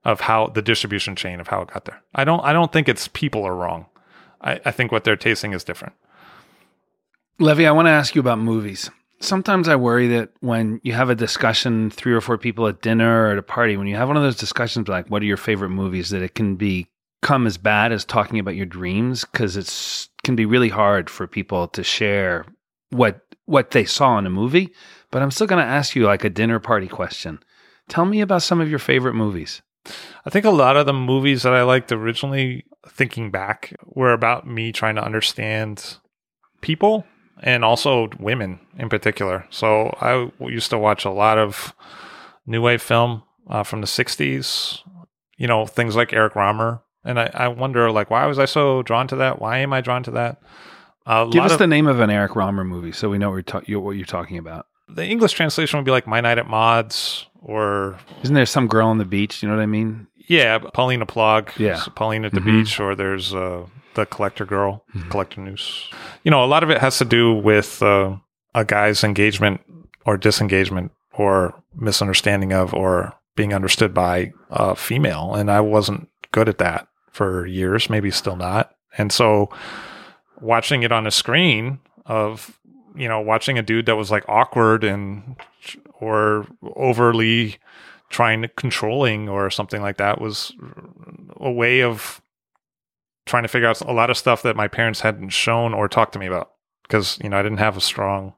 of 0.06 0.22
how 0.22 0.48
the 0.48 0.62
distribution 0.62 1.16
chain 1.16 1.40
of 1.40 1.48
how 1.48 1.62
it 1.62 1.72
got 1.74 1.86
there. 1.86 2.02
I 2.16 2.24
don't 2.24 2.42
i 2.42 2.54
don't 2.54 2.72
think 2.72 2.88
it's 2.88 3.10
people 3.10 3.44
are 3.44 3.56
wrong. 3.56 3.88
I, 4.40 4.62
I 4.66 4.72
think 4.72 4.92
what 4.92 5.04
they're 5.04 5.16
tasting 5.16 5.54
is 5.54 5.64
different. 5.64 5.94
Levi, 7.40 7.66
I 7.66 7.72
want 7.72 7.88
to 7.88 7.92
ask 7.92 8.16
you 8.16 8.22
about 8.22 8.40
movies. 8.40 8.90
Sometimes 9.24 9.70
I 9.70 9.78
worry 9.78 10.08
that 10.10 10.32
when 10.42 10.82
you 10.84 10.92
have 10.94 11.10
a 11.10 11.16
discussion, 11.16 11.90
three 11.90 12.14
or 12.14 12.20
four 12.20 12.38
people 12.38 12.68
at 12.68 12.82
dinner 12.82 13.28
or 13.28 13.32
at 13.32 13.38
a 13.38 13.44
party, 13.44 13.78
when 13.78 13.88
you 13.88 13.96
have 13.96 14.10
one 14.10 14.18
of 14.18 14.24
those 14.24 14.36
discussions 14.36 14.90
like, 14.90 15.10
what 15.10 15.22
are 15.22 15.26
your 15.26 15.38
favorite 15.38 15.70
movies, 15.70 16.10
that 16.10 16.22
it 16.22 16.36
can 16.36 16.58
be 16.58 16.88
come 17.22 17.48
as 17.48 17.58
bad 17.58 17.94
as 17.94 18.04
talking 18.04 18.38
about 18.38 18.56
your 18.56 18.66
dreams 18.66 19.24
because 19.24 19.56
it's 19.56 20.10
can 20.26 20.36
be 20.36 20.46
really 20.46 20.68
hard 20.68 21.10
for 21.10 21.26
people 21.26 21.70
to 21.70 21.84
share 21.84 22.46
what 22.90 23.22
what 23.46 23.72
they 23.72 23.86
saw 23.86 24.18
in 24.18 24.26
a 24.26 24.30
movie. 24.30 24.74
But 25.10 25.22
I'm 25.22 25.32
still 25.32 25.48
going 25.48 25.64
to 25.64 25.72
ask 25.72 25.96
you 25.96 26.06
like 26.06 26.26
a 26.26 26.30
dinner 26.30 26.60
party 26.60 26.88
question. 26.88 27.40
Tell 27.88 28.06
me 28.06 28.20
about 28.20 28.42
some 28.42 28.60
of 28.60 28.70
your 28.70 28.80
favorite 28.80 29.14
movies. 29.14 29.62
I 30.26 30.30
think 30.30 30.46
a 30.46 30.50
lot 30.50 30.78
of 30.78 30.86
the 30.86 30.94
movies 30.94 31.44
that 31.44 31.54
I 31.54 31.64
liked 31.64 31.92
originally, 31.92 32.66
thinking 32.90 33.32
back, 33.32 33.74
were 33.86 34.14
about 34.14 34.48
me 34.48 34.72
trying 34.72 34.96
to 34.96 35.04
understand 35.04 35.98
people 36.62 37.06
and 37.42 37.64
also 37.66 38.10
women 38.20 38.60
in 38.78 38.90
particular. 38.90 39.46
So 39.50 39.96
I 40.02 40.30
used 40.46 40.70
to 40.72 40.78
watch 40.78 41.06
a 41.06 41.10
lot 41.12 41.38
of 41.38 41.74
new 42.46 42.62
wave 42.62 42.82
film 42.82 43.24
uh, 43.50 43.64
from 43.64 43.82
the 43.82 43.88
60s, 43.88 44.80
you 45.38 45.48
know, 45.48 45.66
things 45.66 45.96
like 45.96 46.14
Eric 46.14 46.34
Rohmer. 46.34 46.82
And 47.06 47.20
I, 47.20 47.30
I 47.34 47.48
wonder, 47.50 47.92
like, 47.92 48.10
why 48.10 48.26
was 48.28 48.40
I 48.40 48.46
so 48.46 48.82
drawn 48.84 49.08
to 49.10 49.16
that? 49.18 49.42
Why 49.42 49.58
am 49.58 49.74
I 49.74 49.82
drawn 49.82 50.04
to 50.04 50.12
that? 50.12 50.42
A 51.06 51.28
Give 51.30 51.44
us 51.44 51.54
of- 51.54 51.60
the 51.60 51.68
name 51.68 51.88
of 51.88 52.00
an 52.00 52.10
Eric 52.10 52.32
Rohmer 52.34 52.66
movie 52.66 52.94
so 52.94 53.10
we 53.10 53.18
know 53.18 53.30
what 53.32 53.36
you're, 53.36 53.44
ta- 53.62 53.80
what 53.82 53.92
you're 53.98 54.06
talking 54.06 54.38
about. 54.38 54.68
the 54.88 55.06
English 55.06 55.34
translation 55.34 55.78
would 55.78 55.86
be 55.86 55.92
like 55.92 56.08
My 56.08 56.22
Night 56.22 56.38
at 56.38 56.48
Maud's 56.48 57.26
or 57.42 57.98
Isn't 58.22 58.36
there 58.36 58.46
some 58.46 58.68
girl 58.70 58.88
on 58.88 59.00
the 59.00 59.06
beach? 59.06 59.44
You 59.44 59.50
know 59.50 59.56
what 59.56 59.62
I 59.64 59.66
mean? 59.66 60.08
yeah, 60.30 60.58
Paulina 60.60 61.06
Plog. 61.06 61.50
Yeah. 61.60 61.76
so 61.76 61.92
Pauline 61.92 62.24
at 62.24 62.32
the 62.32 62.40
Mhm. 62.40 62.64
beach, 62.64 62.80
or 62.80 62.96
there's 62.96 63.34
uh, 63.36 63.66
the 63.96 64.06
Collector 64.06 64.46
Girl, 64.46 64.84
Collectionneuse. 65.10 65.94
You 66.24 66.32
know, 66.32 66.44
a 66.44 66.48
lot 66.48 66.64
of 66.64 66.70
it 66.70 66.80
has 66.80 66.98
to 66.98 67.06
do 67.06 67.34
with 67.34 67.82
uh, 67.82 68.18
a 68.56 68.66
guy's 68.66 69.04
engagement 69.04 69.62
or 70.06 70.18
disengagement 70.18 70.92
or 71.14 71.54
misunderstanding 71.76 72.54
of 72.54 72.74
or 72.74 73.14
being 73.36 73.54
understood 73.54 73.94
by 73.94 74.32
a 74.50 74.76
female, 74.76 75.34
and 75.34 75.50
I 75.50 75.62
wasn't 75.62 76.10
good 76.32 76.50
at 76.50 76.60
that 76.60 76.88
for 77.12 77.46
years, 77.46 77.90
maybe 77.90 78.12
still 78.12 78.36
not, 78.36 78.76
and 78.98 79.12
so 79.12 79.50
watching 80.42 80.84
it 80.84 80.92
on 80.92 81.08
a 81.08 81.12
screen 81.12 81.80
of 82.06 82.60
you 82.96 83.08
know 83.08 83.20
watching 83.22 83.58
a 83.58 83.64
dude 83.64 83.86
that 83.86 83.96
was 83.96 84.12
like 84.12 84.28
awkward 84.28 84.84
and 84.84 85.36
or 86.00 86.46
overly 86.76 87.58
trying 88.10 88.42
to 88.44 88.48
controlling 88.48 89.28
or 89.28 89.50
something 89.50 89.82
like 89.82 89.98
that 89.98 90.22
was 90.22 90.54
a 91.38 91.52
way 91.52 91.82
of 91.82 92.22
trying 93.26 93.44
to 93.44 93.50
figure 93.50 93.68
out 93.68 93.82
a 93.82 93.94
lot 93.94 94.10
of 94.10 94.18
stuff 94.18 94.42
that 94.44 94.56
my 94.56 94.68
parents 94.68 95.02
hadn't 95.02 95.30
shown 95.30 95.74
or 95.74 95.88
talked 95.88 96.14
to 96.14 96.20
me 96.20 96.26
about 96.28 96.52
because 96.84 97.20
you 97.24 97.30
know 97.30 97.38
I 97.40 97.44
didn't 97.44 97.60
have 97.60 97.78
a 97.78 97.82
strong 97.82 98.34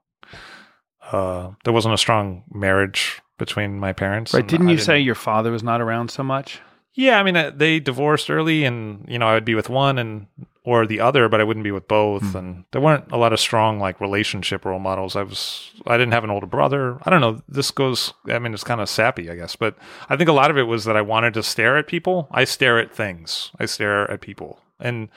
uh 1.11 1.51
there 1.63 1.73
wasn't 1.73 1.93
a 1.93 1.97
strong 1.97 2.43
marriage 2.51 3.21
between 3.37 3.79
my 3.79 3.93
parents 3.93 4.33
Right. 4.33 4.47
Didn't 4.47 4.69
I 4.69 4.71
you 4.71 4.77
say 4.77 4.99
your 4.99 5.15
father 5.15 5.51
was 5.51 5.63
not 5.63 5.81
around 5.81 6.09
so 6.11 6.23
much? 6.23 6.61
yeah, 6.97 7.19
I 7.19 7.23
mean, 7.23 7.35
uh, 7.35 7.51
they 7.53 7.81
divorced 7.81 8.29
early, 8.29 8.63
and 8.63 9.03
you 9.09 9.19
know, 9.19 9.27
I 9.27 9.33
would 9.33 9.43
be 9.43 9.53
with 9.53 9.67
one 9.69 9.97
and 9.99 10.27
or 10.63 10.87
the 10.87 11.01
other, 11.01 11.27
but 11.27 11.41
I 11.41 11.43
wouldn't 11.43 11.65
be 11.65 11.71
with 11.71 11.89
both. 11.89 12.23
Hmm. 12.31 12.37
And 12.37 12.65
there 12.71 12.79
weren't 12.81 13.11
a 13.11 13.17
lot 13.17 13.33
of 13.33 13.39
strong 13.41 13.79
like 13.81 13.99
relationship 13.99 14.63
role 14.63 14.79
models. 14.79 15.15
I 15.17 15.23
was, 15.23 15.71
I 15.85 15.97
didn't 15.97 16.13
have 16.13 16.23
an 16.23 16.29
older 16.29 16.47
brother. 16.47 16.97
I 17.03 17.09
don't 17.09 17.19
know. 17.21 17.41
This 17.49 17.69
goes. 17.69 18.13
I 18.27 18.39
mean, 18.39 18.53
it's 18.53 18.63
kind 18.63 18.79
of 18.79 18.87
sappy, 18.87 19.29
I 19.29 19.35
guess, 19.35 19.57
but 19.57 19.75
I 20.09 20.15
think 20.15 20.29
a 20.29 20.33
lot 20.33 20.49
of 20.49 20.57
it 20.57 20.63
was 20.63 20.85
that 20.85 20.95
I 20.95 21.01
wanted 21.01 21.33
to 21.33 21.43
stare 21.43 21.75
at 21.77 21.85
people. 21.87 22.29
I 22.31 22.45
stare 22.45 22.79
at 22.79 22.95
things. 22.95 23.51
I 23.59 23.65
stare 23.65 24.09
at 24.09 24.21
people, 24.21 24.61
and 24.79 25.09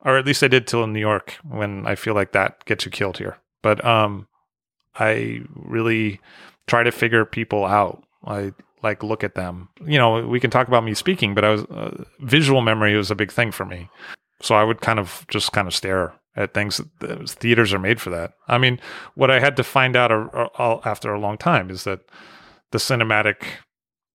or 0.00 0.18
at 0.18 0.26
least 0.26 0.42
I 0.42 0.48
did 0.48 0.66
till 0.66 0.84
in 0.84 0.92
New 0.92 1.00
York 1.00 1.34
when 1.42 1.86
I 1.86 1.94
feel 1.94 2.14
like 2.14 2.32
that 2.32 2.64
gets 2.66 2.84
you 2.84 2.90
killed 2.90 3.18
here. 3.18 3.38
But 3.62 3.84
um, 3.84 4.28
I 4.96 5.40
really 5.54 6.20
try 6.66 6.82
to 6.82 6.92
figure 6.92 7.24
people 7.24 7.64
out. 7.64 8.04
I 8.26 8.52
like 8.82 9.02
look 9.02 9.24
at 9.24 9.34
them. 9.34 9.68
You 9.84 9.98
know, 9.98 10.26
we 10.26 10.40
can 10.40 10.50
talk 10.50 10.68
about 10.68 10.84
me 10.84 10.94
speaking, 10.94 11.34
but 11.34 11.44
I 11.44 11.50
was 11.50 11.62
uh, 11.64 12.04
visual 12.20 12.60
memory 12.60 12.96
was 12.96 13.10
a 13.10 13.16
big 13.16 13.32
thing 13.32 13.50
for 13.50 13.64
me. 13.64 13.88
So 14.42 14.54
I 14.54 14.64
would 14.64 14.82
kind 14.82 14.98
of 14.98 15.24
just 15.28 15.52
kind 15.52 15.66
of 15.66 15.74
stare 15.74 16.12
at 16.36 16.52
things. 16.52 16.80
Theaters 17.26 17.72
are 17.72 17.78
made 17.78 18.00
for 18.00 18.10
that. 18.10 18.32
I 18.48 18.58
mean, 18.58 18.80
what 19.14 19.30
I 19.30 19.40
had 19.40 19.56
to 19.56 19.64
find 19.64 19.96
out 19.96 20.10
after 20.84 21.14
a 21.14 21.20
long 21.20 21.38
time 21.38 21.70
is 21.70 21.84
that 21.84 22.00
the 22.72 22.78
cinematic 22.78 23.42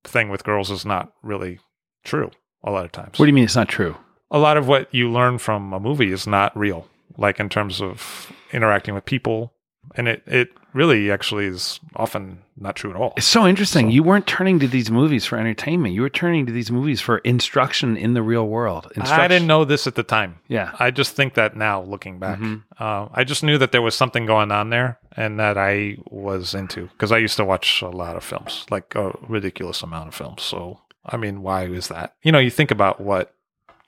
thing 0.04 0.30
with 0.30 0.44
girls 0.44 0.70
is 0.70 0.86
not 0.86 1.14
really 1.24 1.60
true 2.04 2.30
a 2.64 2.72
lot 2.72 2.86
of 2.86 2.92
times. 2.92 3.18
What 3.18 3.26
do 3.26 3.30
you 3.30 3.34
mean 3.34 3.46
it's 3.46 3.56
not 3.56 3.70
true? 3.70 3.96
A 4.32 4.40
lot 4.40 4.58
of 4.58 4.68
what 4.68 4.94
you 4.94 5.10
learn 5.12 5.38
from 5.38 5.74
a 5.74 5.80
movie 5.80 6.12
is 6.12 6.28
not 6.28 6.56
real, 6.58 6.88
like 7.18 7.40
in 7.40 7.50
terms 7.50 7.82
of 7.82 8.32
interacting 8.52 8.94
with 8.94 9.06
people. 9.06 9.54
And 9.96 10.08
it, 10.08 10.22
it 10.28 10.50
really 10.74 11.10
actually 11.10 11.46
is 11.46 11.80
often 11.96 12.44
not 12.56 12.76
true 12.76 12.92
at 12.92 12.96
all. 12.96 13.14
It's 13.18 13.26
so 13.26 13.48
interesting. 13.48 13.88
So- 13.88 13.92
You 13.94 14.04
weren't 14.04 14.28
turning 14.28 14.60
to 14.60 14.68
these 14.68 14.92
movies 14.92 15.26
for 15.26 15.38
entertainment. 15.40 15.96
You 15.96 16.02
were 16.02 16.10
turning 16.12 16.46
to 16.46 16.52
these 16.52 16.70
movies 16.70 17.02
for 17.02 17.18
instruction 17.20 17.98
in 17.98 18.14
the 18.14 18.22
real 18.22 18.46
world. 18.48 18.92
I 19.00 19.28
didn't 19.28 19.48
know 19.48 19.66
this 19.66 19.88
at 19.88 19.96
the 19.96 20.04
time. 20.04 20.36
Yeah. 20.48 20.76
I 20.78 20.92
just 20.92 21.16
think 21.16 21.34
that 21.36 21.56
now, 21.58 21.82
looking 21.82 22.20
back, 22.20 22.38
Mhm. 22.38 22.64
uh, 22.80 23.08
I 23.12 23.24
just 23.24 23.44
knew 23.44 23.58
that 23.58 23.72
there 23.72 23.82
was 23.82 23.96
something 23.96 24.28
going 24.28 24.52
on 24.52 24.70
there 24.70 25.00
and 25.18 25.40
that 25.40 25.58
I 25.58 25.98
was 26.12 26.54
into 26.54 26.88
because 26.90 27.12
I 27.12 27.18
used 27.18 27.38
to 27.38 27.46
watch 27.46 27.82
a 27.82 27.90
lot 27.90 28.16
of 28.16 28.24
films, 28.24 28.68
like 28.70 28.94
a 28.94 29.18
ridiculous 29.28 29.82
amount 29.82 30.10
of 30.10 30.14
films. 30.14 30.44
So, 30.44 30.82
I 31.04 31.18
mean, 31.18 31.42
why 31.42 31.66
is 31.66 31.88
that? 31.88 32.14
You 32.22 32.32
know, 32.32 32.40
you 32.40 32.52
think 32.52 32.70
about 32.70 33.02
what 33.02 33.34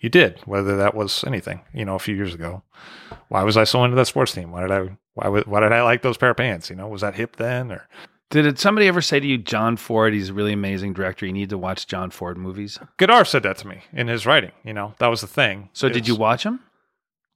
you 0.02 0.10
did, 0.10 0.40
whether 0.46 0.76
that 0.78 0.94
was 0.96 1.24
anything, 1.26 1.62
you 1.74 1.86
know, 1.86 1.96
a 1.96 2.00
few 2.00 2.16
years 2.16 2.34
ago. 2.34 2.64
Why 3.30 3.44
was 3.44 3.56
I 3.56 3.64
so 3.64 3.84
into 3.86 3.96
that 3.96 4.08
sports 4.08 4.34
team? 4.34 4.52
Why 4.52 4.62
did 4.62 4.72
I, 4.72 4.98
why, 5.14 5.30
why 5.46 5.60
did 5.62 5.72
I 5.72 5.84
like 5.84 6.02
those 6.02 6.18
pair 6.18 6.32
of 6.32 6.38
pants? 6.38 6.70
You 6.70 6.76
know, 6.76 6.88
was 6.88 7.02
that 7.02 7.16
hip 7.16 7.38
then 7.38 7.72
or? 7.72 7.88
Did 8.32 8.58
somebody 8.60 8.88
ever 8.88 9.02
say 9.02 9.20
to 9.20 9.28
you, 9.28 9.38
John 9.38 9.76
Ford, 9.76 10.14
he's 10.14 10.30
a 10.30 10.34
really 10.34 10.54
amazing 10.54 10.94
director. 10.94 11.26
You 11.26 11.34
need 11.34 11.50
to 11.50 11.58
watch 11.58 11.86
John 11.86 12.12
Ford 12.12 12.38
movies. 12.38 12.80
Godard 12.98 13.28
said 13.28 13.44
that 13.44 13.58
to 13.58 13.68
me 13.68 13.82
in 13.92 14.08
his 14.08 14.26
writing. 14.26 14.52
You 14.64 14.74
know, 14.74 14.96
that 15.00 15.08
was 15.08 15.20
the 15.22 15.28
thing. 15.28 15.70
So 15.74 15.88
did 15.90 15.98
It's- 15.98 16.08
you 16.08 16.16
watch 16.16 16.44
him? 16.46 16.62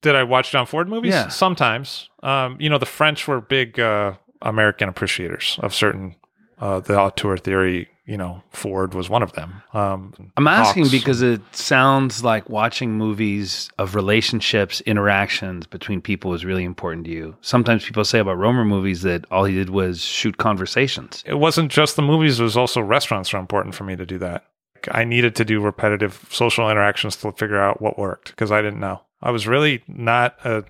Did 0.02 0.16
I 0.16 0.24
watch 0.24 0.52
John 0.52 0.66
Ford 0.66 0.88
movies? 0.88 1.14
Yeah. 1.14 1.28
Sometimes. 1.30 2.10
Um, 2.24 2.58
you 2.60 2.70
know, 2.70 2.78
the 2.78 2.86
French 2.86 3.28
were 3.28 3.42
big 3.42 3.80
uh, 3.80 4.14
American 4.42 4.88
appreciators 4.88 5.60
of 5.64 5.74
certain 5.74 6.16
uh, 6.60 6.80
the 6.80 6.98
auteur 7.00 7.38
theory. 7.38 7.90
You 8.06 8.18
know, 8.18 8.44
Ford 8.52 8.94
was 8.94 9.10
one 9.10 9.24
of 9.24 9.34
them. 9.34 9.64
Um, 9.74 10.14
I'm 10.38 10.48
asking 10.48 10.84
Hawks. 10.84 10.92
because 10.92 11.22
it 11.24 11.42
sounds 11.56 12.24
like 12.24 12.48
watching 12.50 12.92
movies 12.92 13.70
of 13.80 13.96
relationships, 13.96 14.80
interactions 14.82 15.66
between 15.66 16.02
people 16.02 16.36
is 16.36 16.46
really 16.46 16.64
important 16.64 17.06
to 17.06 17.12
you. 17.12 17.36
Sometimes 17.42 17.84
people 17.84 18.06
say 18.06 18.20
about 18.20 18.38
Rohmer 18.38 18.66
movies 18.66 19.02
that 19.02 19.26
all 19.32 19.46
he 19.46 19.56
did 19.56 19.72
was 19.72 20.02
shoot 20.02 20.38
conversations. 20.38 21.24
it 21.26 21.40
wasn't 21.40 21.72
just 21.72 21.96
the 21.96 22.04
movies; 22.04 22.40
it 22.40 22.44
was 22.44 22.56
also 22.56 22.80
restaurants 22.80 23.34
were 23.34 23.40
important 23.40 23.74
for 23.74 23.86
me 23.86 23.96
to 23.96 24.06
do 24.06 24.20
that. 24.20 24.46
I 24.92 25.04
needed 25.04 25.36
to 25.38 25.46
do 25.46 25.60
repetitive 25.60 26.28
social 26.30 26.70
interactions 26.70 27.16
to 27.18 27.32
figure 27.32 27.60
out 27.60 27.82
what 27.82 27.98
worked 27.98 28.30
because 28.30 28.52
I 28.52 28.62
didn't 28.62 28.80
know. 28.80 29.02
I 29.22 29.32
was 29.32 29.48
really 29.48 29.84
not 29.88 30.38
a. 30.46 30.64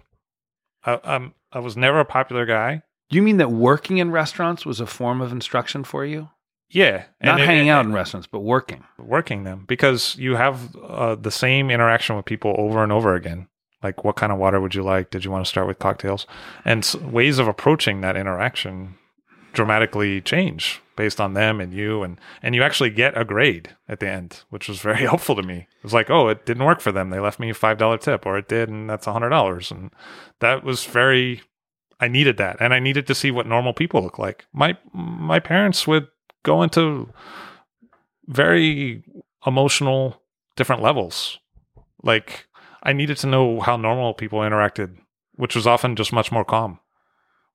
I, 0.85 0.99
I'm, 1.03 1.33
I 1.51 1.59
was 1.59 1.75
never 1.75 1.99
a 1.99 2.05
popular 2.05 2.45
guy. 2.45 2.83
You 3.09 3.21
mean 3.21 3.37
that 3.37 3.51
working 3.51 3.97
in 3.97 4.11
restaurants 4.11 4.65
was 4.65 4.79
a 4.79 4.87
form 4.87 5.19
of 5.21 5.31
instruction 5.31 5.83
for 5.83 6.05
you? 6.05 6.29
Yeah, 6.69 7.05
Not 7.21 7.39
it- 7.39 7.45
hanging 7.45 7.67
it- 7.67 7.71
out 7.71 7.85
in 7.85 7.93
restaurants, 7.93 8.27
but 8.27 8.39
working. 8.41 8.83
working 8.97 9.43
them 9.43 9.65
because 9.67 10.15
you 10.17 10.35
have 10.35 10.75
uh, 10.75 11.15
the 11.15 11.31
same 11.31 11.69
interaction 11.71 12.15
with 12.15 12.25
people 12.25 12.55
over 12.57 12.83
and 12.83 12.91
over 12.91 13.13
again. 13.15 13.47
Like, 13.83 14.03
what 14.03 14.15
kind 14.15 14.31
of 14.31 14.39
water 14.39 14.59
would 14.59 14.73
you 14.73 14.81
like? 14.83 15.11
Did 15.11 15.23
you 15.23 15.29
want 15.31 15.45
to 15.45 15.49
start 15.49 15.67
with 15.67 15.77
cocktails? 15.79 16.25
And 16.65 16.83
s- 16.83 16.95
ways 16.95 17.37
of 17.37 17.47
approaching 17.47 18.01
that 18.01 18.17
interaction 18.17 18.95
dramatically 19.53 20.21
change 20.21 20.81
based 20.95 21.21
on 21.21 21.33
them 21.33 21.61
and 21.61 21.73
you, 21.73 22.01
and 22.03 22.19
and 22.41 22.55
you 22.55 22.63
actually 22.63 22.89
get 22.89 23.17
a 23.17 23.23
grade 23.23 23.75
at 23.87 23.99
the 23.99 24.07
end, 24.09 24.43
which 24.49 24.67
was 24.67 24.79
very 24.81 25.01
helpful 25.05 25.35
to 25.35 25.43
me. 25.43 25.67
It 25.77 25.83
was 25.83 25.93
like, 25.93 26.09
oh, 26.09 26.29
it 26.29 26.45
didn't 26.45 26.65
work 26.65 26.81
for 26.81 26.91
them. 26.91 27.09
They 27.09 27.19
left 27.19 27.39
me 27.39 27.49
a 27.51 27.53
five 27.53 27.77
dollar 27.77 27.97
tip, 27.97 28.25
or 28.25 28.37
it 28.37 28.47
did, 28.47 28.69
and 28.69 28.89
that's 28.89 29.07
a 29.07 29.13
hundred 29.13 29.29
dollars, 29.29 29.71
and 29.71 29.91
that 30.39 30.63
was 30.63 30.83
very. 30.85 31.41
I 31.99 32.09
needed 32.09 32.35
that, 32.37 32.57
and 32.59 32.73
I 32.73 32.79
needed 32.79 33.07
to 33.07 33.15
see 33.15 33.31
what 33.31 33.47
normal 33.47 33.73
people 33.73 34.01
look 34.01 34.17
like. 34.19 34.45
My 34.51 34.77
my 34.93 35.39
parents 35.39 35.85
would 35.87 36.07
go 36.45 36.63
into 36.63 37.09
very 38.27 39.03
emotional 39.45 40.21
different 40.55 40.81
levels. 40.81 41.39
Like 42.01 42.47
I 42.81 42.93
needed 42.93 43.17
to 43.17 43.27
know 43.27 43.59
how 43.59 43.75
normal 43.75 44.13
people 44.13 44.39
interacted, 44.39 44.95
which 45.35 45.55
was 45.55 45.67
often 45.67 45.97
just 45.97 46.13
much 46.13 46.31
more 46.31 46.45
calm. 46.45 46.79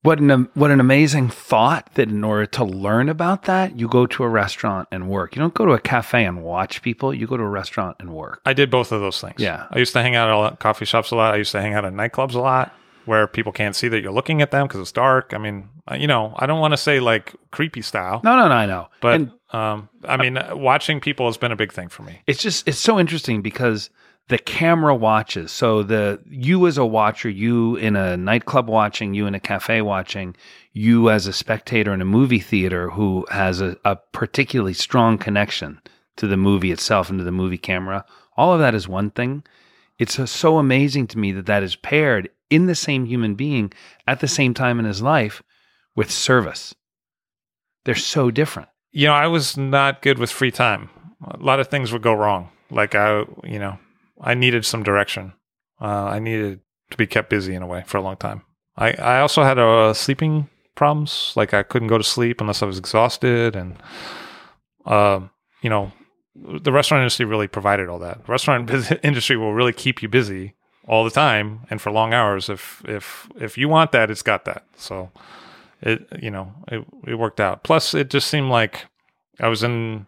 What 0.03 0.19
an 0.19 0.49
what 0.55 0.71
an 0.71 0.81
amazing 0.81 1.29
thought 1.29 1.95
that 1.95 2.09
in 2.09 2.25
order 2.25 2.47
to 2.47 2.65
learn 2.65 3.11
about 3.11 3.43
that, 3.45 3.79
you 3.79 3.87
go 3.87 4.07
to 4.07 4.25
a 4.25 4.29
restaurant 4.29 4.89
and 4.91 5.11
work. 5.11 5.37
You 5.37 5.41
don't 5.41 5.53
go 5.53 5.67
to 5.67 5.73
a 5.73 5.81
cafe 5.81 6.25
and 6.25 6.43
watch 6.43 6.81
people. 6.81 7.13
You 7.13 7.27
go 7.27 7.37
to 7.37 7.43
a 7.43 7.49
restaurant 7.49 7.97
and 8.01 8.11
work. 8.15 8.41
I 8.47 8.55
did 8.55 8.71
both 8.71 8.93
of 8.93 9.03
those 9.03 9.21
things. 9.21 9.39
Yeah. 9.39 9.67
I 9.71 9.79
used 9.79 9.93
to 9.93 10.01
hang 10.01 10.17
out 10.17 10.31
at 10.31 10.35
a 10.35 10.39
lot, 10.39 10.59
coffee 10.59 10.87
shops 10.87 11.11
a 11.11 11.17
lot. 11.17 11.35
I 11.35 11.37
used 11.37 11.53
to 11.53 11.61
hang 11.61 11.75
out 11.75 11.85
at 11.85 11.93
nightclubs 11.93 12.35
a 12.35 12.41
lot 12.41 12.75
where 13.11 13.27
people 13.27 13.53
can't 13.53 13.75
see 13.75 13.89
that 13.89 14.01
you're 14.03 14.13
looking 14.13 14.41
at 14.41 14.51
them 14.53 14.67
because 14.69 14.81
it's 14.81 14.93
dark. 14.93 15.35
I 15.35 15.39
mean, 15.39 15.69
uh, 15.91 15.97
you 15.97 16.07
know, 16.07 16.33
I 16.37 16.47
don't 16.47 16.61
want 16.61 16.73
to 16.73 16.77
say 16.79 17.01
like 17.01 17.35
creepy 17.51 17.83
style, 17.83 18.21
No, 18.23 18.37
no, 18.37 18.49
no, 18.49 18.55
I 18.55 18.67
know. 18.67 18.87
but 19.01 19.15
and 19.15 19.33
um, 19.53 19.89
I 20.05 20.17
mean, 20.17 20.39
uh, 20.39 20.53
watching 20.55 21.01
people 21.01 21.27
has 21.27 21.37
been 21.37 21.53
a 21.53 21.57
big 21.57 21.73
thing 21.73 21.89
for 21.89 22.05
me. 22.05 22.21
it's 22.27 22.41
just 22.43 22.67
it's 22.69 22.79
so 22.79 22.99
interesting 23.01 23.43
because 23.43 23.91
the 24.29 24.39
camera 24.39 24.95
watches. 24.95 25.51
So 25.51 25.83
the 25.83 26.21
you 26.31 26.69
as 26.69 26.79
a 26.79 26.87
watcher, 26.87 27.29
you 27.29 27.75
in 27.77 27.97
a 27.97 28.17
nightclub 28.17 28.69
watching, 28.69 29.13
you 29.13 29.27
in 29.27 29.35
a 29.35 29.41
cafe 29.41 29.83
watching, 29.83 30.37
you 30.73 31.11
as 31.11 31.27
a 31.27 31.33
spectator 31.33 31.93
in 31.93 32.01
a 32.01 32.05
movie 32.05 32.39
theater 32.39 32.91
who 32.91 33.27
has 33.31 33.61
a, 33.61 33.77
a 33.85 33.97
particularly 34.13 34.75
strong 34.75 35.19
connection 35.19 35.81
to 36.17 36.29
the 36.29 36.37
movie 36.37 36.71
itself 36.71 37.11
and 37.11 37.19
to 37.19 37.25
the 37.25 37.33
movie 37.33 37.59
camera 37.59 38.05
All 38.37 38.53
of 38.55 38.61
that 38.61 38.75
is 38.75 38.87
one 38.87 39.11
thing. 39.11 39.43
It's 40.01 40.19
uh, 40.19 40.25
so 40.25 40.57
amazing 40.57 41.09
to 41.09 41.19
me 41.19 41.31
that 41.33 41.45
that 41.45 41.63
is 41.63 41.77
paired 41.77 42.31
in 42.49 42.65
the 42.65 42.75
same 42.75 43.05
human 43.05 43.35
being 43.35 43.71
at 44.09 44.21
the 44.21 44.27
same 44.27 44.55
time 44.55 44.79
in 44.79 44.87
his 44.87 45.03
life 45.03 45.43
with 45.95 46.11
service. 46.11 46.75
They're 47.85 47.95
so 47.95 48.31
different. 48.31 48.71
You 48.93 49.09
know, 49.09 49.13
I 49.13 49.27
was 49.27 49.59
not 49.59 50.01
good 50.01 50.19
with 50.19 50.31
free 50.31 50.51
time. 50.51 50.89
A 51.23 51.37
lot 51.37 51.61
of 51.61 51.69
things 51.69 51.93
would 51.93 52.01
go 52.01 52.15
wrong. 52.15 52.49
Like 52.71 52.95
I, 52.95 53.25
you 53.45 53.59
know, 53.59 53.79
I 54.19 54.33
needed 54.33 54.65
some 54.65 54.83
direction. 54.83 55.35
Uh, 55.79 56.07
I 56.07 56.19
needed 56.19 56.61
to 56.91 56.97
be 56.97 57.07
kept 57.07 57.29
busy 57.29 57.55
in 57.55 57.63
a 57.63 57.67
way 57.67 57.85
for 57.87 57.99
a 57.99 58.03
long 58.03 58.17
time. 58.17 58.43
I, 58.77 58.93
I 58.93 59.21
also 59.21 59.43
had 59.43 59.59
uh, 59.59 59.93
sleeping 59.93 60.49
problems. 60.77 61.35
Like 61.37 61.53
I 61.53 61.63
couldn't 61.63 61.89
go 61.89 61.99
to 61.99 62.05
sleep 62.05 62.41
unless 62.41 62.63
I 62.63 62.67
was 62.67 62.79
exhausted, 62.79 63.55
and 63.55 63.77
uh, 64.87 65.21
you 65.61 65.69
know, 65.69 65.93
the 66.35 66.73
restaurant 66.73 67.03
industry 67.03 67.27
really 67.27 67.49
provided 67.49 67.89
all 67.89 67.99
that. 67.99 68.25
The 68.25 68.33
restaurant 68.33 68.71
industry 69.03 69.37
will 69.37 69.55
really 69.55 69.73
keep 69.73 70.03
you 70.03 70.09
busy 70.09 70.55
all 70.87 71.05
the 71.05 71.11
time 71.11 71.61
and 71.71 71.81
for 71.81 71.91
long 71.91 72.13
hours. 72.15 72.49
If 72.49 72.83
if 72.87 73.29
if 73.37 73.59
you 73.59 73.69
want 73.69 73.93
that, 73.93 74.11
it's 74.11 74.23
got 74.23 74.45
that. 74.45 74.65
So 74.77 75.11
it 75.81 76.07
you 76.21 76.31
know 76.31 76.53
it 76.69 76.85
it 77.07 77.15
worked 77.15 77.41
out. 77.41 77.63
Plus, 77.63 77.95
it 77.95 78.11
just 78.11 78.29
seemed 78.29 78.51
like 78.51 78.87
I 79.39 79.49
was 79.49 79.63
in 79.63 80.07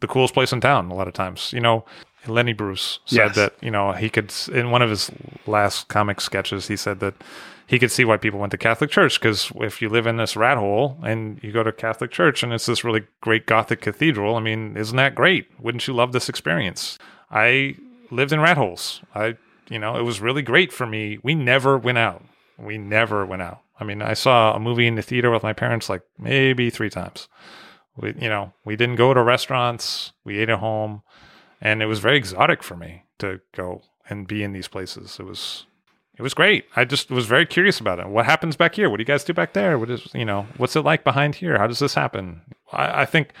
the 0.00 0.06
coolest 0.06 0.34
place 0.34 0.52
in 0.52 0.60
town 0.60 0.90
a 0.90 0.94
lot 0.94 1.08
of 1.08 1.14
times. 1.14 1.52
You 1.52 1.60
know, 1.60 1.84
Lenny 2.26 2.52
Bruce 2.52 2.98
said 3.06 3.16
Yes. 3.28 3.34
that 3.36 3.54
you 3.60 3.70
know 3.70 3.92
he 3.92 4.08
could 4.10 4.32
in 4.52 4.70
one 4.70 4.82
of 4.82 4.90
his 4.90 5.10
last 5.46 5.88
comic 5.88 6.20
sketches 6.20 6.68
he 6.68 6.76
said 6.76 7.00
that 7.00 7.14
he 7.66 7.78
could 7.78 7.90
see 7.90 8.04
why 8.04 8.16
people 8.16 8.40
went 8.40 8.50
to 8.50 8.58
Catholic 8.58 8.90
church 8.90 9.20
because 9.20 9.52
if 9.56 9.80
you 9.80 9.88
live 9.88 10.06
in 10.06 10.16
this 10.16 10.36
rat 10.36 10.58
hole 10.58 10.98
and 11.04 11.38
you 11.42 11.52
go 11.52 11.62
to 11.62 11.72
Catholic 11.72 12.10
church 12.10 12.42
and 12.42 12.52
it's 12.52 12.66
this 12.66 12.82
really 12.84 13.04
great 13.20 13.46
Gothic 13.46 13.80
cathedral, 13.80 14.34
I 14.34 14.40
mean, 14.40 14.76
isn't 14.76 14.96
that 14.96 15.14
great? 15.14 15.46
Wouldn't 15.60 15.86
you 15.86 15.94
love 15.94 16.10
this 16.12 16.28
experience? 16.28 16.98
I 17.30 17.76
lived 18.10 18.32
in 18.32 18.40
rat 18.40 18.56
holes. 18.56 19.00
I 19.14 19.36
you 19.68 19.78
know 19.78 19.96
it 19.96 20.02
was 20.02 20.20
really 20.20 20.42
great 20.42 20.72
for 20.72 20.84
me. 20.86 21.18
We 21.22 21.34
never 21.34 21.78
went 21.78 21.98
out. 21.98 22.24
We 22.58 22.76
never 22.76 23.24
went 23.24 23.42
out. 23.42 23.60
I 23.78 23.84
mean, 23.84 24.02
I 24.02 24.12
saw 24.12 24.54
a 24.54 24.60
movie 24.60 24.86
in 24.86 24.96
the 24.96 25.02
theater 25.02 25.30
with 25.30 25.42
my 25.42 25.54
parents 25.54 25.88
like 25.88 26.02
maybe 26.18 26.68
three 26.68 26.90
times. 26.90 27.28
We, 27.96 28.14
you 28.20 28.28
know, 28.28 28.52
we 28.64 28.76
didn't 28.76 28.96
go 28.96 29.14
to 29.14 29.22
restaurants. 29.22 30.12
We 30.24 30.38
ate 30.38 30.50
at 30.50 30.58
home, 30.58 31.02
and 31.60 31.82
it 31.82 31.86
was 31.86 31.98
very 32.00 32.16
exotic 32.16 32.62
for 32.62 32.76
me 32.76 33.04
to 33.18 33.40
go 33.54 33.82
and 34.08 34.26
be 34.26 34.42
in 34.42 34.52
these 34.52 34.68
places. 34.68 35.18
It 35.20 35.24
was, 35.24 35.66
it 36.16 36.22
was 36.22 36.34
great. 36.34 36.64
I 36.76 36.84
just 36.84 37.10
was 37.10 37.26
very 37.26 37.46
curious 37.46 37.80
about 37.80 37.98
it. 38.00 38.08
What 38.08 38.26
happens 38.26 38.56
back 38.56 38.74
here? 38.74 38.88
What 38.90 38.96
do 38.96 39.02
you 39.02 39.06
guys 39.06 39.24
do 39.24 39.32
back 39.34 39.52
there? 39.52 39.78
What 39.78 39.90
is, 39.90 40.08
you 40.14 40.24
know, 40.24 40.46
what's 40.56 40.76
it 40.76 40.82
like 40.84 41.04
behind 41.04 41.34
here? 41.36 41.58
How 41.58 41.66
does 41.66 41.78
this 41.78 41.94
happen? 41.94 42.42
I, 42.72 43.02
I 43.02 43.04
think 43.06 43.32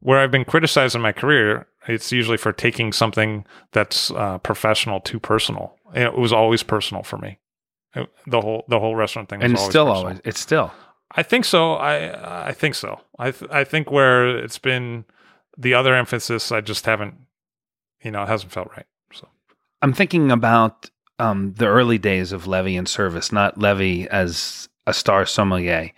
where 0.00 0.18
I've 0.18 0.30
been 0.30 0.44
criticized 0.44 0.94
in 0.94 1.00
my 1.02 1.12
career, 1.12 1.66
it's 1.88 2.12
usually 2.12 2.36
for 2.36 2.52
taking 2.52 2.92
something 2.92 3.44
that's 3.72 4.10
uh, 4.10 4.38
professional 4.38 5.00
too 5.00 5.18
personal. 5.18 5.74
It 5.94 6.16
was 6.18 6.32
always 6.32 6.62
personal 6.62 7.02
for 7.02 7.16
me. 7.18 7.38
It- 7.94 8.10
the 8.26 8.40
whole 8.42 8.64
the 8.68 8.78
whole 8.78 8.94
restaurant 8.94 9.28
thing, 9.30 9.38
was 9.40 9.46
And 9.46 9.56
always 9.56 9.70
still 9.70 9.86
personal. 9.86 10.02
always, 10.06 10.20
it's 10.24 10.38
still. 10.40 10.70
I 11.12 11.22
think 11.22 11.46
so. 11.46 11.72
I 11.74 12.48
I 12.48 12.52
think 12.52 12.74
so. 12.74 13.00
I 13.18 13.30
th- 13.30 13.50
I 13.50 13.64
think 13.64 13.90
where 13.90 14.36
it's 14.38 14.58
been 14.58 15.06
the 15.56 15.72
other 15.72 15.94
emphasis, 15.94 16.52
I 16.52 16.60
just 16.60 16.84
haven't, 16.84 17.14
you 18.02 18.10
know, 18.10 18.22
it 18.22 18.28
hasn't 18.28 18.52
felt 18.52 18.68
right. 18.76 18.86
So 19.12 19.28
I'm 19.82 19.92
thinking 19.92 20.30
about 20.30 20.90
um, 21.18 21.54
the 21.54 21.66
early 21.66 21.98
days 21.98 22.32
of 22.32 22.46
Levi 22.46 22.70
in 22.70 22.86
service, 22.86 23.32
not 23.32 23.58
Levi 23.58 24.06
as 24.10 24.68
a 24.86 24.94
star 24.94 25.26
sommelier. 25.26 25.90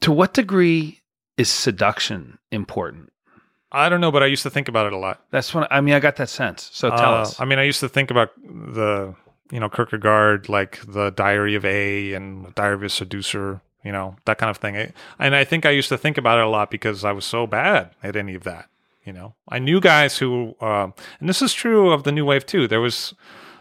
To 0.00 0.12
what 0.12 0.34
degree 0.34 1.00
is 1.36 1.48
seduction 1.48 2.38
important? 2.50 3.10
I 3.72 3.88
don't 3.88 4.00
know, 4.00 4.12
but 4.12 4.22
I 4.22 4.26
used 4.26 4.42
to 4.44 4.50
think 4.50 4.68
about 4.68 4.86
it 4.86 4.92
a 4.92 4.98
lot. 4.98 5.24
That's 5.30 5.52
when 5.52 5.66
I 5.70 5.80
mean 5.80 5.94
I 5.94 6.00
got 6.00 6.16
that 6.16 6.28
sense. 6.28 6.70
So 6.72 6.90
tell 6.90 7.14
Uh, 7.14 7.22
us. 7.22 7.40
I 7.40 7.44
mean, 7.44 7.58
I 7.58 7.64
used 7.64 7.80
to 7.80 7.88
think 7.88 8.10
about 8.10 8.30
the 8.44 9.14
you 9.50 9.58
know 9.60 9.68
Kierkegaard, 9.68 10.48
like 10.48 10.80
the 10.86 11.10
Diary 11.10 11.54
of 11.56 11.64
A 11.64 12.12
and 12.12 12.54
Diary 12.54 12.74
of 12.74 12.82
a 12.84 12.88
Seducer, 12.88 13.62
you 13.82 13.90
know 13.90 14.14
that 14.26 14.38
kind 14.38 14.50
of 14.50 14.58
thing. 14.58 14.92
And 15.18 15.34
I 15.34 15.42
think 15.44 15.66
I 15.66 15.70
used 15.70 15.88
to 15.88 15.98
think 15.98 16.18
about 16.18 16.38
it 16.38 16.44
a 16.44 16.48
lot 16.48 16.70
because 16.70 17.04
I 17.04 17.10
was 17.12 17.24
so 17.24 17.46
bad 17.48 17.90
at 18.02 18.14
any 18.14 18.34
of 18.36 18.44
that. 18.44 18.68
You 19.04 19.12
know, 19.12 19.34
I 19.48 19.58
knew 19.58 19.80
guys 19.80 20.18
who, 20.18 20.54
uh, 20.60 20.88
and 21.20 21.28
this 21.28 21.42
is 21.42 21.52
true 21.52 21.90
of 21.92 22.04
the 22.04 22.12
new 22.12 22.24
wave 22.24 22.46
too. 22.46 22.66
There 22.66 22.80
was 22.80 23.14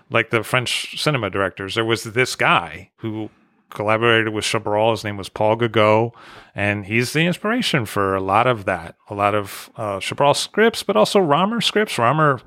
like 0.09 0.29
the 0.29 0.43
French 0.43 1.01
cinema 1.01 1.29
directors. 1.29 1.75
There 1.75 1.83
was 1.83 2.03
this 2.03 2.35
guy 2.35 2.91
who 2.97 3.29
collaborated 3.69 4.33
with 4.33 4.45
Chabrol. 4.45 4.91
His 4.91 5.03
name 5.03 5.17
was 5.17 5.29
Paul 5.29 5.57
Gégauff, 5.57 6.13
and 6.55 6.85
he's 6.85 7.13
the 7.13 7.25
inspiration 7.25 7.85
for 7.85 8.15
a 8.15 8.21
lot 8.21 8.47
of 8.47 8.65
that. 8.65 8.95
A 9.09 9.15
lot 9.15 9.35
of 9.35 9.69
uh, 9.75 9.97
Chabrol 9.97 10.35
scripts, 10.35 10.83
but 10.83 10.95
also 10.95 11.19
Rohmer 11.19 11.61
scripts. 11.61 11.95
Rohmer 11.95 12.41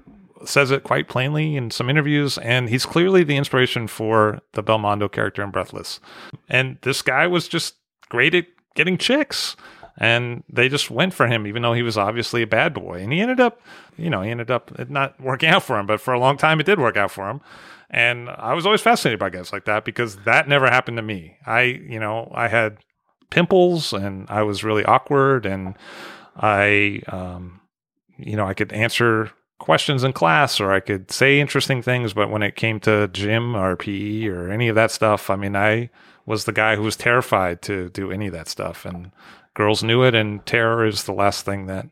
says 0.44 0.70
it 0.70 0.84
quite 0.84 1.09
plainly 1.09 1.57
in 1.57 1.70
some 1.70 1.90
interviews, 1.90 2.38
and 2.38 2.68
he's 2.68 2.86
clearly 2.86 3.24
the 3.24 3.36
inspiration 3.36 3.88
for 3.88 4.40
the 4.53 4.62
Belmondo 4.62 5.11
character 5.11 5.42
in 5.42 5.51
Breathless. 5.51 6.01
And 6.49 6.78
this 6.82 7.03
guy 7.03 7.26
was 7.26 7.49
just 7.49 7.74
great 8.09 8.34
at 8.34 8.47
getting 8.74 8.97
chicks. 8.99 9.57
And 9.99 10.44
they 10.51 10.68
just 10.68 10.90
went 10.90 11.14
for 11.14 11.26
him, 11.26 11.47
even 11.47 11.62
though 11.62 11.72
he 11.72 11.82
was 11.82 11.97
obviously 11.97 12.42
a 12.42 12.47
bad 12.47 12.74
boy. 12.74 13.01
And 13.01 13.12
he 13.12 13.20
ended 13.20 13.40
up, 13.40 13.61
you 13.97 14.11
know, 14.11 14.22
he 14.22 14.30
ended 14.30 14.51
up 14.51 14.88
not 14.90 15.18
working 15.20 15.49
out 15.49 15.62
for 15.62 15.78
him, 15.78 15.86
but 15.86 16.01
for 16.01 16.12
a 16.12 16.18
long 16.18 16.36
time 16.36 16.61
it 16.61 16.66
did 16.66 16.78
work 16.78 16.97
out 16.97 17.11
for 17.11 17.30
him. 17.30 17.40
And 17.88 18.28
I 18.28 18.55
was 18.55 18.66
always 18.66 18.82
fascinated 18.82 19.18
by 19.18 19.30
guys 19.30 19.53
like 19.53 19.64
that 19.64 19.84
because 19.84 20.16
that 20.24 20.49
never 20.49 20.68
happened 20.68 20.97
to 20.99 21.03
me. 21.03 21.36
I, 21.47 21.62
you 21.62 22.01
know, 22.01 22.30
I 22.34 22.49
had 22.49 22.78
pimples 23.30 23.92
and 23.92 24.28
I 24.28 24.42
was 24.42 24.64
really 24.64 24.84
awkward 24.84 25.47
and 25.47 25.74
I, 26.36 27.01
um, 27.09 27.61
you 28.18 28.36
know, 28.36 28.47
I 28.47 28.55
could 28.55 28.72
answer 28.72 29.30
questions 29.59 30.05
in 30.05 30.12
class 30.12 30.61
or 30.61 30.72
I 30.72 30.80
could 30.80 31.11
say 31.11 31.40
interesting 31.40 31.80
things, 31.80 32.12
but 32.12 32.30
when 32.30 32.42
it 32.42 32.57
came 32.57 32.80
to 32.80 33.09
gym 33.09 33.57
or 33.57 33.76
PE 33.76 34.26
or 34.26 34.51
any 34.51 34.68
of 34.68 34.74
that 34.74 34.90
stuff, 34.90 35.30
I 35.30 35.36
mean, 35.36 35.57
I 35.57 35.90
was 36.26 36.44
the 36.44 36.53
guy 36.53 36.76
who 36.76 36.82
was 36.82 36.97
terrified 36.97 37.62
to 37.62 37.88
do 37.90 38.11
any 38.11 38.26
of 38.26 38.32
that 38.32 38.49
stuff. 38.49 38.84
And 38.84 39.12
girls 39.57 39.82
knew 39.82 40.04
it, 40.04 40.14
and 40.14 40.44
terror 40.44 40.86
is 40.86 41.04
the 41.04 41.12
last 41.12 41.44
thing 41.44 41.66
that 41.66 41.88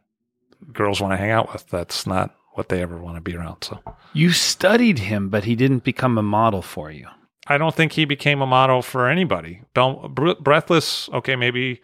girls 0.72 1.00
want 1.00 1.12
to 1.12 1.16
hang 1.16 1.30
out 1.30 1.52
with. 1.52 1.68
That's 1.68 2.06
not 2.06 2.36
what 2.52 2.68
they 2.68 2.82
ever 2.82 2.98
want 2.98 3.16
to 3.16 3.20
be 3.20 3.34
around. 3.34 3.64
So 3.64 3.80
you 4.12 4.30
studied 4.30 5.00
him, 5.00 5.30
but 5.30 5.44
he 5.44 5.56
didn't 5.56 5.82
become 5.82 6.16
a 6.18 6.22
model 6.22 6.62
for 6.62 6.90
you. 6.90 7.08
I 7.46 7.58
don't 7.58 7.74
think 7.74 7.92
he 7.92 8.04
became 8.04 8.40
a 8.40 8.46
model 8.46 8.80
for 8.82 9.08
anybody. 9.08 9.62
Bre- 9.74 10.40
Breathless, 10.40 11.08
okay, 11.12 11.36
maybe 11.36 11.82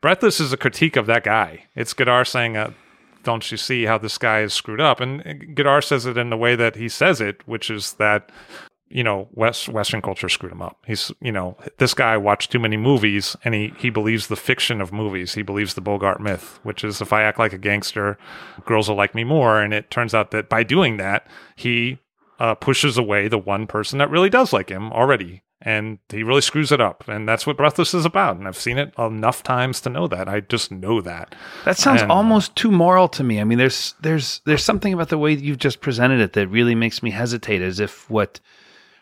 Breathless 0.00 0.40
is 0.40 0.52
a 0.52 0.56
critique 0.56 0.96
of 0.96 1.06
that 1.06 1.24
guy. 1.24 1.64
It's 1.74 1.92
Godard 1.92 2.26
saying, 2.26 2.56
uh, 2.56 2.72
"Don't 3.22 3.50
you 3.50 3.56
see 3.56 3.84
how 3.84 3.98
this 3.98 4.16
guy 4.16 4.40
is 4.40 4.54
screwed 4.54 4.80
up?" 4.80 5.00
And 5.00 5.54
Godard 5.54 5.84
says 5.84 6.06
it 6.06 6.16
in 6.16 6.30
the 6.30 6.36
way 6.36 6.56
that 6.56 6.76
he 6.76 6.88
says 6.88 7.20
it, 7.20 7.42
which 7.46 7.70
is 7.70 7.94
that 7.94 8.30
you 8.90 9.04
know 9.04 9.28
West 9.32 9.68
Western 9.68 10.00
culture 10.02 10.28
screwed 10.28 10.52
him 10.52 10.62
up. 10.62 10.78
He's 10.86 11.12
you 11.20 11.32
know 11.32 11.56
this 11.78 11.94
guy 11.94 12.16
watched 12.16 12.50
too 12.52 12.58
many 12.58 12.76
movies, 12.76 13.36
and 13.44 13.54
he 13.54 13.72
he 13.78 13.90
believes 13.90 14.28
the 14.28 14.36
fiction 14.36 14.80
of 14.80 14.92
movies. 14.92 15.34
He 15.34 15.42
believes 15.42 15.74
the 15.74 15.80
Bogart 15.80 16.20
myth, 16.20 16.58
which 16.62 16.84
is 16.84 17.00
if 17.00 17.12
I 17.12 17.22
act 17.22 17.38
like 17.38 17.52
a 17.52 17.58
gangster, 17.58 18.18
girls 18.64 18.88
will 18.88 18.96
like 18.96 19.14
me 19.14 19.24
more. 19.24 19.60
And 19.60 19.72
it 19.74 19.90
turns 19.90 20.14
out 20.14 20.30
that 20.30 20.48
by 20.48 20.62
doing 20.62 20.96
that, 20.98 21.26
he 21.56 21.98
uh, 22.38 22.54
pushes 22.54 22.96
away 22.96 23.28
the 23.28 23.38
one 23.38 23.66
person 23.66 23.98
that 23.98 24.10
really 24.10 24.30
does 24.30 24.52
like 24.52 24.68
him 24.68 24.92
already. 24.92 25.42
And 25.60 25.98
he 26.08 26.22
really 26.22 26.40
screws 26.40 26.70
it 26.70 26.80
up. 26.80 27.08
And 27.08 27.28
that's 27.28 27.44
what 27.44 27.56
Breathless 27.56 27.92
is 27.92 28.04
about. 28.04 28.36
And 28.36 28.46
I've 28.46 28.56
seen 28.56 28.78
it 28.78 28.94
enough 28.96 29.42
times 29.42 29.80
to 29.80 29.90
know 29.90 30.06
that. 30.06 30.28
I 30.28 30.38
just 30.38 30.70
know 30.70 31.00
that. 31.00 31.34
That 31.64 31.76
sounds 31.76 32.00
And- 32.00 32.12
almost 32.12 32.54
too 32.54 32.70
moral 32.70 33.08
to 33.08 33.24
me. 33.24 33.40
I 33.40 33.44
mean, 33.44 33.58
there's 33.58 33.96
there's 34.00 34.40
there's 34.44 34.62
something 34.62 34.92
about 34.94 35.08
the 35.08 35.18
way 35.18 35.32
you've 35.32 35.58
just 35.58 35.80
presented 35.80 36.20
it 36.20 36.34
that 36.34 36.46
really 36.46 36.76
makes 36.76 37.02
me 37.02 37.10
hesitate, 37.10 37.60
as 37.60 37.80
if 37.80 38.08
what 38.08 38.38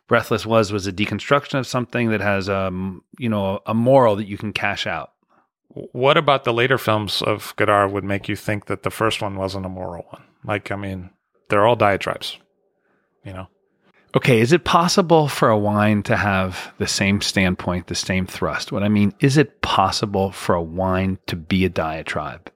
Breathless 0.09 0.47
was 0.47 0.73
was 0.73 0.87
a 0.87 0.93
deconstruction 0.93 1.59
of 1.59 1.67
something 1.67 2.11
that 2.11 2.21
has 2.21 2.49
um 2.49 3.03
you 3.19 3.29
know 3.29 3.61
a 3.67 3.75
moral 3.75 4.17
that 4.17 4.29
you 4.29 4.39
can 4.39 4.53
cash 4.53 4.87
out. 4.87 5.13
What 5.69 6.17
about 6.17 6.45
the 6.45 6.55
later 6.55 6.79
films 6.79 7.21
of 7.21 7.53
Godard 7.57 7.93
would 7.93 8.05
make 8.05 8.29
you 8.29 8.37
think 8.37 8.67
that 8.67 8.83
the 8.83 8.91
first 8.91 9.21
one 9.21 9.37
wasn't 9.37 9.67
a 9.67 9.71
moral 9.71 10.07
one? 10.09 10.23
Like, 10.43 10.71
I 10.71 10.77
mean, 10.77 11.11
they're 11.49 11.67
all 11.67 11.77
diatribes, 11.77 12.39
you 13.25 13.35
know? 13.35 13.49
Okay, 14.17 14.41
is 14.41 14.53
it 14.53 14.65
possible 14.65 15.29
for 15.29 15.51
a 15.51 15.59
wine 15.59 16.03
to 16.05 16.17
have 16.17 16.73
the 16.79 16.87
same 16.87 17.21
standpoint, 17.21 17.89
the 17.89 17.95
same 17.95 18.27
thrust? 18.27 18.73
What 18.73 18.83
I 18.83 18.89
mean, 18.89 19.13
is 19.21 19.37
it 19.37 19.61
possible 19.61 20.33
for 20.33 20.55
a 20.55 20.63
wine 20.63 21.19
to 21.27 21.37
be 21.37 21.67
a 21.67 21.69
diatribe? 21.69 22.51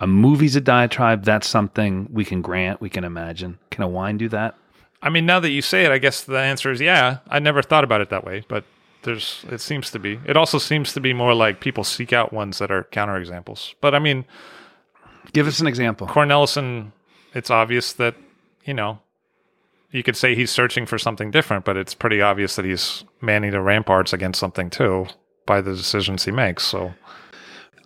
A 0.00 0.08
movie's 0.08 0.56
a 0.56 0.60
diatribe. 0.60 1.22
That's 1.24 1.46
something 1.46 2.08
we 2.10 2.24
can 2.24 2.42
grant, 2.42 2.80
we 2.80 2.90
can 2.90 3.04
imagine. 3.04 3.58
Can 3.70 3.84
a 3.84 3.88
wine 3.88 4.16
do 4.18 4.28
that? 4.30 4.56
I 5.04 5.10
mean, 5.10 5.26
now 5.26 5.38
that 5.38 5.50
you 5.50 5.62
say 5.62 5.84
it, 5.84 5.92
I 5.92 5.98
guess 5.98 6.22
the 6.22 6.38
answer 6.38 6.72
is 6.72 6.80
yeah. 6.80 7.18
I 7.28 7.38
never 7.38 7.62
thought 7.62 7.84
about 7.84 8.00
it 8.00 8.10
that 8.10 8.24
way, 8.24 8.42
but 8.48 8.64
there's, 9.02 9.44
it 9.50 9.60
seems 9.60 9.90
to 9.92 10.00
be. 10.00 10.18
It 10.26 10.36
also 10.36 10.58
seems 10.58 10.92
to 10.94 11.00
be 11.00 11.12
more 11.12 11.34
like 11.34 11.60
people 11.60 11.84
seek 11.84 12.12
out 12.12 12.32
ones 12.32 12.58
that 12.58 12.72
are 12.72 12.84
counterexamples. 12.84 13.74
But 13.80 13.94
I 13.94 14.00
mean, 14.00 14.24
Give 15.32 15.46
us 15.46 15.60
an 15.60 15.66
example. 15.66 16.06
Cornelissen, 16.06 16.92
it's 17.34 17.50
obvious 17.50 17.92
that, 17.94 18.14
you 18.64 18.74
know, 18.74 19.00
you 19.90 20.02
could 20.02 20.16
say 20.16 20.34
he's 20.34 20.50
searching 20.50 20.86
for 20.86 20.98
something 20.98 21.30
different, 21.30 21.64
but 21.64 21.76
it's 21.76 21.94
pretty 21.94 22.20
obvious 22.20 22.56
that 22.56 22.64
he's 22.64 23.04
manning 23.20 23.52
the 23.52 23.60
ramparts 23.60 24.12
against 24.12 24.40
something 24.40 24.70
too 24.70 25.06
by 25.46 25.60
the 25.60 25.74
decisions 25.74 26.24
he 26.24 26.30
makes. 26.30 26.64
So 26.64 26.94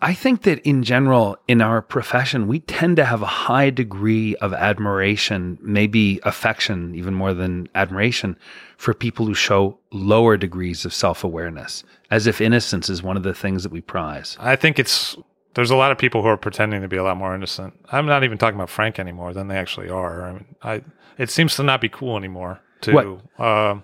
I 0.01 0.15
think 0.15 0.43
that 0.43 0.61
in 0.61 0.83
general, 0.83 1.37
in 1.49 1.61
our 1.61 1.83
profession, 1.83 2.47
we 2.47 2.61
tend 2.61 2.97
to 2.97 3.05
have 3.05 3.23
a 3.23 3.27
high 3.27 3.71
degree 3.71 4.37
of 4.37 4.53
admiration, 4.53 5.59
maybe 5.61 6.21
affection, 6.23 6.95
even 6.95 7.15
more 7.15 7.35
than 7.35 7.69
admiration, 7.75 8.37
for 8.77 8.95
people 8.95 9.27
who 9.27 9.35
show 9.35 9.79
lower 9.91 10.37
degrees 10.37 10.85
of 10.85 10.95
self 10.95 11.25
awareness, 11.25 11.83
as 12.11 12.27
if 12.27 12.41
innocence 12.41 12.89
is 12.89 13.03
one 13.03 13.17
of 13.17 13.23
the 13.23 13.35
things 13.35 13.63
that 13.65 13.73
we 13.73 13.81
prize. 13.81 14.37
I 14.39 14.57
think 14.57 14.79
it's 14.79 15.17
there's 15.55 15.71
a 15.71 15.77
lot 15.77 15.91
of 15.91 15.99
people 15.99 16.23
who 16.23 16.29
are 16.29 16.37
pretending 16.37 16.83
to 16.83 16.89
be 16.89 16.97
a 16.97 17.03
lot 17.03 17.17
more 17.17 17.35
innocent. 17.35 17.75
I'm 17.91 18.07
not 18.07 18.23
even 18.23 18.39
talking 18.39 18.57
about 18.57 18.71
Frank 18.71 18.99
anymore 19.01 19.35
than 19.35 19.49
they 19.49 19.57
actually 19.57 19.89
are. 19.89 20.23
I 20.23 20.33
mean, 20.33 20.45
I 20.63 20.83
it 21.19 21.31
seems 21.31 21.57
to 21.57 21.65
not 21.65 21.81
be 21.81 21.89
cool 21.89 22.17
anymore 22.17 22.61
to 22.83 23.21
uh, 23.39 23.81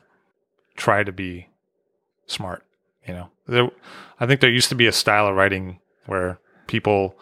try 0.76 1.02
to 1.02 1.12
be 1.12 1.48
smart. 2.26 2.64
You 3.08 3.14
know, 3.14 3.30
there, 3.46 3.70
I 4.20 4.26
think 4.26 4.40
there 4.40 4.50
used 4.50 4.68
to 4.68 4.74
be 4.76 4.86
a 4.86 4.92
style 4.92 5.26
of 5.26 5.34
writing 5.34 5.80
where 6.06 6.38
people 6.66 7.16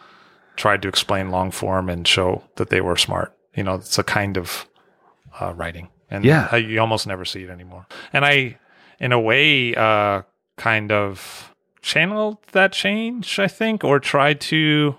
tried 0.56 0.82
to 0.82 0.88
explain 0.88 1.30
long 1.30 1.50
form 1.50 1.88
and 1.88 2.06
show 2.06 2.42
that 2.56 2.70
they 2.70 2.80
were 2.80 2.96
smart. 2.96 3.36
You 3.54 3.64
know, 3.64 3.74
it's 3.74 3.98
a 3.98 4.04
kind 4.04 4.36
of 4.36 4.66
uh, 5.40 5.52
writing, 5.54 5.88
and 6.10 6.24
Yeah. 6.24 6.48
I, 6.50 6.58
you 6.58 6.80
almost 6.80 7.06
never 7.06 7.24
see 7.24 7.42
it 7.42 7.50
anymore. 7.50 7.86
And 8.12 8.24
I, 8.24 8.58
in 8.98 9.12
a 9.12 9.20
way, 9.20 9.74
uh, 9.74 10.22
kind 10.56 10.92
of 10.92 11.52
channeled 11.80 12.38
that 12.52 12.72
change, 12.72 13.38
I 13.38 13.48
think, 13.48 13.82
or 13.84 13.98
tried 13.98 14.40
to 14.42 14.94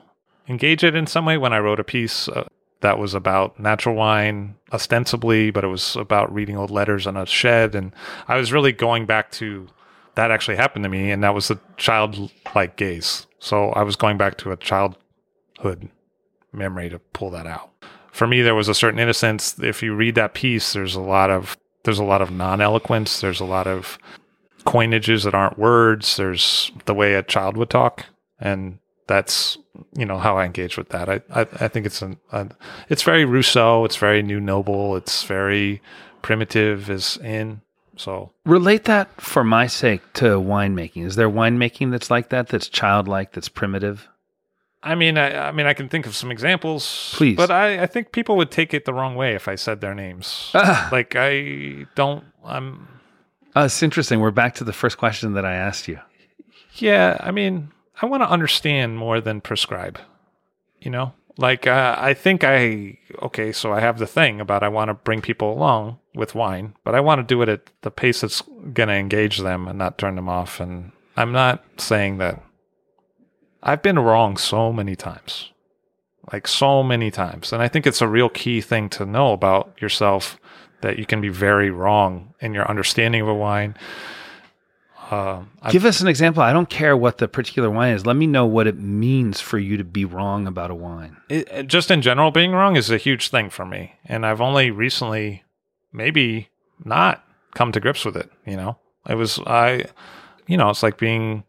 engage 0.49 0.84
it 0.84 0.95
in 0.95 1.07
some 1.07 1.25
way 1.25 1.38
when 1.38 1.53
I 1.53 1.59
wrote 1.59 1.79
a 1.79 1.84
piece 1.84 2.27
uh, 2.27 2.47
that 2.81 2.99
was 2.99 3.13
about 3.13 3.59
natural 3.59 3.95
wine, 3.95 4.55
ostensibly, 4.73 5.51
but 5.51 5.63
it 5.63 5.67
was 5.67 5.95
about 5.95 6.34
reading 6.34 6.57
old 6.57 6.69
letters 6.71 7.07
on 7.07 7.15
a 7.15 7.25
shed, 7.25 7.75
and 7.75 7.93
I 8.27 8.36
was 8.38 8.51
really 8.51 8.73
going 8.73 9.05
back 9.05 9.31
to 9.34 9.67
that 10.15 10.31
actually 10.31 10.57
happened 10.57 10.84
to 10.84 10.89
me, 10.89 11.09
and 11.09 11.23
that 11.23 11.34
was 11.34 11.49
a 11.49 11.59
childlike 11.77 12.75
gaze. 12.75 13.25
So 13.43 13.71
I 13.71 13.83
was 13.83 13.97
going 13.97 14.17
back 14.17 14.37
to 14.37 14.53
a 14.53 14.55
childhood 14.57 15.89
memory 16.53 16.89
to 16.89 16.99
pull 16.99 17.29
that 17.31 17.45
out. 17.45 17.71
For 18.13 18.25
me, 18.25 18.41
there 18.41 18.55
was 18.55 18.69
a 18.69 18.73
certain 18.73 19.01
innocence. 19.01 19.59
If 19.59 19.83
you 19.83 19.93
read 19.93 20.15
that 20.15 20.33
piece, 20.33 20.71
there's 20.71 20.95
a 20.95 21.01
lot 21.01 21.29
of 21.29 21.57
there's 21.83 21.99
a 21.99 22.05
lot 22.05 22.21
of 22.21 22.31
non-eloquence. 22.31 23.19
There's 23.19 23.41
a 23.41 23.45
lot 23.45 23.67
of 23.67 23.97
coinages 24.65 25.25
that 25.25 25.35
aren't 25.35 25.59
words. 25.59 26.15
There's 26.15 26.71
the 26.85 26.93
way 26.93 27.15
a 27.15 27.23
child 27.23 27.57
would 27.57 27.69
talk, 27.69 28.05
and 28.39 28.79
that's 29.07 29.57
you 29.93 30.05
know 30.05 30.19
how 30.19 30.37
I 30.37 30.45
engage 30.45 30.77
with 30.77 30.87
that. 30.89 31.09
I 31.09 31.19
I, 31.29 31.41
I 31.41 31.67
think 31.67 31.85
it's 31.85 32.01
an 32.01 32.17
it's 32.87 33.03
very 33.03 33.25
Rousseau. 33.25 33.83
It's 33.83 33.97
very 33.97 34.23
New 34.23 34.39
Noble. 34.39 34.95
It's 34.95 35.23
very 35.23 35.81
primitive. 36.21 36.89
Is 36.89 37.17
in 37.17 37.59
so 37.95 38.31
Relate 38.45 38.85
that 38.85 39.21
for 39.21 39.43
my 39.43 39.67
sake 39.67 40.01
to 40.13 40.39
winemaking. 40.39 41.05
Is 41.05 41.15
there 41.15 41.29
winemaking 41.29 41.91
that's 41.91 42.09
like 42.11 42.29
that, 42.29 42.47
that's 42.49 42.67
childlike, 42.67 43.33
that's 43.33 43.49
primitive? 43.49 44.07
I 44.85 44.95
mean, 44.95 45.17
I, 45.17 45.47
I 45.47 45.51
mean, 45.53 45.65
I 45.65 45.73
can 45.73 45.87
think 45.87 46.05
of 46.05 46.15
some 46.15 46.29
examples, 46.29 47.13
Please. 47.15 47.37
but 47.37 47.49
I, 47.49 47.83
I 47.83 47.85
think 47.87 48.11
people 48.11 48.35
would 48.35 48.51
take 48.51 48.73
it 48.73 48.83
the 48.83 48.93
wrong 48.93 49.15
way 49.15 49.33
if 49.33 49.47
I 49.47 49.55
said 49.55 49.79
their 49.79 49.95
names. 49.95 50.51
Ah. 50.53 50.89
Like, 50.91 51.15
I 51.17 51.85
don't. 51.95 52.25
I'm. 52.43 52.89
Uh, 53.55 53.61
it's 53.61 53.81
interesting. 53.81 54.19
We're 54.19 54.31
back 54.31 54.55
to 54.55 54.65
the 54.65 54.73
first 54.73 54.97
question 54.97 55.33
that 55.33 55.45
I 55.45 55.53
asked 55.53 55.87
you. 55.87 55.99
Yeah, 56.73 57.17
I 57.21 57.31
mean, 57.31 57.71
I 58.01 58.07
want 58.07 58.23
to 58.23 58.29
understand 58.29 58.97
more 58.97 59.21
than 59.21 59.39
prescribe. 59.39 59.99
You 60.81 60.91
know, 60.91 61.13
like 61.37 61.65
uh, 61.65 61.95
I 61.97 62.13
think 62.13 62.43
I 62.43 62.97
okay. 63.21 63.53
So 63.53 63.71
I 63.71 63.79
have 63.79 63.99
the 63.99 64.07
thing 64.07 64.41
about 64.41 64.63
I 64.63 64.67
want 64.67 64.89
to 64.89 64.95
bring 64.95 65.21
people 65.21 65.53
along 65.53 65.99
with 66.16 66.36
wine, 66.36 66.76
but 66.84 66.93
I 66.95 66.99
want 66.99 67.20
to 67.20 67.24
do 67.34 67.41
it 67.41 67.49
at 67.49 67.70
the 67.82 67.91
pace 67.91 68.22
that's 68.22 68.41
going 68.74 68.89
to 68.89 68.95
engage 68.95 69.39
them 69.39 69.68
and 69.68 69.78
not 69.80 69.97
turn 69.97 70.16
them 70.16 70.30
off. 70.30 70.59
And 70.59 70.91
I'm 71.18 71.32
not 71.32 71.64
saying 71.78 72.18
that 72.20 72.41
I've 73.61 73.82
been 73.82 73.97
wrong 73.99 74.38
so 74.38 74.72
many 74.72 74.95
times, 74.95 75.51
like 76.32 76.47
so 76.47 76.84
many 76.84 77.09
times, 77.11 77.51
and 77.53 77.61
I 77.61 77.68
think 77.68 77.88
it's 77.88 78.01
a 78.01 78.07
real 78.07 78.30
key 78.30 78.61
thing 78.61 78.89
to 78.89 79.05
know 79.05 79.32
about 79.34 79.74
yourself 79.82 80.38
that 80.82 80.99
you 80.99 81.05
can 81.05 81.22
be 81.22 81.30
very 81.30 81.70
wrong 81.72 82.34
in 82.41 82.53
your 82.53 82.70
understanding 82.70 83.22
of 83.22 83.28
a 83.30 83.34
wine. 83.34 83.76
Um, 85.11 85.51
I've 85.61 85.72
Give 85.72 85.86
us 85.86 86.01
an 86.01 86.07
example. 86.07 86.41
I 86.43 86.53
don't 86.53 86.70
care 86.70 86.95
what 86.95 87.18
the 87.20 87.28
particular 87.28 87.70
wine 87.70 87.93
is. 87.93 88.05
Let 88.05 88.16
me 88.16 88.26
know 88.26 88.45
what 88.45 88.68
it 88.68 88.78
means 88.78 89.39
for 89.41 89.59
you 89.59 89.78
to 89.78 89.84
be 89.84 90.05
wrong 90.05 90.47
about 90.47 90.72
a 90.72 90.76
wine. 90.76 91.18
it- 91.30 91.68
just 91.68 91.91
in 91.91 92.01
general, 92.01 92.32
being 92.32 92.51
wrong 92.51 92.76
is 92.76 92.89
a 92.89 92.97
huge 92.97 93.30
thing 93.30 93.49
for 93.49 93.66
me, 93.66 93.93
and 94.05 94.26
I've 94.26 94.41
only 94.41 94.72
recently, 94.72 95.42
maybe 95.93 96.49
not 96.83 97.23
come 97.53 97.71
to 97.71 97.79
grips 97.79 98.03
with 98.03 98.17
it. 98.17 98.29
You 98.45 98.57
know, 98.57 98.77
it 99.07 99.15
was 99.15 99.39
I, 99.45 99.85
you 100.47 100.57
know, 100.57 100.69
it's 100.69 100.83
like 100.83 100.97
being 100.97 101.43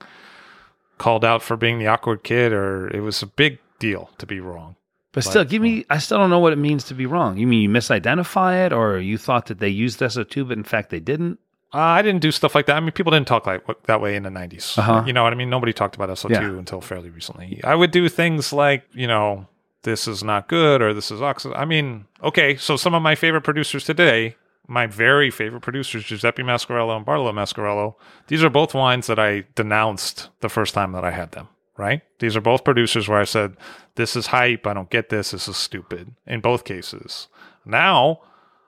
called 0.99 1.24
out 1.24 1.42
for 1.42 1.57
being 1.57 1.78
the 1.78 1.86
awkward 1.88 2.22
kid, 2.22 2.53
or 2.53 2.88
it 2.88 3.01
was 3.01 3.22
a 3.22 3.26
big 3.26 3.59
deal 3.78 4.11
to 4.18 4.26
be 4.26 4.40
wrong. 4.40 4.76
But 5.12 5.22
still, 5.22 5.45
give 5.45 5.62
me, 5.62 5.84
I 5.88 5.99
still 5.99 6.18
don't 6.18 6.30
know 6.30 6.40
what 6.40 6.53
it 6.53 6.57
means 6.57 6.82
to 6.84 6.95
be 6.95 7.07
wrong. 7.07 7.36
You 7.36 7.47
mean 7.47 7.62
you 7.62 7.68
misidentify 7.68 8.66
it 8.66 8.72
or 8.72 8.99
you 8.99 9.16
thought 9.16 9.47
that 9.47 9.61
they 9.61 9.68
used 9.68 10.01
SO2, 10.01 10.49
but 10.49 10.59
in 10.59 10.64
fact 10.64 10.90
they 10.90 10.99
didn't? 10.99 11.38
Uh, 11.72 11.78
I 11.78 12.03
didn't 12.03 12.20
do 12.20 12.32
stuff 12.32 12.55
like 12.55 12.66
that. 12.66 12.76
I 12.76 12.80
mean, 12.80 12.90
people 12.90 13.12
didn't 13.12 13.28
talk 13.28 13.47
like 13.47 13.62
that 13.84 14.01
way 14.01 14.16
in 14.16 14.24
the 14.24 14.30
90s. 14.30 14.76
Uh-huh. 14.76 15.05
You 15.07 15.12
know 15.12 15.22
what 15.22 15.32
I 15.32 15.36
mean? 15.36 15.51
Nobody 15.51 15.72
talked 15.72 15.95
about 15.95 16.09
SO2 16.09 16.30
Yeah. 16.30 16.59
until 16.59 16.80
fairly 16.80 17.11
recently. 17.11 17.61
I 17.62 17.76
would 17.76 17.92
do 17.92 18.09
things 18.09 18.53
like, 18.53 18.84
you 18.92 19.07
know, 19.07 19.47
this 19.85 20.09
is 20.09 20.22
not 20.24 20.49
good 20.49 20.82
or 20.82 20.93
this 20.93 21.11
is 21.11 21.22
oxid. 21.22 21.53
I 21.55 21.64
mean, 21.64 22.07
okay, 22.22 22.57
so 22.57 22.76
some 22.76 22.95
of 22.95 23.03
my 23.03 23.14
favorite 23.14 23.43
producers 23.43 23.85
today, 23.85 24.37
my 24.66 24.87
very 24.87 25.30
favorite 25.30 25.61
producers, 25.61 26.05
Giuseppe 26.05 26.43
Mascarello 26.43 26.97
and 26.97 27.07
Bartolo 27.07 27.32
Mascarello, 27.32 27.95
these 28.26 28.43
are 28.43 28.51
both 28.51 28.74
wines 28.74 29.07
that 29.07 29.18
I 29.18 29.45
denounced 29.55 30.30
the 30.41 30.49
first 30.49 30.74
time 30.74 30.93
that 30.93 31.05
I 31.05 31.11
had 31.11 31.32
them, 31.32 31.49
right? 31.76 32.03
These 32.18 32.37
are 32.37 32.41
both 32.41 32.64
producers 32.64 33.09
where 33.09 33.20
I 33.20 33.24
said, 33.24 33.57
this 33.95 34.16
is 34.16 34.28
hype. 34.28 34.66
I 34.66 34.74
don't 34.74 34.91
get 34.91 35.09
this. 35.11 35.30
This 35.30 35.49
is 35.49 35.57
stupid 35.57 36.14
in 36.26 36.41
both 36.41 36.64
cases. 36.64 37.28
Now, 37.64 38.20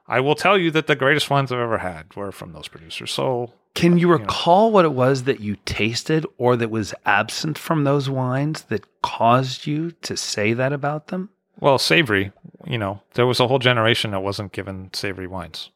I 0.07 0.21
will 0.21 0.37
tell 0.37 0.57
you 0.57 0.71
that 0.71 0.87
the 0.87 0.95
greatest 0.95 1.31
wines 1.31 1.51
I've 1.51 1.59
ever 1.59 1.79
had 1.79 2.15
were 2.15 2.31
from 2.31 2.53
those 2.53 2.69
producers. 2.69 3.11
So 3.11 3.53
Can 3.77 3.99
you 3.99 4.09
recall 4.11 4.73
what 4.73 4.85
it 4.85 4.93
was 4.93 5.25
that 5.25 5.41
you 5.41 5.57
tasted 5.67 6.27
or 6.39 6.57
that 6.57 6.71
was 6.71 6.95
absent 7.05 7.59
from 7.59 7.85
those 7.85 8.09
wines 8.09 8.63
that 8.63 8.85
caused 9.03 9.67
you 9.67 9.93
to 10.03 10.17
say 10.17 10.55
that 10.55 10.73
about 10.73 11.09
them? 11.09 11.29
Well, 11.61 11.79
savory, 11.79 12.33
you 12.67 12.79
know, 12.79 13.03
there 13.15 13.27
was 13.27 13.39
a 13.39 13.47
whole 13.47 13.59
generation 13.59 14.11
that 14.11 14.21
wasn't 14.21 14.53
given 14.53 14.91
savory 14.93 15.27
wines. 15.27 15.71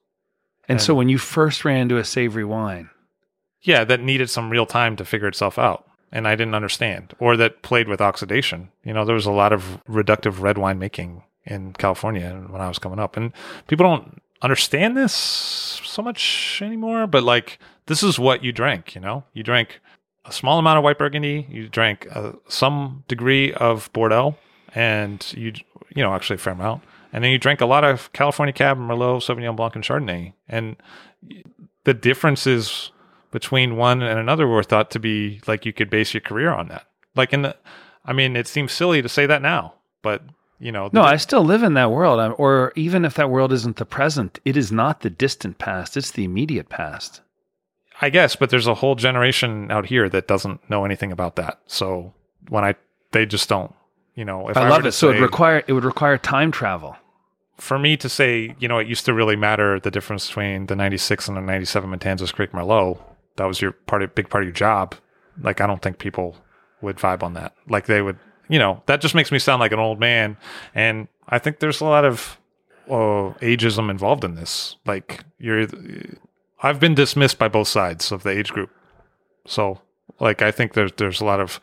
And 0.68 0.80
so 0.80 0.94
when 0.94 1.08
you 1.08 1.18
first 1.18 1.64
ran 1.64 1.82
into 1.82 1.98
a 1.98 2.04
savory 2.04 2.44
wine, 2.44 2.90
Yeah, 3.62 3.84
that 3.84 4.00
needed 4.00 4.30
some 4.30 4.50
real 4.50 4.66
time 4.66 4.96
to 4.96 5.04
figure 5.04 5.28
itself 5.28 5.58
out. 5.58 5.86
And 6.12 6.26
I 6.26 6.34
didn't 6.34 6.54
understand, 6.54 7.14
or 7.20 7.36
that 7.36 7.62
played 7.62 7.86
with 7.86 8.00
oxidation. 8.00 8.70
You 8.82 8.92
know, 8.92 9.04
there 9.04 9.14
was 9.14 9.26
a 9.26 9.30
lot 9.30 9.52
of 9.52 9.78
reductive 9.88 10.40
red 10.40 10.58
wine 10.58 10.78
making 10.78 11.22
in 11.44 11.72
California 11.74 12.44
when 12.48 12.60
I 12.60 12.68
was 12.68 12.78
coming 12.78 12.98
up. 12.98 13.16
And 13.16 13.32
people 13.68 13.86
don't 13.86 14.20
understand 14.42 14.96
this 14.96 15.12
so 15.12 16.02
much 16.02 16.60
anymore, 16.62 17.06
but 17.06 17.22
like, 17.22 17.58
this 17.90 18.04
is 18.04 18.20
what 18.20 18.44
you 18.44 18.52
drank, 18.52 18.94
you 18.94 19.00
know? 19.00 19.24
You 19.32 19.42
drank 19.42 19.80
a 20.24 20.30
small 20.30 20.60
amount 20.60 20.78
of 20.78 20.84
white 20.84 20.96
burgundy, 20.96 21.44
you 21.50 21.68
drank 21.68 22.06
uh, 22.14 22.34
some 22.46 23.02
degree 23.08 23.52
of 23.54 23.92
Bordeaux, 23.92 24.36
and 24.76 25.26
you, 25.36 25.54
you 25.92 26.00
know, 26.00 26.14
actually 26.14 26.36
a 26.36 26.38
fair 26.38 26.52
amount. 26.52 26.84
And 27.12 27.24
then 27.24 27.32
you 27.32 27.38
drank 27.38 27.60
a 27.60 27.66
lot 27.66 27.82
of 27.82 28.12
California 28.12 28.52
Cab, 28.52 28.78
Merlot, 28.78 29.22
Sauvignon 29.22 29.56
Blanc, 29.56 29.74
and 29.74 29.82
Chardonnay. 29.82 30.34
And 30.48 30.76
the 31.82 31.92
differences 31.92 32.92
between 33.32 33.76
one 33.76 34.02
and 34.02 34.20
another 34.20 34.46
were 34.46 34.62
thought 34.62 34.92
to 34.92 35.00
be 35.00 35.40
like 35.48 35.66
you 35.66 35.72
could 35.72 35.90
base 35.90 36.14
your 36.14 36.20
career 36.20 36.52
on 36.52 36.68
that. 36.68 36.86
Like 37.16 37.32
in 37.32 37.42
the, 37.42 37.56
I 38.04 38.12
mean, 38.12 38.36
it 38.36 38.46
seems 38.46 38.70
silly 38.70 39.02
to 39.02 39.08
say 39.08 39.26
that 39.26 39.42
now, 39.42 39.74
but 40.00 40.22
you 40.60 40.70
know, 40.70 40.90
no, 40.92 41.02
I 41.02 41.16
still 41.16 41.42
live 41.42 41.64
in 41.64 41.74
that 41.74 41.90
world. 41.90 42.36
Or 42.38 42.72
even 42.76 43.04
if 43.04 43.14
that 43.14 43.30
world 43.30 43.52
isn't 43.52 43.78
the 43.78 43.84
present, 43.84 44.38
it 44.44 44.56
is 44.56 44.70
not 44.70 45.00
the 45.00 45.10
distant 45.10 45.58
past, 45.58 45.96
it's 45.96 46.12
the 46.12 46.22
immediate 46.22 46.68
past. 46.68 47.22
I 48.00 48.10
guess, 48.10 48.36
but 48.36 48.50
there's 48.50 48.66
a 48.66 48.74
whole 48.74 48.94
generation 48.94 49.70
out 49.70 49.86
here 49.86 50.08
that 50.08 50.26
doesn't 50.26 50.68
know 50.70 50.84
anything 50.84 51.12
about 51.12 51.36
that. 51.36 51.60
So 51.66 52.14
when 52.48 52.64
I, 52.64 52.74
they 53.12 53.26
just 53.26 53.48
don't, 53.48 53.74
you 54.14 54.24
know, 54.24 54.48
if 54.48 54.56
I, 54.56 54.62
I, 54.62 54.68
love 54.68 54.86
it. 54.86 54.92
So 54.92 55.10
it 55.10 55.20
require 55.20 55.62
it 55.66 55.72
would 55.72 55.84
require 55.84 56.18
time 56.18 56.50
travel. 56.50 56.96
for 57.60 57.78
me 57.78 57.96
to 57.98 58.08
say, 58.08 58.54
you 58.58 58.68
know, 58.68 58.78
it 58.78 58.88
used 58.88 59.04
to 59.04 59.14
really 59.14 59.36
matter 59.36 59.78
the 59.78 59.90
difference 59.90 60.26
between 60.26 60.66
the 60.66 60.76
96 60.76 61.28
and 61.28 61.36
the 61.36 61.40
97 61.42 61.90
Matanzas 61.90 62.32
Creek 62.32 62.52
Merlot. 62.52 62.98
That 63.36 63.44
was 63.44 63.60
your 63.60 63.72
part 63.72 64.02
of, 64.02 64.14
big 64.14 64.28
part 64.28 64.44
of 64.44 64.48
your 64.48 64.54
job. 64.54 64.94
Like, 65.40 65.60
I 65.60 65.66
don't 65.66 65.80
think 65.80 65.98
people 65.98 66.36
would 66.80 66.96
vibe 66.96 67.22
on 67.22 67.34
that. 67.34 67.54
Like, 67.68 67.86
they 67.86 68.02
would, 68.02 68.18
you 68.48 68.58
know, 68.58 68.82
that 68.86 69.00
just 69.00 69.14
makes 69.14 69.30
me 69.30 69.38
sound 69.38 69.60
like 69.60 69.72
an 69.72 69.78
old 69.78 70.00
man. 70.00 70.36
And 70.74 71.08
I 71.28 71.38
think 71.38 71.60
there's 71.60 71.80
a 71.80 71.84
lot 71.84 72.04
of 72.04 72.38
uh, 72.88 73.32
ageism 73.40 73.90
involved 73.90 74.24
in 74.24 74.34
this. 74.34 74.76
Like, 74.86 75.20
you're, 75.38 75.66
I've 76.62 76.80
been 76.80 76.94
dismissed 76.94 77.38
by 77.38 77.48
both 77.48 77.68
sides 77.68 78.12
of 78.12 78.22
the 78.22 78.30
age 78.30 78.52
group. 78.52 78.70
So, 79.46 79.80
like, 80.18 80.42
I 80.42 80.50
think 80.50 80.74
there's, 80.74 80.92
there's 80.92 81.20
a 81.20 81.24
lot 81.24 81.40
of 81.40 81.60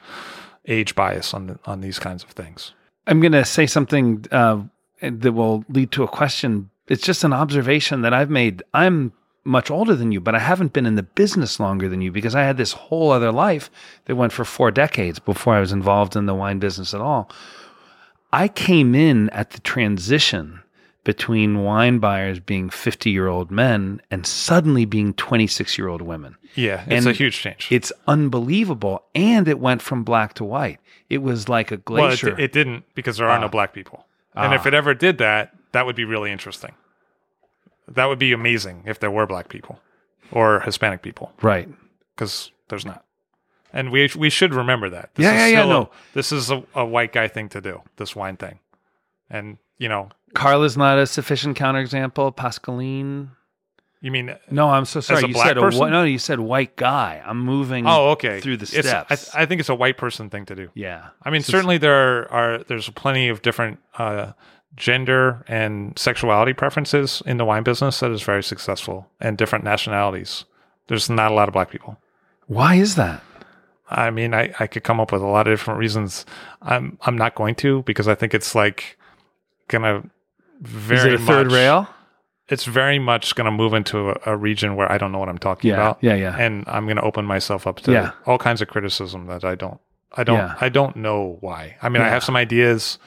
age 0.67 0.95
bias 0.95 1.33
on, 1.33 1.59
on 1.65 1.81
these 1.81 1.99
kinds 1.99 2.23
of 2.23 2.31
things. 2.31 2.73
I'm 3.05 3.21
to 3.21 3.45
say 3.45 3.67
something 3.67 4.25
uh, 4.31 4.63
that 5.01 5.31
will 5.31 5.63
lead 5.69 5.91
to 5.93 6.03
a 6.03 6.07
question. 6.07 6.69
It's 6.87 7.05
just 7.05 7.23
an 7.23 7.33
observation 7.33 8.01
that 8.01 8.13
I've 8.13 8.29
made. 8.29 8.63
I'm 8.73 9.13
much 9.43 9.71
older 9.71 9.95
than 9.95 10.11
you, 10.11 10.19
but 10.19 10.35
I 10.35 10.39
haven't 10.39 10.73
been 10.73 10.85
in 10.85 10.95
the 10.95 11.03
business 11.03 11.59
longer 11.59 11.87
than 11.87 12.01
you 12.01 12.11
because 12.11 12.35
I 12.35 12.43
had 12.43 12.57
this 12.57 12.73
whole 12.73 13.11
other 13.11 13.31
life 13.31 13.71
that 14.05 14.15
went 14.15 14.33
for 14.33 14.43
four 14.43 14.71
decades 14.71 15.19
before 15.19 15.53
I 15.53 15.61
was 15.61 15.71
involved 15.71 16.15
in 16.15 16.25
the 16.25 16.35
wine 16.35 16.59
business 16.59 16.93
at 16.93 17.01
all. 17.01 17.31
I 18.33 18.49
came 18.49 18.93
in 18.93 19.29
at 19.29 19.51
the 19.51 19.61
transition 19.61 20.61
between 21.07 21.63
wine 21.63 21.99
buyers 21.99 22.37
being 22.37 22.69
50 22.69 23.09
year 23.09 23.27
old 23.27 23.49
men 23.49 24.01
and 24.11 24.27
suddenly 24.27 24.83
being 24.83 25.13
26 25.13 25.77
year 25.77 25.87
old 25.87 26.01
women. 26.01 26.35
Yeah, 26.53 26.81
it's 26.85 27.05
And 27.05 27.07
a 27.07 27.13
huge 27.13 27.37
change. 27.37 27.69
It's 27.71 27.93
unbelievable. 28.07 29.05
And 29.15 29.47
it 29.47 29.57
went 29.57 29.81
from 29.81 30.03
black 30.03 30.33
to 30.33 30.43
white. 30.43 30.81
It 31.09 31.19
was 31.19 31.47
like 31.47 31.71
a 31.71 31.75
well, 31.87 32.09
glacier. 32.09 32.33
it, 32.33 32.39
it 32.41 32.51
didn't 32.51 32.83
because 32.93 33.15
there 33.15 33.29
are 33.29 33.39
no 33.39 33.47
black 33.47 33.71
people. 33.71 34.05
And 34.35 34.53
if 34.53 34.65
Ah. 34.65 34.67
it 34.67 34.73
ever 34.73 34.93
did 34.93 35.17
that, 35.19 35.55
that 35.71 35.85
would 35.85 35.95
be 35.95 36.03
really 36.03 36.29
interesting. 36.29 36.73
That 37.87 38.07
would 38.07 38.19
be 38.19 38.33
amazing 38.33 38.83
if 38.85 38.99
there 38.99 39.09
were 39.09 39.25
black 39.25 39.47
people 39.47 39.79
or 40.29 40.59
Hispanic 40.59 41.01
people 41.01 41.31
right. 41.41 41.69
because 42.15 42.51
there's 42.67 42.85
not. 42.85 43.05
And 43.71 43.91
we 43.93 44.09
we 44.17 44.29
should 44.29 44.53
remember 44.53 44.89
that. 44.89 45.15
This 45.15 45.23
Yeah, 45.23 45.33
is 45.35 45.51
yeah, 45.53 45.59
yeah, 45.59 45.63
a- 45.63 45.67
no. 45.69 45.89
this 46.13 46.33
is 46.33 46.51
a, 46.51 46.63
a 46.75 46.83
white 46.85 47.13
guy 47.13 47.29
thing 47.29 47.47
to 47.49 47.61
do. 47.61 47.81
This 47.95 48.13
wine 48.13 48.35
thing, 48.35 48.59
and 49.29 49.57
you 49.77 49.89
know, 49.89 50.09
Carla's 50.33 50.77
not 50.77 50.97
a 50.99 51.05
sufficient 51.07 51.57
counterexample. 51.57 52.35
Pascaline. 52.35 53.29
you 54.01 54.11
mean 54.11 54.35
No, 54.51 54.69
I'm 54.69 54.85
so 54.85 54.99
sorry. 54.99 55.23
a 55.23 55.27
you 55.27 55.33
said 55.33 55.57
a 55.57 55.61
person? 55.61 55.79
whi- 55.79 55.89
no. 55.89 56.03
You 56.03 56.19
said 56.19 56.39
white 56.39 56.75
guy. 56.75 57.21
I'm 57.25 57.39
moving. 57.39 57.85
oh 57.87 58.09
okay 58.11 58.39
through 58.41 58.57
the 58.57 58.71
It's- 58.77 58.85
I, 59.09 59.15
steps. 59.15 59.35
I 59.35 59.45
think 59.45 59.59
it's 59.59 59.69
a 59.69 59.75
white 59.75 59.97
person 59.97 60.29
thing 60.29 60.45
to 60.47 60.55
do. 60.55 60.69
yeah. 60.75 61.07
I 61.23 61.29
mean, 61.29 61.41
So- 61.41 61.51
certainly 61.51 61.77
there 61.77 62.31
are 62.31 62.59
there's 62.67 62.89
plenty 62.89 63.29
of 63.29 63.41
different 63.41 63.79
uh, 63.97 64.33
gender 64.75 65.43
and 65.47 65.97
sexuality 65.97 66.53
preferences 66.53 67.23
in 67.25 67.37
the 67.37 67.45
wine 67.45 67.63
business 67.63 67.99
that 68.01 68.11
is 68.11 68.21
very 68.21 68.43
successful, 68.43 69.09
and 69.19 69.37
different 69.37 69.63
nationalities. 69.65 70.45
There's 70.87 71.09
not 71.09 71.31
a 71.31 71.33
lot 71.35 71.47
of 71.49 71.53
black 71.53 71.69
people. 71.71 71.97
Why 72.47 72.75
is 72.75 72.95
that? 72.95 73.21
I 73.89 74.11
mean, 74.11 74.33
I, 74.33 74.53
I 74.59 74.67
could 74.67 74.83
come 74.83 74.99
up 74.99 75.11
with 75.11 75.21
a 75.21 75.25
lot 75.27 75.47
of 75.47 75.53
different 75.53 75.79
reasons. 75.79 76.25
I'm 76.61 76.97
I'm 77.01 77.17
not 77.17 77.35
going 77.35 77.55
to 77.55 77.81
because 77.83 78.07
I 78.07 78.15
think 78.15 78.33
it's 78.33 78.53
like 78.53 78.96
gonna 79.67 80.03
very 80.61 80.97
Is 80.97 81.05
it 81.05 81.13
a 81.13 81.19
third 81.19 81.51
rail? 81.51 81.87
It's 82.49 82.63
very 82.65 82.97
much 82.99 83.35
gonna 83.35 83.51
move 83.51 83.73
into 83.73 84.11
a, 84.11 84.19
a 84.25 84.37
region 84.37 84.75
where 84.75 84.89
I 84.91 84.97
don't 84.97 85.11
know 85.11 85.19
what 85.19 85.29
I'm 85.29 85.37
talking 85.37 85.69
Yeah, 85.69 85.75
about. 85.75 85.97
yeah, 86.01 86.15
yeah. 86.15 86.35
And 86.37 86.63
I'm 86.67 86.87
gonna 86.87 87.01
open 87.01 87.25
myself 87.25 87.67
up 87.67 87.81
to 87.81 87.91
Yeah. 87.91 88.11
all 88.25 88.37
kinds 88.37 88.61
of 88.61 88.67
criticism 88.69 89.27
that 89.27 89.43
I 89.43 89.55
don't 89.55 89.79
I 90.15 90.23
don't 90.23 90.37
Yeah. 90.37 90.55
I 90.61 90.69
don't 90.69 90.95
know 90.95 91.37
why. 91.41 91.75
I 91.81 91.89
mean, 91.89 92.01
I 92.01 92.07
have 92.07 92.23
some 92.23 92.37
ideas, 92.37 92.97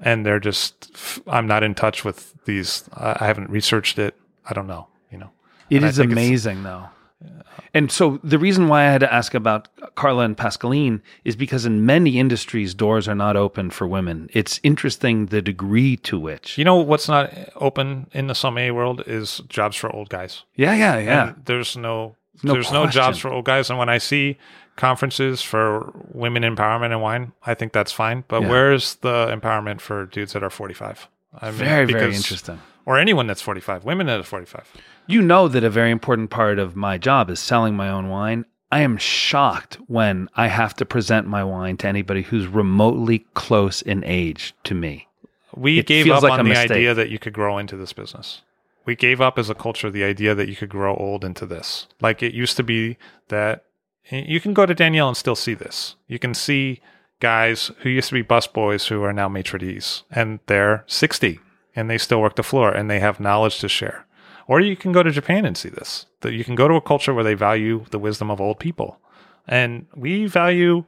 and 0.00 0.26
they're 0.26 0.40
just 0.40 0.90
I'm 1.28 1.46
not 1.46 1.62
in 1.62 1.74
touch 1.74 2.04
with 2.04 2.34
these. 2.44 2.84
I 2.94 3.24
haven't 3.24 3.50
researched 3.50 3.98
it. 3.98 4.14
I 4.44 4.52
don't 4.52 4.66
know. 4.66 4.88
You 5.12 5.18
know. 5.18 5.30
It 5.70 5.76
And 5.76 5.84
is 5.86 5.98
amazing, 6.00 6.64
though. 6.64 6.88
And 7.74 7.92
so 7.92 8.18
the 8.24 8.38
reason 8.38 8.68
why 8.68 8.82
I 8.82 8.90
had 8.92 9.00
to 9.00 9.12
ask 9.12 9.34
about 9.34 9.68
Carla 9.94 10.24
and 10.24 10.36
Pascaline 10.36 11.00
is 11.24 11.36
because 11.36 11.64
in 11.66 11.84
many 11.86 12.18
industries, 12.18 12.74
doors 12.74 13.06
are 13.08 13.14
not 13.14 13.36
open 13.36 13.70
for 13.70 13.86
women. 13.86 14.28
It's 14.32 14.58
interesting 14.62 15.26
the 15.26 15.42
degree 15.42 15.96
to 15.98 16.18
which. 16.18 16.58
You 16.58 16.64
know 16.64 16.76
what's 16.76 17.08
not 17.08 17.32
open 17.56 18.08
in 18.12 18.26
the 18.26 18.34
sommelier 18.34 18.74
world 18.74 19.02
is 19.06 19.38
jobs 19.48 19.76
for 19.76 19.94
old 19.94 20.08
guys. 20.08 20.44
Yeah, 20.56 20.74
yeah, 20.74 20.98
yeah. 20.98 21.28
And 21.28 21.44
there's 21.44 21.76
no, 21.76 22.16
No 22.42 22.54
there's 22.54 22.72
no 22.72 22.86
jobs 22.86 23.18
for 23.18 23.30
old 23.30 23.44
guys. 23.44 23.70
And 23.70 23.78
when 23.78 23.88
I 23.88 23.98
see 23.98 24.38
conferences 24.76 25.42
for 25.42 25.92
women 26.12 26.42
empowerment 26.42 26.92
and 26.92 27.02
wine, 27.02 27.32
I 27.44 27.54
think 27.54 27.72
that's 27.72 27.92
fine. 27.92 28.24
But 28.28 28.42
Yeah. 28.42 28.48
where's 28.48 28.94
the 28.96 29.26
empowerment 29.26 29.80
for 29.80 30.06
dudes 30.06 30.32
that 30.32 30.42
are 30.42 30.50
45? 30.50 31.08
I 31.40 31.50
mean, 31.50 31.58
very, 31.58 31.86
very 31.86 32.14
interesting. 32.14 32.60
Or 32.90 32.98
anyone 32.98 33.28
that's 33.28 33.40
45, 33.40 33.84
women 33.84 34.08
that 34.08 34.18
are 34.18 34.24
45. 34.24 34.68
You 35.06 35.22
know 35.22 35.46
that 35.46 35.62
a 35.62 35.70
very 35.70 35.92
important 35.92 36.30
part 36.30 36.58
of 36.58 36.74
my 36.74 36.98
job 36.98 37.30
is 37.30 37.38
selling 37.38 37.76
my 37.76 37.88
own 37.88 38.08
wine. 38.08 38.46
I 38.72 38.80
am 38.80 38.96
shocked 38.96 39.78
when 39.86 40.28
I 40.34 40.48
have 40.48 40.74
to 40.74 40.84
present 40.84 41.28
my 41.28 41.44
wine 41.44 41.76
to 41.76 41.86
anybody 41.86 42.22
who's 42.22 42.48
remotely 42.48 43.20
close 43.34 43.80
in 43.80 44.02
age 44.04 44.54
to 44.64 44.74
me. 44.74 45.06
We 45.54 45.78
It 45.78 45.86
gave 45.86 46.10
up 46.10 46.24
like 46.24 46.32
on 46.32 46.38
the 46.38 46.44
mistake. 46.46 46.72
idea 46.72 46.92
that 46.94 47.10
you 47.10 47.20
could 47.20 47.32
grow 47.32 47.58
into 47.58 47.76
this 47.76 47.92
business. 47.92 48.42
We 48.84 48.96
gave 48.96 49.20
up 49.20 49.38
as 49.38 49.48
a 49.48 49.54
culture 49.54 49.88
the 49.88 50.02
idea 50.02 50.34
that 50.34 50.48
you 50.48 50.56
could 50.56 50.70
grow 50.70 50.96
old 50.96 51.24
into 51.24 51.46
this. 51.46 51.86
Like 52.00 52.24
it 52.24 52.34
used 52.34 52.56
to 52.56 52.64
be 52.64 52.96
that 53.28 53.66
eh, 54.10 54.24
you 54.26 54.40
can 54.40 54.52
go 54.52 54.66
to 54.66 54.74
Daniel 54.74 55.06
and 55.06 55.16
still 55.16 55.36
see 55.36 55.54
this. 55.54 55.94
You 56.08 56.18
can 56.18 56.34
see 56.34 56.80
guys 57.20 57.70
who 57.82 57.88
used 57.88 58.08
to 58.08 58.14
be 58.14 58.24
busboys 58.24 58.88
who 58.88 59.04
are 59.04 59.12
now 59.12 59.28
maitre 59.28 59.60
d's 59.60 60.02
and 60.10 60.40
they're 60.48 60.82
60 60.88 61.38
and 61.74 61.88
they 61.88 61.98
still 61.98 62.20
work 62.20 62.36
the 62.36 62.42
floor 62.42 62.70
and 62.70 62.90
they 62.90 63.00
have 63.00 63.20
knowledge 63.20 63.60
to 63.60 63.68
share. 63.68 64.06
Or 64.46 64.60
you 64.60 64.74
can 64.76 64.92
go 64.92 65.02
to 65.02 65.10
Japan 65.10 65.44
and 65.44 65.56
see 65.56 65.68
this. 65.68 66.06
That 66.22 66.32
you 66.32 66.44
can 66.44 66.54
go 66.54 66.66
to 66.66 66.74
a 66.74 66.80
culture 66.80 67.14
where 67.14 67.24
they 67.24 67.34
value 67.34 67.84
the 67.90 67.98
wisdom 67.98 68.30
of 68.30 68.40
old 68.40 68.58
people. 68.58 68.98
And 69.46 69.86
we 69.94 70.26
value 70.26 70.84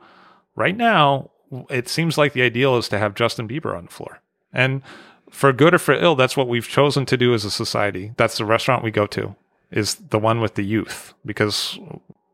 right 0.57 0.77
now, 0.77 1.31
it 1.71 1.89
seems 1.89 2.19
like 2.19 2.33
the 2.33 2.43
ideal 2.43 2.77
is 2.77 2.89
to 2.89 2.99
have 2.99 3.15
Justin 3.15 3.47
Bieber 3.49 3.77
on 3.77 3.85
the 3.85 3.93
floor. 3.93 4.21
And 4.53 4.83
for 5.31 5.53
good 5.53 5.75
or 5.75 5.79
for 5.79 5.95
ill, 5.95 6.17
that's 6.17 6.37
what 6.37 6.49
we've 6.49 6.69
chosen 6.69 7.07
to 7.07 7.17
do 7.17 7.35
as 7.35 7.45
a 7.45 7.51
society. 7.51 8.13
That's 8.17 8.39
the 8.39 8.45
restaurant 8.45 8.83
we 8.83 8.91
go 8.91 9.07
to, 9.09 9.35
is 9.71 9.95
the 9.95 10.19
one 10.19 10.41
with 10.41 10.55
the 10.57 10.65
youth. 10.65 11.15
Because 11.25 11.79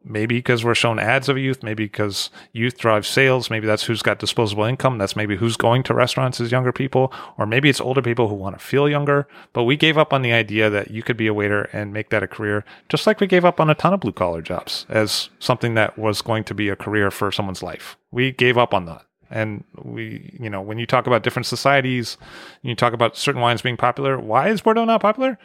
maybe 0.09 0.36
because 0.36 0.64
we're 0.64 0.74
shown 0.74 0.98
ads 0.98 1.28
of 1.28 1.38
youth, 1.38 1.62
maybe 1.62 1.84
because 1.84 2.30
youth 2.52 2.78
drives 2.78 3.06
sales, 3.06 3.50
maybe 3.50 3.66
that's 3.66 3.84
who's 3.84 4.02
got 4.02 4.18
disposable 4.18 4.64
income. 4.64 4.98
That's 4.98 5.14
maybe 5.14 5.36
who's 5.36 5.56
going 5.56 5.82
to 5.84 5.94
restaurants 5.94 6.40
is 6.40 6.50
younger 6.50 6.72
people, 6.72 7.12
or 7.36 7.46
maybe 7.46 7.68
it's 7.68 7.80
older 7.80 8.02
people 8.02 8.28
who 8.28 8.34
want 8.34 8.59
to 8.59 8.64
feel 8.64 8.88
younger. 8.88 9.28
But 9.52 9.64
we 9.64 9.76
gave 9.76 9.98
up 9.98 10.12
on 10.12 10.22
the 10.22 10.32
idea 10.32 10.70
that 10.70 10.90
you 10.90 11.02
could 11.02 11.16
be 11.16 11.26
a 11.26 11.34
waiter 11.34 11.68
and 11.72 11.92
make 11.92 12.11
that 12.11 12.22
a 12.22 12.28
career, 12.28 12.64
just 12.88 13.06
like 13.06 13.20
we 13.20 13.26
gave 13.26 13.44
up 13.44 13.61
on 13.61 13.70
a 13.70 13.74
ton 13.74 13.94
of 13.94 14.00
blue 14.00 14.12
collar 14.12 14.42
jobs 14.42 14.86
as 14.88 15.28
something 15.38 15.74
that 15.74 15.98
was 15.98 16.22
going 16.22 16.44
to 16.44 16.54
be 16.54 16.68
a 16.68 16.76
career 16.76 17.11
for 17.11 17.30
someone's 17.30 17.62
life. 17.62 17.96
We 18.11 18.32
gave 18.32 18.56
up 18.56 18.72
on 18.72 18.86
that. 18.86 19.04
And 19.30 19.64
we, 19.76 20.36
you 20.40 20.48
know, 20.48 20.62
when 20.62 20.78
you 20.78 20.86
talk 20.86 21.06
about 21.06 21.22
different 21.22 21.44
societies, 21.44 22.16
you 22.62 22.74
talk 22.74 22.94
about 22.94 23.16
certain 23.16 23.42
wines 23.42 23.61
being 23.61 23.76
popular. 23.76 24.18
Why 24.18 24.48
is 24.48 24.62
Bordeaux 24.62 24.86
not 24.86 25.02
popular? 25.02 25.38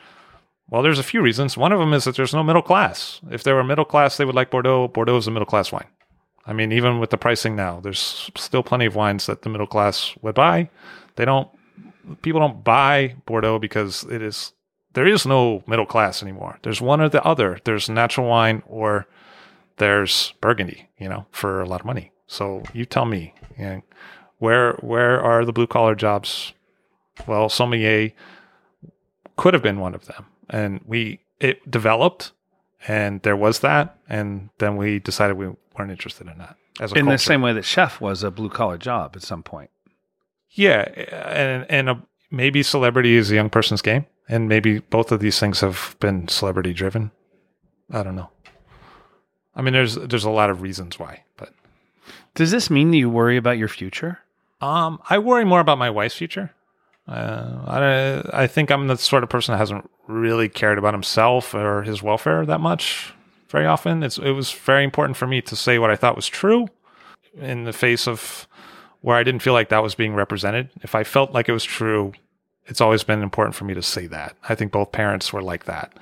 Well, 0.70 0.82
there's 0.82 0.99
a 0.99 1.03
few 1.03 1.22
reasons. 1.22 1.57
One 1.57 1.72
of 1.72 1.80
them 1.80 1.93
is 1.93 2.05
that 2.05 2.16
there's 2.16 2.34
no 2.34 2.43
middle 2.43 2.61
class. 2.61 3.22
If 3.30 3.43
there 3.43 3.55
were 3.55 3.64
middle 3.64 3.86
class, 3.86 4.18
they 4.18 4.26
would 4.26 4.36
like 4.36 4.49
Bordeaux. 4.49 4.88
Bordeaux 4.88 5.18
is 5.18 5.28
a 5.28 5.32
middle 5.32 5.45
class 5.45 5.72
wine. 5.72 5.88
I 6.45 6.53
mean, 6.53 6.72
even 6.72 6.99
with 6.99 7.09
the 7.09 7.18
pricing 7.18 7.55
now, 7.55 7.80
there's 7.80 8.30
still 8.36 8.64
plenty 8.64 8.86
of 8.86 8.95
wines 8.95 9.28
that 9.28 9.43
the 9.43 9.49
middle 9.49 9.68
class 9.68 10.14
would 10.22 10.36
buy. 10.36 10.70
They 11.16 11.26
don't, 11.26 11.47
people 12.22 12.41
don't 12.41 12.64
buy 12.64 13.16
Bordeaux 13.26 13.59
because 13.59 14.03
it 14.05 14.22
is, 14.22 14.51
there 14.93 15.07
is 15.07 15.26
no 15.26 15.64
middle 15.68 15.86
class 15.86 16.22
anymore. 16.22 16.59
There's 16.64 16.82
one 16.82 17.01
or 17.01 17.09
the 17.09 17.24
other. 17.24 17.59
There's 17.64 17.89
natural 17.89 18.28
wine 18.28 18.64
or 18.68 19.07
there's 19.78 20.34
Burgundy, 20.41 20.89
you 20.99 21.07
know, 21.09 21.26
for 21.32 21.61
a 21.61 21.66
lot 21.66 21.82
of 21.82 21.86
money. 21.86 22.11
So 22.28 22.64
you 22.74 22.86
tell 22.86 23.05
me, 23.05 23.34
you 23.57 23.66
know, 23.66 23.82
where 24.39 24.74
where 24.82 25.22
are 25.22 25.45
the 25.45 25.53
blue 25.53 25.68
collar 25.68 25.95
jobs? 25.95 26.53
Well, 27.28 27.47
sommelier 27.47 28.11
could 29.38 29.53
have 29.53 29.64
been 29.64 29.80
one 29.80 29.95
of 29.95 30.05
them, 30.05 30.26
and 30.50 30.82
we 30.86 31.20
it 31.39 31.70
developed, 31.70 32.32
and 32.88 33.22
there 33.24 33.36
was 33.36 33.60
that, 33.60 33.98
and 34.10 34.50
then 34.60 34.78
we 34.78 35.00
decided 35.00 35.38
we 35.38 35.48
weren't 35.78 35.91
interested 35.91 36.28
in 36.28 36.38
that 36.38 36.56
as 36.80 36.91
a 36.91 36.96
In 36.96 37.08
the 37.08 37.18
same 37.18 37.41
way 37.41 37.54
that 37.54 37.66
chef 37.66 38.00
was 38.02 38.24
a 38.24 38.32
blue 38.32 38.50
collar 38.50 38.78
job 38.78 39.14
at 39.16 39.24
some 39.24 39.44
point. 39.44 39.70
Yeah, 40.52 40.82
and 41.12 41.66
and 41.70 41.89
a, 41.89 42.02
maybe 42.32 42.62
celebrity 42.64 43.16
is 43.16 43.32
a 43.32 43.36
young 43.36 43.50
person's 43.50 43.82
game, 43.82 44.06
and 44.30 44.48
maybe 44.48 44.80
both 44.80 45.12
of 45.12 45.20
these 45.20 45.39
things 45.39 45.62
have 45.62 45.96
been 46.00 46.28
celebrity 46.28 46.74
driven. 46.74 47.12
I 47.91 48.04
don't 48.04 48.16
know. 48.16 48.30
I 49.56 49.62
mean, 49.62 49.74
there's 49.74 49.96
there's 49.96 50.24
a 50.24 50.30
lot 50.30 50.50
of 50.50 50.62
reasons 50.62 50.98
why, 51.00 51.24
but 51.38 51.54
Does 52.36 52.52
this 52.52 52.70
mean 52.70 52.91
that 52.91 52.98
you 52.98 53.10
worry 53.10 53.38
about 53.38 53.58
your 53.58 53.68
future? 53.68 54.20
um, 54.62 55.00
I 55.10 55.18
worry 55.18 55.44
more 55.44 55.60
about 55.60 55.78
my 55.78 55.89
wife's 55.89 56.16
future. 56.16 56.52
Uh, 57.08 57.64
I 57.68 58.43
I 58.43 58.47
think 58.47 58.72
I'm 58.72 58.88
the 58.88 58.97
sort 58.97 59.24
of 59.24 59.30
person 59.30 59.54
that 59.54 59.58
hasn't 59.58 59.89
really 60.08 60.49
cared 60.49 60.78
about 60.78 60.93
himself 60.93 61.54
or 61.54 61.84
his 61.84 62.01
welfare 62.01 62.45
that 62.45 62.62
much 62.62 63.14
very 63.49 63.66
often. 63.66 64.04
It's 64.04 64.18
it 64.18 64.32
was 64.32 64.51
very 64.51 64.84
important 64.84 65.18
for 65.18 65.28
me 65.28 65.41
to 65.41 65.56
say 65.56 65.80
what 65.80 65.91
I 65.91 65.95
thought 65.95 66.16
was 66.16 66.28
true 66.28 66.68
in 67.38 67.66
the 67.66 67.74
face 67.74 68.08
of 68.08 68.47
where 69.01 69.18
I 69.18 69.24
didn't 69.24 69.41
feel 69.41 69.54
like 69.54 69.70
that 69.70 69.84
was 69.84 69.95
being 69.95 70.14
represented. 70.14 70.70
If 70.82 70.95
I 70.95 71.04
felt 71.04 71.34
like 71.34 71.49
it 71.49 71.54
was 71.54 71.64
true, 71.66 72.14
it's 72.66 72.82
always 72.82 73.04
been 73.04 73.22
important 73.22 73.56
for 73.56 73.66
me 73.66 73.74
to 73.74 73.82
say 73.82 74.08
that. 74.08 74.38
I 74.47 74.56
think 74.56 74.72
both 74.72 74.93
parents 74.93 75.34
were 75.34 75.41
like 75.41 75.66
that 75.66 75.93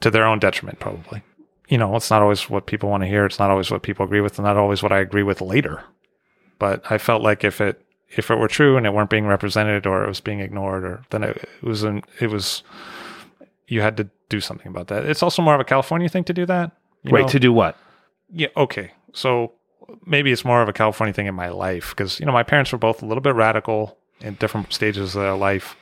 to 0.00 0.10
their 0.10 0.24
own 0.26 0.38
detriment, 0.38 0.80
probably. 0.80 1.22
You 1.68 1.78
know, 1.78 1.94
it's 1.96 2.10
not 2.10 2.22
always 2.22 2.48
what 2.48 2.66
people 2.66 2.88
want 2.88 3.02
to 3.02 3.08
hear. 3.08 3.26
It's 3.26 3.38
not 3.38 3.50
always 3.50 3.70
what 3.70 3.82
people 3.82 4.04
agree 4.04 4.20
with, 4.20 4.38
and 4.38 4.46
not 4.46 4.56
always 4.56 4.82
what 4.82 4.92
I 4.92 5.00
agree 5.00 5.22
with 5.22 5.40
later. 5.40 5.84
But 6.58 6.90
I 6.90 6.96
felt 6.96 7.22
like 7.22 7.44
if 7.44 7.60
it 7.60 7.84
if 8.10 8.30
it 8.30 8.36
were 8.36 8.48
true 8.48 8.76
and 8.76 8.86
it 8.86 8.92
weren't 8.92 9.10
being 9.10 9.26
represented 9.26 9.86
or 9.86 10.04
it 10.04 10.08
was 10.08 10.20
being 10.20 10.40
ignored, 10.40 10.84
or 10.84 11.02
then 11.10 11.24
it, 11.24 11.36
it 11.36 11.66
was 11.66 11.82
an, 11.82 12.02
it 12.20 12.30
was 12.30 12.62
you 13.68 13.80
had 13.80 13.96
to 13.96 14.08
do 14.28 14.40
something 14.40 14.68
about 14.68 14.88
that. 14.88 15.04
It's 15.04 15.22
also 15.22 15.42
more 15.42 15.54
of 15.54 15.60
a 15.60 15.64
California 15.64 16.08
thing 16.08 16.24
to 16.24 16.32
do 16.32 16.46
that. 16.46 16.72
you 17.02 17.12
Wait, 17.12 17.22
know? 17.22 17.28
to 17.28 17.40
do 17.40 17.52
what? 17.52 17.76
Yeah. 18.30 18.48
Okay. 18.56 18.92
So 19.12 19.52
maybe 20.04 20.32
it's 20.32 20.44
more 20.44 20.62
of 20.62 20.68
a 20.68 20.72
California 20.72 21.12
thing 21.12 21.26
in 21.26 21.34
my 21.34 21.48
life 21.48 21.90
because 21.90 22.20
you 22.20 22.26
know 22.26 22.32
my 22.32 22.42
parents 22.42 22.72
were 22.72 22.78
both 22.78 23.02
a 23.02 23.06
little 23.06 23.20
bit 23.20 23.34
radical 23.34 23.98
in 24.20 24.34
different 24.34 24.72
stages 24.72 25.14
of 25.14 25.22
their 25.22 25.36
life. 25.36 25.76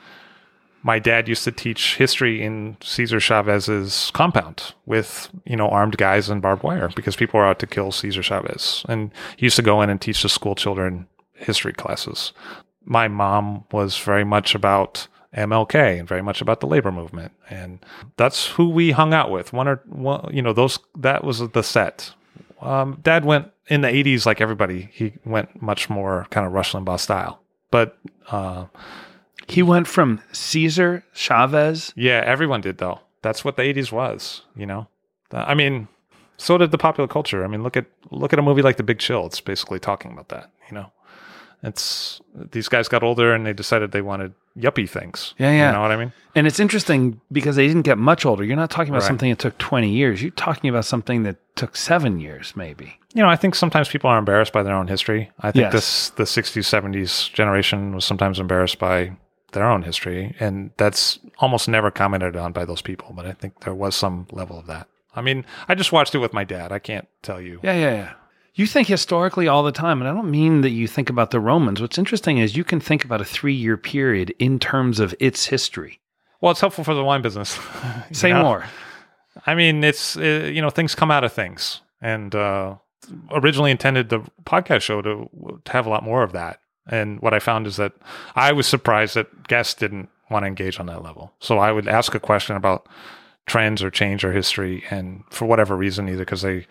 my 0.85 0.99
dad 0.99 1.27
used 1.27 1.43
to 1.43 1.51
teach 1.51 1.95
history 1.95 2.43
in 2.43 2.77
Cesar 2.79 3.19
Chavez's 3.19 4.11
compound 4.13 4.75
with, 4.85 5.29
you 5.43 5.55
know, 5.55 5.67
armed 5.69 5.97
guys 5.97 6.29
and 6.29 6.43
barbed 6.43 6.61
wire 6.61 6.89
because 6.95 7.15
people 7.15 7.39
were 7.39 7.45
out 7.47 7.57
to 7.57 7.65
kill 7.65 7.91
Cesar 7.91 8.21
Chavez. 8.21 8.85
And 8.87 9.09
he 9.35 9.47
used 9.47 9.55
to 9.55 9.63
go 9.63 9.81
in 9.81 9.89
and 9.89 9.99
teach 9.99 10.21
the 10.21 10.29
school 10.29 10.53
children 10.53 11.07
history 11.35 11.73
classes. 11.73 12.33
My 12.83 13.07
mom 13.07 13.65
was 13.71 13.97
very 13.97 14.23
much 14.23 14.53
about 14.55 15.07
MLK 15.35 15.99
and 15.99 16.07
very 16.07 16.21
much 16.21 16.41
about 16.41 16.59
the 16.61 16.67
labor 16.67 16.91
movement. 16.91 17.31
And 17.49 17.79
that's 18.15 18.47
who 18.47 18.69
we 18.69 18.91
hung 18.91 19.13
out 19.13 19.31
with. 19.31 19.53
One 19.53 19.67
or 19.67 19.81
one, 19.87 20.29
you 20.33 20.41
know, 20.41 20.53
those, 20.53 20.79
that 20.97 21.23
was 21.23 21.39
the 21.49 21.63
set. 21.63 22.13
Um, 22.61 22.99
Dad 23.03 23.25
went 23.25 23.51
in 23.67 23.81
the 23.81 23.87
80s, 23.89 24.25
like 24.25 24.39
everybody, 24.39 24.89
he 24.93 25.13
went 25.25 25.61
much 25.61 25.89
more 25.89 26.27
kind 26.29 26.45
of 26.47 26.53
Rush 26.53 26.71
Limbaugh 26.73 26.99
style. 26.99 27.41
But, 27.71 27.97
uh, 28.31 28.65
He 29.47 29.61
went 29.61 29.87
from 29.87 30.21
Cesar 30.31 31.03
Chavez. 31.13 31.91
yeah, 31.95 32.21
everyone 32.25 32.61
did 32.61 32.77
though. 32.77 33.01
That's 33.21 33.43
what 33.43 33.57
the 33.57 33.63
80s 33.63 33.91
was, 33.91 34.43
you 34.55 34.65
know? 34.67 34.87
I 35.31 35.53
mean, 35.55 35.87
so 36.37 36.57
did 36.57 36.71
the 36.71 36.77
popular 36.77 37.07
culture. 37.07 37.43
I 37.43 37.47
mean, 37.47 37.63
look 37.63 37.75
at, 37.75 37.87
look 38.11 38.31
at 38.33 38.39
a 38.39 38.41
movie 38.43 38.61
like 38.61 38.77
The 38.77 38.83
Big 38.83 38.99
Chill. 38.99 39.25
It's 39.25 39.41
basically 39.41 39.79
talking 39.79 40.11
about 40.11 40.29
that, 40.29 40.51
you 40.69 40.75
know? 40.75 40.91
It's, 41.63 42.21
these 42.33 42.67
guys 42.67 42.87
got 42.87 43.03
older 43.03 43.33
and 43.33 43.45
they 43.45 43.53
decided 43.53 43.91
they 43.91 44.01
wanted 44.01 44.33
yuppie 44.57 44.89
things. 44.89 45.33
Yeah, 45.37 45.51
yeah. 45.51 45.67
You 45.67 45.73
know 45.73 45.81
what 45.81 45.91
I 45.91 45.97
mean? 45.97 46.13
And 46.35 46.45
it's 46.47 46.59
interesting 46.59 47.19
because 47.31 47.55
they 47.55 47.67
didn't 47.67 47.81
get 47.83 47.97
much 47.97 48.25
older. 48.25 48.43
You're 48.43 48.55
not 48.55 48.69
talking 48.69 48.89
about 48.91 49.01
Right. 49.01 49.07
something 49.07 49.29
that 49.29 49.39
took 49.39 49.57
20 49.57 49.89
years. 49.89 50.21
You're 50.21 50.31
talking 50.31 50.69
about 50.69 50.85
something 50.85 51.23
that 51.23 51.37
took 51.55 51.75
seven 51.75 52.19
years, 52.19 52.53
maybe. 52.55 52.99
you 53.13 53.21
know, 53.21 53.29
I 53.29 53.37
think 53.37 53.55
sometimes 53.55 53.87
people 53.87 54.09
are 54.09 54.17
embarrassed 54.17 54.51
by 54.51 54.61
their 54.61 54.75
own 54.75 54.87
history. 54.89 55.31
I 55.39 55.51
think 55.51 55.63
Yes. 55.63 55.71
this 55.71 56.09
the 56.11 56.23
'60s, 56.25 56.65
'70s 56.67 57.31
generation 57.31 57.95
was 57.95 58.03
sometimes 58.03 58.39
embarrassed 58.41 58.77
by 58.77 59.13
their 59.53 59.63
own 59.63 59.83
history, 59.83 60.35
and 60.37 60.71
that's 60.75 61.19
almost 61.39 61.69
never 61.69 61.89
commented 61.91 62.35
on 62.35 62.51
by 62.51 62.65
those 62.65 62.81
people. 62.81 63.13
But 63.15 63.25
I 63.25 63.31
think 63.31 63.61
there 63.61 63.73
was 63.73 63.95
some 63.95 64.27
level 64.33 64.59
of 64.59 64.67
that. 64.67 64.87
I 65.15 65.21
mean, 65.21 65.45
I 65.69 65.75
just 65.75 65.93
watched 65.93 66.13
it 66.13 66.17
with 66.17 66.33
my 66.33 66.43
dad. 66.43 66.73
I 66.73 66.79
can't 66.79 67.07
tell 67.21 67.39
you. 67.39 67.61
Yeah, 67.63 67.75
yeah, 67.75 67.93
yeah. 67.95 68.13
You 68.55 68.65
think 68.65 68.87
historically 68.87 69.49
all 69.49 69.63
the 69.63 69.73
time, 69.73 70.01
and 70.01 70.09
I 70.09 70.13
don't 70.13 70.31
mean 70.31 70.61
that 70.61 70.69
you 70.69 70.87
think 70.87 71.09
about 71.09 71.31
the 71.31 71.41
Romans. 71.41 71.81
What's 71.81 71.97
interesting 71.97 72.37
is 72.37 72.55
you 72.55 72.63
can 72.63 72.79
think 72.79 73.03
about 73.03 73.19
a 73.19 73.25
three 73.25 73.53
year 73.53 73.75
period 73.75 74.33
in 74.39 74.59
terms 74.59 75.01
of 75.01 75.13
its 75.19 75.47
history. 75.47 75.99
Well, 76.39 76.51
it's 76.51 76.61
helpful 76.61 76.85
for 76.85 76.93
the 76.93 77.03
wine 77.03 77.21
business. 77.21 77.59
Say 78.13 78.31
know? 78.31 78.43
more. 78.43 78.65
I 79.45 79.55
mean, 79.55 79.83
it's 79.83 80.15
uh, 80.15 80.49
you 80.53 80.61
know 80.61 80.69
things 80.69 80.95
come 80.95 81.11
out 81.11 81.25
of 81.25 81.33
things, 81.33 81.81
and 82.01 82.33
uh, 82.33 82.75
originally 83.31 83.71
intended 83.71 84.07
the 84.07 84.21
podcast 84.45 84.81
show 84.81 85.01
to, 85.01 85.29
to 85.65 85.71
have 85.71 85.85
a 85.85 85.89
lot 85.89 86.03
more 86.03 86.23
of 86.23 86.31
that. 86.31 86.61
And 86.87 87.19
what 87.19 87.33
I 87.33 87.39
found 87.39 87.67
is 87.67 87.75
that 87.75 87.91
I 88.35 88.53
was 88.53 88.67
surprised 88.67 89.15
that 89.15 89.47
guests 89.49 89.73
didn't 89.73 90.07
want 90.29 90.43
to 90.43 90.47
engage 90.47 90.79
on 90.79 90.85
that 90.85 91.03
level. 91.03 91.33
So 91.39 91.57
I 91.57 91.73
would 91.73 91.89
ask 91.89 92.15
a 92.15 92.19
question 92.21 92.55
about 92.55 92.87
trends 93.47 93.83
or 93.83 93.91
change 93.91 94.23
or 94.23 94.31
history, 94.31 94.85
and 94.89 95.25
for 95.29 95.45
whatever 95.45 95.75
reason, 95.75 96.07
either 96.07 96.19
because 96.19 96.41
they 96.41 96.67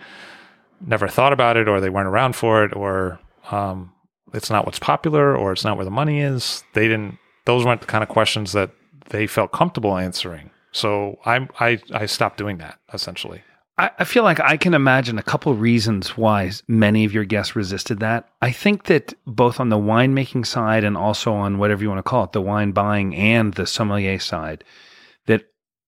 never 0.80 1.08
thought 1.08 1.32
about 1.32 1.56
it, 1.56 1.68
or 1.68 1.80
they 1.80 1.90
weren't 1.90 2.08
around 2.08 2.36
for 2.36 2.64
it, 2.64 2.74
or 2.74 3.18
um, 3.50 3.92
it's 4.32 4.50
not 4.50 4.66
what's 4.66 4.78
popular, 4.78 5.36
or 5.36 5.52
it's 5.52 5.64
not 5.64 5.76
where 5.76 5.84
the 5.84 5.90
money 5.90 6.20
is. 6.20 6.64
They 6.74 6.88
didn't. 6.88 7.18
Those 7.44 7.64
weren't 7.64 7.80
the 7.80 7.86
kind 7.86 8.02
of 8.02 8.08
questions 8.08 8.52
that 8.52 8.70
they 9.10 9.26
felt 9.26 9.52
comfortable 9.52 9.96
answering. 9.96 10.50
So 10.72 11.18
I 11.24 11.48
I 11.60 11.78
I 11.92 12.06
stopped 12.06 12.36
doing 12.36 12.58
that 12.58 12.78
essentially. 12.92 13.42
I, 13.76 13.90
I 13.98 14.04
feel 14.04 14.22
like 14.22 14.40
I 14.40 14.56
can 14.56 14.74
imagine 14.74 15.18
a 15.18 15.22
couple 15.22 15.54
reasons 15.54 16.16
why 16.16 16.50
many 16.68 17.04
of 17.04 17.12
your 17.12 17.24
guests 17.24 17.56
resisted 17.56 18.00
that. 18.00 18.28
I 18.40 18.52
think 18.52 18.84
that 18.84 19.14
both 19.26 19.58
on 19.58 19.68
the 19.68 19.78
winemaking 19.78 20.46
side 20.46 20.84
and 20.84 20.96
also 20.96 21.32
on 21.32 21.58
whatever 21.58 21.82
you 21.82 21.88
want 21.88 21.98
to 21.98 22.08
call 22.08 22.24
it, 22.24 22.32
the 22.32 22.40
wine 22.40 22.72
buying 22.72 23.14
and 23.14 23.54
the 23.54 23.66
sommelier 23.66 24.18
side, 24.18 24.62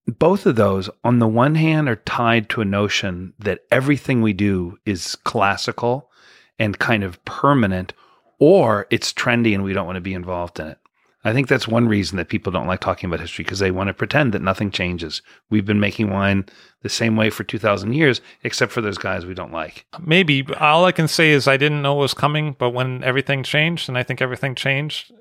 both 0.07 0.47
of 0.47 0.57
those, 0.57 0.89
on 1.03 1.19
the 1.19 1.29
one 1.29 1.57
hand, 1.57 1.89
are 1.89 1.97
tied 1.97 2.49
to 2.51 2.61
a 2.61 2.65
notion 2.65 3.35
that 3.39 3.61
everything 3.71 4.23
we 4.23 4.33
do 4.33 4.79
is 4.87 5.17
classical 5.17 6.11
and 6.59 6.79
kind 6.79 7.03
of 7.03 7.23
permanent, 7.25 7.93
or 8.39 8.87
it's 8.91 9.13
trendy 9.13 9.55
and 9.55 9.65
we 9.65 9.73
don't 9.73 9.87
want 9.87 9.97
to 9.97 10.01
be 10.01 10.15
involved 10.15 10.61
in 10.61 10.69
it. 10.69 10.79
I 11.25 11.33
think 11.33 11.49
that's 11.49 11.67
one 11.67 11.89
reason 11.89 12.19
that 12.19 12.29
people 12.29 12.53
don't 12.53 12.69
like 12.69 12.79
talking 12.79 13.09
about 13.09 13.19
history 13.19 13.43
because 13.43 13.59
they 13.59 13.73
want 13.73 13.89
to 13.89 13.95
pretend 13.95 14.33
that 14.33 14.43
nothing 14.43 14.71
changes. 14.71 15.23
We've 15.51 15.67
been 15.67 15.81
making 15.81 16.11
wine 16.11 16.47
the 16.83 16.89
same 16.89 17.17
way 17.17 17.31
for 17.31 17.43
2,000 17.43 17.95
years, 17.95 18.21
except 18.45 18.71
for 18.71 18.81
those 18.81 18.97
guys 18.97 19.27
we 19.27 19.35
don't 19.35 19.53
like. 19.53 19.87
Maybe 20.01 20.47
all 20.61 20.85
I 20.85 20.93
can 20.93 21.09
say 21.09 21.31
is 21.31 21.49
I 21.49 21.57
didn't 21.57 21.83
know 21.83 21.99
it 21.99 22.03
was 22.03 22.15
coming, 22.15 22.55
but 22.57 22.71
when 22.71 23.03
everything 23.03 23.43
changed, 23.43 23.89
and 23.89 23.99
I 23.99 24.05
think 24.05 24.23
everything 24.23 24.55
changed, 24.55 25.13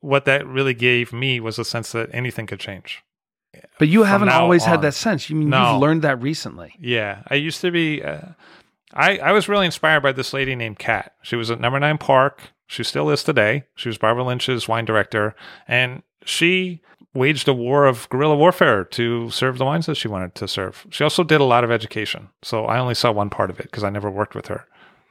what 0.00 0.24
that 0.24 0.46
really 0.46 0.72
gave 0.72 1.12
me 1.12 1.38
was 1.38 1.58
a 1.58 1.66
sense 1.66 1.92
that 1.92 2.08
anything 2.14 2.46
could 2.46 2.60
change. 2.60 3.04
But 3.78 3.88
you 3.88 4.02
haven't 4.04 4.28
always 4.28 4.64
had 4.64 4.82
that 4.82 4.94
sense. 4.94 5.28
You 5.30 5.36
mean 5.36 5.50
No. 5.50 5.72
you've 5.72 5.80
learned 5.80 6.02
that 6.02 6.20
recently? 6.22 6.74
Yeah, 6.78 7.22
I 7.28 7.34
used 7.34 7.60
to 7.62 7.70
be. 7.70 8.02
Uh, 8.02 8.20
I 8.94 9.18
I 9.18 9.32
was 9.32 9.48
really 9.48 9.66
inspired 9.66 10.02
by 10.02 10.12
this 10.12 10.32
lady 10.32 10.54
named 10.54 10.78
Cat. 10.78 11.14
She 11.22 11.36
was 11.36 11.50
at 11.50 11.60
Number 11.60 11.80
Nine 11.80 11.98
Park. 11.98 12.52
She 12.66 12.84
still 12.84 13.10
is 13.10 13.22
today. 13.24 13.64
She 13.74 13.88
was 13.88 13.98
Barbara 13.98 14.24
Lynch's 14.24 14.68
wine 14.68 14.84
director, 14.84 15.34
and 15.68 16.02
she 16.24 16.80
waged 17.14 17.46
a 17.48 17.52
war 17.52 17.84
of 17.84 18.08
guerrilla 18.08 18.36
warfare 18.36 18.84
to 18.84 19.28
serve 19.30 19.58
the 19.58 19.64
wines 19.66 19.84
that 19.86 19.96
she 19.96 20.08
wanted 20.08 20.34
to 20.34 20.48
serve. 20.48 20.86
She 20.90 21.04
also 21.04 21.22
did 21.22 21.40
a 21.42 21.44
lot 21.44 21.64
of 21.64 21.70
education. 21.70 22.30
So 22.42 22.64
I 22.64 22.78
only 22.78 22.94
saw 22.94 23.12
one 23.12 23.28
part 23.28 23.50
of 23.50 23.60
it 23.60 23.64
because 23.64 23.84
I 23.84 23.90
never 23.90 24.10
worked 24.10 24.34
with 24.34 24.46
her. 24.46 24.64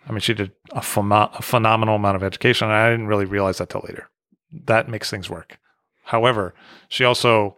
I 0.08 0.12
mean, 0.12 0.22
she 0.22 0.34
did 0.34 0.52
a, 0.72 0.78
a 0.80 1.42
phenomenal 1.42 1.96
amount 1.96 2.16
of 2.16 2.24
education, 2.24 2.68
and 2.70 2.76
I 2.76 2.90
didn't 2.90 3.06
really 3.08 3.26
realize 3.26 3.60
that 3.60 3.70
till 3.70 3.84
later. 3.88 4.10
That 4.66 4.90
makes 4.90 5.12
things 5.12 5.30
work. 5.30 5.60
However, 6.06 6.56
she 6.90 7.06
also 7.06 7.56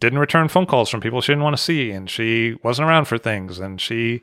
didn't 0.00 0.18
return 0.18 0.48
phone 0.48 0.66
calls 0.66 0.90
from 0.90 1.00
people 1.00 1.20
she 1.20 1.32
didn't 1.32 1.44
want 1.44 1.56
to 1.56 1.62
see, 1.62 1.90
and 1.90 2.10
she 2.10 2.56
wasn't 2.62 2.88
around 2.88 3.06
for 3.06 3.18
things, 3.18 3.58
and 3.58 3.80
she 3.80 4.22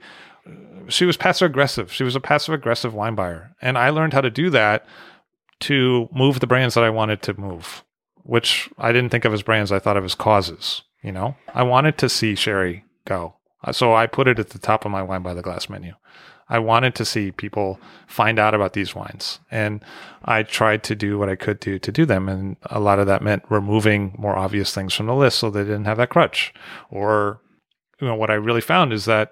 she 0.87 1.05
was 1.05 1.17
passive 1.17 1.47
aggressive. 1.47 1.91
She 1.91 2.03
was 2.03 2.15
a 2.15 2.19
passive 2.19 2.53
aggressive 2.53 2.93
wine 2.93 3.15
buyer, 3.15 3.55
and 3.61 3.77
I 3.77 3.89
learned 3.89 4.13
how 4.13 4.21
to 4.21 4.29
do 4.29 4.49
that 4.49 4.85
to 5.61 6.09
move 6.11 6.39
the 6.39 6.47
brands 6.47 6.75
that 6.75 6.83
I 6.83 6.89
wanted 6.89 7.21
to 7.23 7.39
move, 7.39 7.83
which 8.23 8.69
I 8.77 8.91
didn't 8.91 9.11
think 9.11 9.25
of 9.25 9.33
as 9.33 9.43
brands. 9.43 9.71
I 9.71 9.79
thought 9.79 9.97
of 9.97 10.05
as 10.05 10.15
causes. 10.15 10.81
You 11.03 11.11
know, 11.11 11.35
I 11.53 11.63
wanted 11.63 11.97
to 11.99 12.09
see 12.09 12.35
Sherry 12.35 12.85
go, 13.05 13.35
so 13.71 13.93
I 13.93 14.07
put 14.07 14.27
it 14.27 14.39
at 14.39 14.49
the 14.49 14.59
top 14.59 14.85
of 14.85 14.91
my 14.91 15.01
wine 15.01 15.23
by 15.23 15.33
the 15.33 15.41
glass 15.41 15.69
menu. 15.69 15.93
I 16.51 16.59
wanted 16.59 16.95
to 16.95 17.05
see 17.05 17.31
people 17.31 17.79
find 18.07 18.37
out 18.37 18.53
about 18.53 18.73
these 18.73 18.93
wines, 18.93 19.39
and 19.49 19.83
I 20.25 20.43
tried 20.43 20.83
to 20.83 20.95
do 20.95 21.17
what 21.17 21.29
I 21.29 21.35
could 21.35 21.61
do 21.61 21.79
to 21.79 21.91
do 21.91 22.05
them. 22.05 22.27
And 22.27 22.57
a 22.63 22.79
lot 22.79 22.99
of 22.99 23.07
that 23.07 23.23
meant 23.23 23.43
removing 23.49 24.13
more 24.17 24.35
obvious 24.35 24.73
things 24.73 24.93
from 24.93 25.05
the 25.05 25.15
list 25.15 25.39
so 25.39 25.49
they 25.49 25.63
didn't 25.63 25.85
have 25.85 25.97
that 25.97 26.09
crutch. 26.09 26.53
Or, 26.89 27.39
you 28.01 28.07
know, 28.07 28.15
what 28.15 28.29
I 28.29 28.33
really 28.33 28.59
found 28.59 28.91
is 28.91 29.05
that 29.05 29.31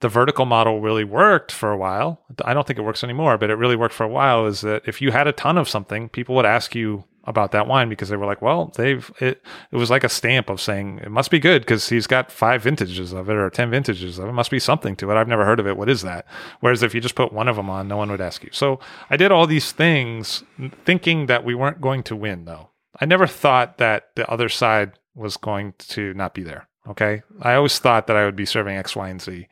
the 0.00 0.08
vertical 0.08 0.46
model 0.46 0.80
really 0.80 1.04
worked 1.04 1.52
for 1.52 1.70
a 1.70 1.78
while. 1.78 2.22
I 2.44 2.54
don't 2.54 2.66
think 2.66 2.78
it 2.78 2.82
works 2.82 3.04
anymore, 3.04 3.38
but 3.38 3.50
it 3.50 3.54
really 3.54 3.76
worked 3.76 3.94
for 3.94 4.04
a 4.04 4.08
while. 4.08 4.46
Is 4.46 4.62
that 4.62 4.82
if 4.84 5.00
you 5.00 5.12
had 5.12 5.28
a 5.28 5.32
ton 5.32 5.58
of 5.58 5.68
something, 5.68 6.08
people 6.08 6.34
would 6.34 6.46
ask 6.46 6.74
you 6.74 7.04
about 7.24 7.52
that 7.52 7.66
wine 7.66 7.88
because 7.88 8.08
they 8.08 8.16
were 8.16 8.26
like, 8.26 8.40
well, 8.40 8.72
they've 8.76 9.10
it. 9.20 9.42
It 9.70 9.76
was 9.76 9.90
like 9.90 10.04
a 10.04 10.08
stamp 10.08 10.48
of 10.48 10.60
saying 10.60 11.00
it 11.02 11.10
must 11.10 11.30
be 11.30 11.38
good 11.38 11.62
because 11.62 11.88
he's 11.88 12.06
got 12.06 12.32
five 12.32 12.62
vintages 12.62 13.12
of 13.12 13.28
it 13.28 13.36
or 13.36 13.50
ten 13.50 13.70
vintages 13.70 14.18
of 14.18 14.26
it. 14.26 14.28
It 14.30 14.32
must 14.32 14.50
be 14.50 14.58
something 14.58 14.96
to 14.96 15.10
it. 15.10 15.16
I've 15.16 15.28
never 15.28 15.44
heard 15.44 15.60
of 15.60 15.66
it. 15.66 15.76
What 15.76 15.90
is 15.90 16.02
that? 16.02 16.26
Whereas 16.60 16.82
if 16.82 16.94
you 16.94 17.00
just 17.00 17.14
put 17.14 17.32
one 17.32 17.48
of 17.48 17.56
them 17.56 17.68
on, 17.68 17.88
no 17.88 17.96
one 17.96 18.10
would 18.10 18.20
ask 18.20 18.42
you. 18.42 18.50
So 18.52 18.80
I 19.10 19.16
did 19.16 19.32
all 19.32 19.46
these 19.46 19.72
things 19.72 20.42
thinking 20.84 21.26
that 21.26 21.44
we 21.44 21.54
weren't 21.54 21.80
going 21.80 22.02
to 22.04 22.16
win, 22.16 22.44
though. 22.44 22.70
I 23.00 23.04
never 23.04 23.26
thought 23.26 23.78
that 23.78 24.08
the 24.16 24.28
other 24.30 24.48
side 24.48 24.92
was 25.14 25.36
going 25.36 25.74
to 25.78 26.14
not 26.14 26.34
be 26.34 26.42
there. 26.42 26.68
Okay. 26.88 27.22
I 27.42 27.54
always 27.54 27.78
thought 27.78 28.06
that 28.06 28.16
I 28.16 28.24
would 28.24 28.36
be 28.36 28.46
serving 28.46 28.76
X, 28.76 28.96
Y, 28.96 29.08
and 29.08 29.20
Z 29.20 29.46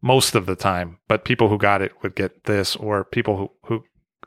most 0.00 0.34
of 0.34 0.44
the 0.44 0.54
time, 0.54 0.98
but 1.08 1.24
people 1.24 1.48
who 1.48 1.56
got 1.56 1.80
it 1.80 1.92
would 2.02 2.14
get 2.14 2.44
this, 2.44 2.76
or 2.76 3.04
people 3.04 3.36
who, 3.38 3.50
who, 3.64 3.84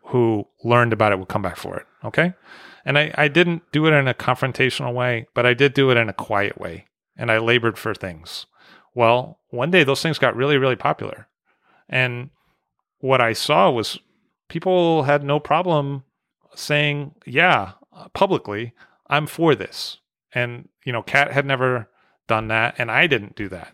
who 0.08 0.48
learned 0.64 0.94
about 0.94 1.12
it 1.12 1.20
would 1.20 1.28
come 1.28 1.42
back 1.42 1.58
for 1.58 1.78
it. 1.78 1.86
Okay. 2.04 2.34
And 2.86 2.98
I, 2.98 3.14
I 3.16 3.28
didn't 3.28 3.64
do 3.72 3.86
it 3.86 3.92
in 3.92 4.08
a 4.08 4.14
confrontational 4.14 4.94
way, 4.94 5.28
but 5.34 5.46
I 5.46 5.54
did 5.54 5.74
do 5.74 5.90
it 5.92 5.98
in 5.98 6.08
a 6.08 6.14
quiet 6.14 6.58
way. 6.58 6.86
And 7.18 7.32
I 7.32 7.40
labored 7.40 7.78
for 7.78 7.94
things. 7.94 8.46
Well, 8.94 9.40
one 9.50 9.72
day 9.72 9.84
those 9.84 10.02
things 10.02 10.20
got 10.20 10.36
really, 10.36 10.58
really 10.58 10.76
popular. 10.76 11.28
And 11.90 12.30
what 13.00 13.22
I 13.22 13.34
saw 13.34 13.70
was 13.70 14.00
people 14.48 15.04
had 15.04 15.24
no 15.24 15.40
problem 15.40 16.04
saying, 16.56 17.14
yeah, 17.26 17.74
publicly, 18.14 18.74
I'm 19.08 19.28
for 19.28 19.56
this. 19.56 19.98
And, 20.34 20.70
you 20.86 20.94
know, 20.94 21.02
Cat 21.02 21.32
had 21.32 21.46
never 21.46 21.90
done 22.28 22.48
that, 22.50 22.76
and 22.78 22.92
I 22.92 23.08
didn't 23.08 23.36
do 23.36 23.50
that. 23.50 23.74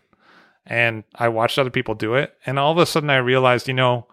And 0.66 1.04
I 1.16 1.28
watched 1.30 1.60
other 1.60 1.70
people 1.70 1.96
do 1.96 2.16
it. 2.16 2.34
And 2.46 2.58
all 2.58 2.72
of 2.72 2.78
a 2.78 2.86
sudden 2.86 3.10
I 3.10 3.18
realized, 3.18 3.68
you 3.68 3.74
know, 3.74 4.08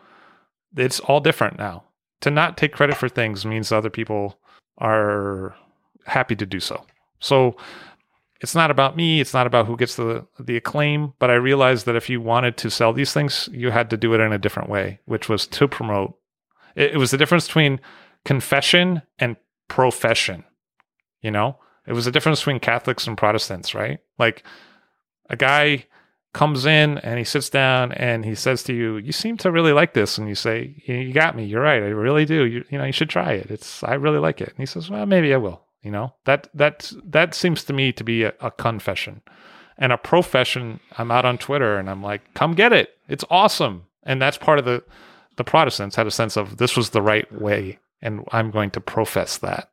it's 0.76 1.00
all 1.00 1.20
different 1.20 1.58
now. 1.58 1.84
To 2.22 2.30
not 2.30 2.56
take 2.56 2.72
credit 2.72 2.96
for 2.96 3.08
things 3.08 3.46
means 3.46 3.72
other 3.72 3.90
people 3.90 4.38
are 4.78 5.54
happy 6.06 6.36
to 6.36 6.46
do 6.46 6.60
so. 6.60 6.84
So 7.18 7.56
it's 8.40 8.54
not 8.54 8.70
about 8.70 8.96
me. 8.96 9.20
It's 9.20 9.34
not 9.34 9.46
about 9.46 9.66
who 9.66 9.76
gets 9.76 9.96
the 9.96 10.26
the 10.38 10.56
acclaim. 10.56 11.12
But 11.18 11.30
I 11.30 11.34
realized 11.34 11.86
that 11.86 11.96
if 11.96 12.08
you 12.08 12.20
wanted 12.20 12.56
to 12.58 12.70
sell 12.70 12.92
these 12.92 13.12
things, 13.12 13.48
you 13.52 13.70
had 13.70 13.90
to 13.90 13.96
do 13.96 14.14
it 14.14 14.20
in 14.20 14.32
a 14.32 14.38
different 14.38 14.68
way, 14.68 15.00
which 15.04 15.28
was 15.28 15.46
to 15.48 15.68
promote. 15.68 16.18
It, 16.74 16.92
it 16.92 16.96
was 16.96 17.10
the 17.10 17.18
difference 17.18 17.46
between 17.46 17.80
confession 18.24 19.02
and 19.18 19.36
profession. 19.68 20.44
You 21.22 21.30
know, 21.30 21.58
It 21.86 21.92
was 21.92 22.04
the 22.04 22.10
difference 22.10 22.40
between 22.40 22.60
Catholics 22.60 23.06
and 23.06 23.16
Protestants, 23.16 23.74
right? 23.74 23.98
Like 24.18 24.42
a 25.28 25.36
guy 25.36 25.86
comes 26.32 26.64
in 26.64 26.98
and 26.98 27.18
he 27.18 27.24
sits 27.24 27.50
down 27.50 27.92
and 27.92 28.24
he 28.24 28.34
says 28.34 28.62
to 28.64 28.72
you, 28.72 28.96
"You 28.96 29.12
seem 29.12 29.36
to 29.38 29.50
really 29.50 29.72
like 29.72 29.94
this," 29.94 30.18
and 30.18 30.28
you 30.28 30.34
say, 30.34 30.74
"You 30.86 31.12
got 31.12 31.36
me. 31.36 31.44
You're 31.44 31.62
right. 31.62 31.82
I 31.82 31.86
really 31.86 32.24
do. 32.24 32.44
You, 32.44 32.64
you 32.70 32.78
know, 32.78 32.84
you 32.84 32.92
should 32.92 33.10
try 33.10 33.32
it. 33.32 33.50
It's 33.50 33.82
I 33.82 33.94
really 33.94 34.18
like 34.18 34.40
it." 34.40 34.48
And 34.48 34.58
he 34.58 34.66
says, 34.66 34.90
"Well, 34.90 35.06
maybe 35.06 35.34
I 35.34 35.38
will." 35.38 35.62
You 35.82 35.90
know 35.90 36.14
that 36.24 36.48
that 36.54 36.92
that 37.04 37.34
seems 37.34 37.64
to 37.64 37.72
me 37.72 37.92
to 37.92 38.04
be 38.04 38.24
a, 38.24 38.34
a 38.40 38.50
confession 38.50 39.22
and 39.78 39.92
a 39.92 39.98
profession. 39.98 40.80
I'm 40.98 41.10
out 41.10 41.24
on 41.24 41.38
Twitter 41.38 41.78
and 41.78 41.88
I'm 41.88 42.02
like, 42.02 42.34
"Come 42.34 42.54
get 42.54 42.72
it. 42.72 42.96
It's 43.08 43.24
awesome." 43.30 43.86
And 44.02 44.20
that's 44.20 44.38
part 44.38 44.58
of 44.58 44.64
the 44.64 44.84
the 45.36 45.44
Protestants 45.44 45.96
had 45.96 46.06
a 46.06 46.10
sense 46.10 46.36
of 46.36 46.58
this 46.58 46.76
was 46.76 46.90
the 46.90 47.02
right 47.02 47.30
way, 47.32 47.78
and 48.02 48.24
I'm 48.30 48.50
going 48.50 48.70
to 48.72 48.80
profess 48.80 49.38
that. 49.38 49.70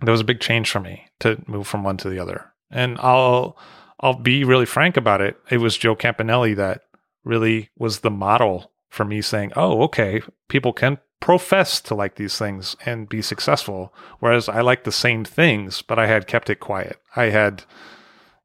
There 0.00 0.12
was 0.12 0.20
a 0.20 0.24
big 0.24 0.40
change 0.40 0.70
for 0.70 0.80
me 0.80 1.06
to 1.20 1.42
move 1.46 1.66
from 1.66 1.82
one 1.82 1.96
to 1.98 2.08
the 2.08 2.18
other, 2.20 2.52
and 2.70 2.96
I'll 3.00 3.56
I'll 4.04 4.14
be 4.14 4.44
really 4.44 4.66
frank 4.66 4.96
about 4.96 5.20
it. 5.20 5.36
It 5.50 5.58
was 5.58 5.76
Joe 5.76 5.96
Campanale 5.96 6.54
that 6.56 6.82
really 7.24 7.70
was 7.76 8.00
the 8.00 8.10
model 8.10 8.70
for 8.88 9.04
me 9.04 9.20
saying, 9.20 9.52
"Oh, 9.56 9.82
okay, 9.84 10.22
people 10.48 10.72
can 10.72 10.98
profess 11.18 11.80
to 11.80 11.94
like 11.94 12.14
these 12.16 12.38
things 12.38 12.76
and 12.84 13.08
be 13.08 13.22
successful 13.22 13.94
whereas 14.20 14.46
I 14.46 14.60
like 14.60 14.84
the 14.84 14.92
same 14.92 15.24
things, 15.24 15.80
but 15.80 15.98
I 15.98 16.06
had 16.06 16.26
kept 16.26 16.50
it 16.50 16.60
quiet. 16.60 17.00
I 17.16 17.30
had 17.30 17.64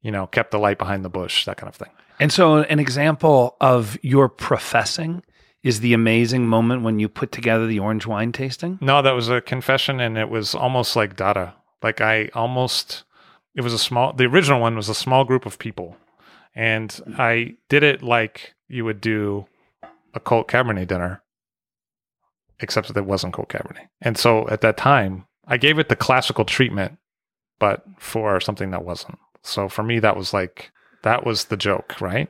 you 0.01 0.12
know, 0.12 0.28
kept 0.28 0.51
the 0.51 0.60
light 0.60 0.78
behind 0.78 1.03
the 1.03 1.10
bush, 1.10 1.45
that 1.45 1.57
kind 1.57 1.70
of 1.70 1.76
thing. 1.76 1.89
And 2.20 2.32
so, 2.32 2.57
an 2.57 2.80
example 2.80 3.55
of 3.62 3.97
your 4.01 4.30
professing 4.30 5.24
is 5.64 5.82
the 5.82 5.93
amazing 5.93 6.47
moment 6.47 6.84
when 6.84 6.99
you 6.99 7.10
put 7.10 7.32
together 7.32 7.68
the 7.68 7.80
orange 7.80 8.05
wine 8.05 8.32
tasting? 8.32 8.78
No, 8.82 9.01
that 9.01 9.12
was 9.12 9.30
a 9.30 9.41
confession, 9.41 9.99
and 9.99 10.18
it 10.18 10.30
was 10.30 10.55
almost 10.55 10.95
like 10.95 11.16
Dada. 11.16 11.55
Like 11.82 12.01
I 12.01 12.30
almost, 12.34 13.03
it 13.55 13.61
was 13.61 13.73
a 13.73 13.79
small. 13.79 14.13
The 14.13 14.25
original 14.25 14.59
one 14.61 14.75
was 14.75 14.89
a 14.89 14.95
small 14.95 15.25
group 15.25 15.45
of 15.45 15.59
people, 15.59 15.97
and 16.55 16.99
I 17.17 17.55
did 17.69 17.83
it 17.83 18.01
like 18.03 18.53
you 18.67 18.85
would 18.85 19.01
do 19.01 19.47
a 20.13 20.19
cult 20.19 20.47
Cabernet 20.47 20.87
dinner, 20.87 21.21
except 22.59 22.87
that 22.87 22.97
it 22.97 23.05
wasn't 23.05 23.33
cult 23.33 23.49
Cabernet. 23.49 23.87
And 24.01 24.17
so 24.17 24.47
at 24.49 24.61
that 24.61 24.77
time, 24.77 25.25
I 25.47 25.57
gave 25.57 25.79
it 25.79 25.89
the 25.89 25.95
classical 25.95 26.45
treatment, 26.45 26.97
but 27.59 27.83
for 27.97 28.39
something 28.39 28.71
that 28.71 28.85
wasn't. 28.85 29.17
So 29.43 29.69
for 29.69 29.83
me, 29.83 29.99
that 29.99 30.15
was 30.17 30.33
like 30.33 30.71
that 31.03 31.25
was 31.25 31.45
the 31.45 31.57
joke, 31.57 31.99
right? 32.01 32.29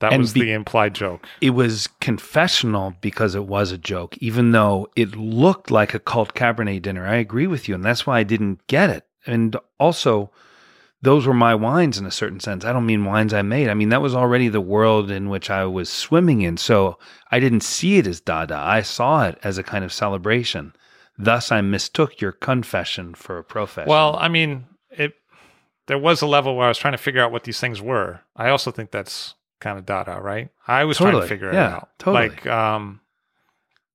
That 0.00 0.12
And 0.12 0.20
was 0.20 0.32
be- 0.34 0.42
the 0.42 0.52
implied 0.52 0.94
joke. 0.94 1.26
It 1.40 1.50
was 1.50 1.88
confessional 2.00 2.94
because 3.00 3.34
it 3.34 3.44
was 3.46 3.72
a 3.72 3.78
joke, 3.78 4.16
even 4.18 4.52
though 4.52 4.88
it 4.94 5.16
looked 5.16 5.70
like 5.70 5.94
a 5.94 5.98
cult 5.98 6.34
Cabernet 6.34 6.82
dinner. 6.82 7.06
I 7.06 7.16
agree 7.16 7.46
with 7.46 7.68
you, 7.68 7.74
and 7.74 7.84
that's 7.84 8.06
why 8.06 8.18
I 8.18 8.22
didn't 8.22 8.66
get 8.66 8.90
it. 8.90 9.04
And 9.26 9.56
also, 9.80 10.30
those 11.02 11.26
were 11.26 11.34
my 11.34 11.54
wines 11.54 11.98
in 11.98 12.06
a 12.06 12.10
certain 12.10 12.40
sense. 12.40 12.64
I 12.64 12.72
don't 12.72 12.86
mean 12.86 13.04
wines 13.04 13.34
I 13.34 13.42
made. 13.42 13.68
I 13.68 13.74
mean, 13.74 13.90
that 13.90 14.02
was 14.02 14.14
already 14.14 14.48
the 14.48 14.60
world 14.60 15.10
in 15.10 15.28
which 15.28 15.50
I 15.50 15.64
was 15.64 15.88
swimming 15.88 16.42
in. 16.42 16.56
So 16.56 16.98
I 17.30 17.38
didn't 17.38 17.60
see 17.60 17.98
it 17.98 18.06
as 18.06 18.20
Dada. 18.20 18.56
I 18.56 18.82
saw 18.82 19.24
it 19.24 19.38
as 19.42 19.58
a 19.58 19.62
kind 19.62 19.84
of 19.84 19.92
celebration. 19.92 20.72
Thus, 21.18 21.52
I 21.52 21.60
mistook 21.60 22.20
your 22.20 22.32
confession 22.32 23.14
for 23.14 23.38
a 23.38 23.44
profession. 23.44 23.88
Well, 23.88 24.16
I 24.16 24.28
mean, 24.28 24.66
it. 24.90 25.14
There 25.86 25.98
was 25.98 26.20
a 26.20 26.26
level 26.26 26.56
where 26.56 26.66
I 26.66 26.68
was 26.68 26.78
trying 26.78 26.94
to 26.94 26.98
figure 26.98 27.22
out 27.22 27.30
what 27.30 27.44
these 27.44 27.60
things 27.60 27.80
were. 27.80 28.20
I 28.34 28.48
also 28.48 28.70
think 28.70 28.90
that's 28.90 29.34
kind 29.60 29.78
of 29.78 29.86
Dada, 29.86 30.20
right? 30.20 30.50
I 30.66 30.84
was 30.84 30.98
trying 30.98 31.20
to 31.20 31.26
figure 31.26 31.50
it 31.50 31.54
out. 31.54 31.90
totally. 31.98 32.30
Like, 32.30 32.46
um, 32.46 33.00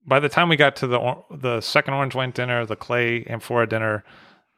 by 0.05 0.19
the 0.19 0.29
time 0.29 0.49
we 0.49 0.55
got 0.55 0.75
to 0.77 0.87
the 0.87 1.15
the 1.29 1.61
second 1.61 1.93
orange 1.93 2.15
wine 2.15 2.31
dinner, 2.31 2.65
the 2.65 2.75
clay 2.75 3.23
amphora 3.25 3.67
dinner, 3.67 4.03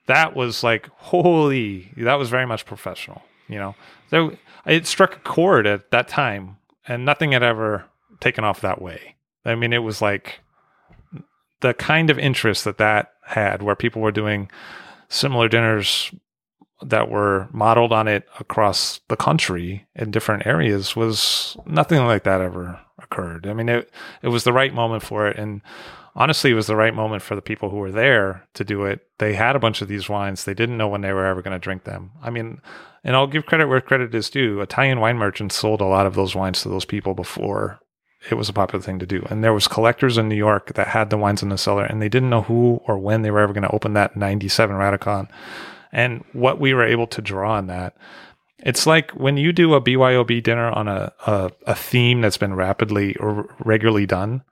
that 0.07 0.35
was 0.35 0.63
like 0.63 0.89
holy. 0.97 1.91
That 1.97 2.15
was 2.15 2.29
very 2.29 2.45
much 2.45 2.65
professional. 2.65 3.21
You 3.47 3.59
know, 3.59 3.75
there 4.09 4.31
it 4.65 4.87
struck 4.87 5.15
a 5.17 5.19
chord 5.19 5.67
at 5.67 5.91
that 5.91 6.07
time, 6.07 6.57
and 6.87 7.05
nothing 7.05 7.31
had 7.31 7.43
ever 7.43 7.85
taken 8.19 8.43
off 8.43 8.61
that 8.61 8.81
way. 8.81 9.15
I 9.45 9.55
mean, 9.55 9.73
it 9.73 9.83
was 9.83 10.01
like 10.01 10.39
the 11.61 11.73
kind 11.73 12.09
of 12.09 12.19
interest 12.19 12.63
that 12.65 12.77
that 12.77 13.13
had, 13.25 13.61
where 13.61 13.75
people 13.75 14.01
were 14.01 14.11
doing 14.11 14.49
similar 15.09 15.47
dinners 15.47 16.11
that 16.81 17.09
were 17.09 17.47
modeled 17.51 17.93
on 17.93 18.07
it 18.07 18.27
across 18.39 18.99
the 19.07 19.15
country 19.15 19.87
in 19.95 20.11
different 20.11 20.45
areas 20.45 20.95
was 20.95 21.55
nothing 21.65 22.05
like 22.05 22.23
that 22.23 22.41
ever 22.41 22.79
occurred. 22.99 23.47
I 23.47 23.53
mean, 23.53 23.69
it 23.69 23.91
it 24.21 24.29
was 24.29 24.43
the 24.43 24.53
right 24.53 24.73
moment 24.73 25.03
for 25.03 25.27
it, 25.27 25.37
and 25.37 25.61
honestly, 26.15 26.51
it 26.51 26.55
was 26.55 26.67
the 26.67 26.75
right 26.75 26.93
moment 26.93 27.23
for 27.23 27.35
the 27.35 27.41
people 27.41 27.69
who 27.69 27.77
were 27.77 27.91
there 27.91 28.47
to 28.53 28.63
do 28.63 28.85
it. 28.85 29.07
They 29.19 29.33
had 29.33 29.55
a 29.55 29.59
bunch 29.59 29.81
of 29.81 29.87
these 29.87 30.09
wines; 30.09 30.43
they 30.43 30.53
didn't 30.53 30.77
know 30.77 30.87
when 30.87 31.01
they 31.01 31.13
were 31.13 31.25
ever 31.25 31.41
going 31.41 31.55
to 31.55 31.59
drink 31.59 31.83
them. 31.83 32.11
I 32.21 32.29
mean, 32.29 32.61
and 33.03 33.15
I'll 33.15 33.27
give 33.27 33.45
credit 33.45 33.67
where 33.67 33.81
credit 33.81 34.15
is 34.15 34.29
due. 34.29 34.61
Italian 34.61 34.99
wine 34.99 35.17
merchants 35.17 35.55
sold 35.55 35.81
a 35.81 35.85
lot 35.85 36.05
of 36.05 36.15
those 36.15 36.35
wines 36.35 36.61
to 36.61 36.69
those 36.69 36.85
people 36.85 37.13
before 37.13 37.79
it 38.29 38.35
was 38.35 38.49
a 38.49 38.53
popular 38.53 38.81
thing 38.81 38.99
to 38.99 39.05
do. 39.05 39.25
And 39.29 39.43
there 39.43 39.53
was 39.53 39.67
collectors 39.67 40.17
in 40.17 40.29
New 40.29 40.35
York 40.35 40.73
that 40.75 40.87
had 40.87 41.09
the 41.09 41.17
wines 41.17 41.43
in 41.43 41.49
the 41.49 41.57
cellar 41.57 41.83
and 41.83 42.01
they 42.01 42.09
didn't 42.09 42.29
know 42.29 42.43
who 42.43 42.81
or 42.87 42.97
when 42.97 43.21
they 43.21 43.31
were 43.31 43.39
ever 43.39 43.53
going 43.53 43.63
to 43.63 43.75
open 43.75 43.93
that 43.93 44.15
97 44.15 44.75
Radikon. 44.75 45.29
And 45.91 46.23
what 46.33 46.59
we 46.59 46.73
were 46.73 46.85
able 46.85 47.07
to 47.07 47.21
draw 47.21 47.55
on 47.55 47.67
that. 47.67 47.95
It's 48.59 48.87
like 48.87 49.11
when 49.11 49.35
you 49.35 49.51
do 49.51 49.73
a 49.73 49.81
BYOB 49.81 50.41
dinner 50.41 50.71
on 50.71 50.87
a, 50.87 51.11
a, 51.27 51.51
a 51.67 51.75
theme 51.75 52.21
that's 52.21 52.37
been 52.37 52.53
rapidly 52.53 53.15
or 53.17 53.53
regularly 53.59 54.05
done, 54.05 54.43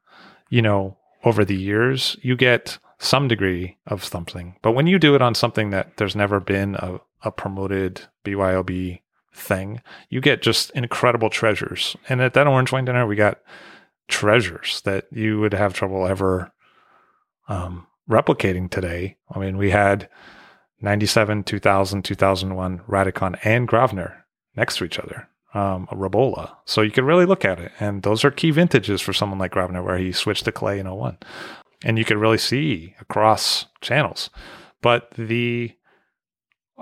you 0.50 0.62
know, 0.62 0.98
over 1.24 1.46
the 1.46 1.56
years, 1.56 2.18
you 2.22 2.36
get 2.36 2.78
some 2.98 3.28
degree 3.28 3.78
of 3.88 4.04
something. 4.04 4.56
But 4.62 4.74
when 4.74 4.88
you 4.88 5.00
do 5.00 5.16
it 5.16 5.22
on 5.22 5.36
something 5.36 5.72
that 5.72 5.98
there's 5.98 6.16
never 6.16 6.40
been 6.40 6.76
a, 6.76 7.00
a 7.24 7.32
promoted 7.32 8.02
BYOB 8.24 9.02
thing, 9.34 9.82
you 10.10 10.22
get 10.22 10.42
just 10.42 10.72
incredible 10.72 11.30
treasures. 11.30 11.96
And 12.10 12.22
at 12.22 12.34
that 12.34 12.48
orange 12.48 12.72
wine 12.72 12.86
dinner, 12.86 13.08
we 13.08 13.16
got 13.16 13.40
treasures 14.08 14.82
that 14.82 15.06
you 15.12 15.40
would 15.40 15.54
have 15.54 15.74
trouble 15.74 16.06
ever 16.06 16.52
um, 17.48 17.88
replicating 18.10 18.70
today. 18.70 19.18
I 19.34 19.40
mean, 19.40 19.58
we 19.58 19.72
had 19.72 20.10
97, 20.82 21.44
2000, 21.44 22.04
2001 22.04 22.80
Radikon 22.88 23.40
and 23.44 23.68
Gravner 23.68 24.18
next 24.56 24.78
to 24.78 24.84
each 24.84 25.00
other, 25.00 25.30
um, 25.54 25.88
a 25.92 25.96
Ribolla. 25.96 26.56
So 26.66 26.82
you 26.82 26.92
can 26.92 27.06
really 27.06 27.26
look 27.26 27.46
at 27.46 27.60
it. 27.60 27.72
And 27.80 28.04
those 28.04 28.24
are 28.24 28.32
key 28.32 28.52
vintages 28.52 29.02
for 29.02 29.14
someone 29.14 29.40
like 29.40 29.54
Gravner, 29.54 29.84
where 29.84 29.98
he 29.98 30.12
switched 30.12 30.46
to 30.46 30.52
clay 30.52 30.80
in 30.80 30.90
01. 30.90 31.18
And 31.84 31.98
you 31.98 32.06
can 32.06 32.20
really 32.20 32.38
see 32.38 32.96
across 33.00 33.66
channels. 33.82 34.30
But 34.82 35.12
the 35.12 35.74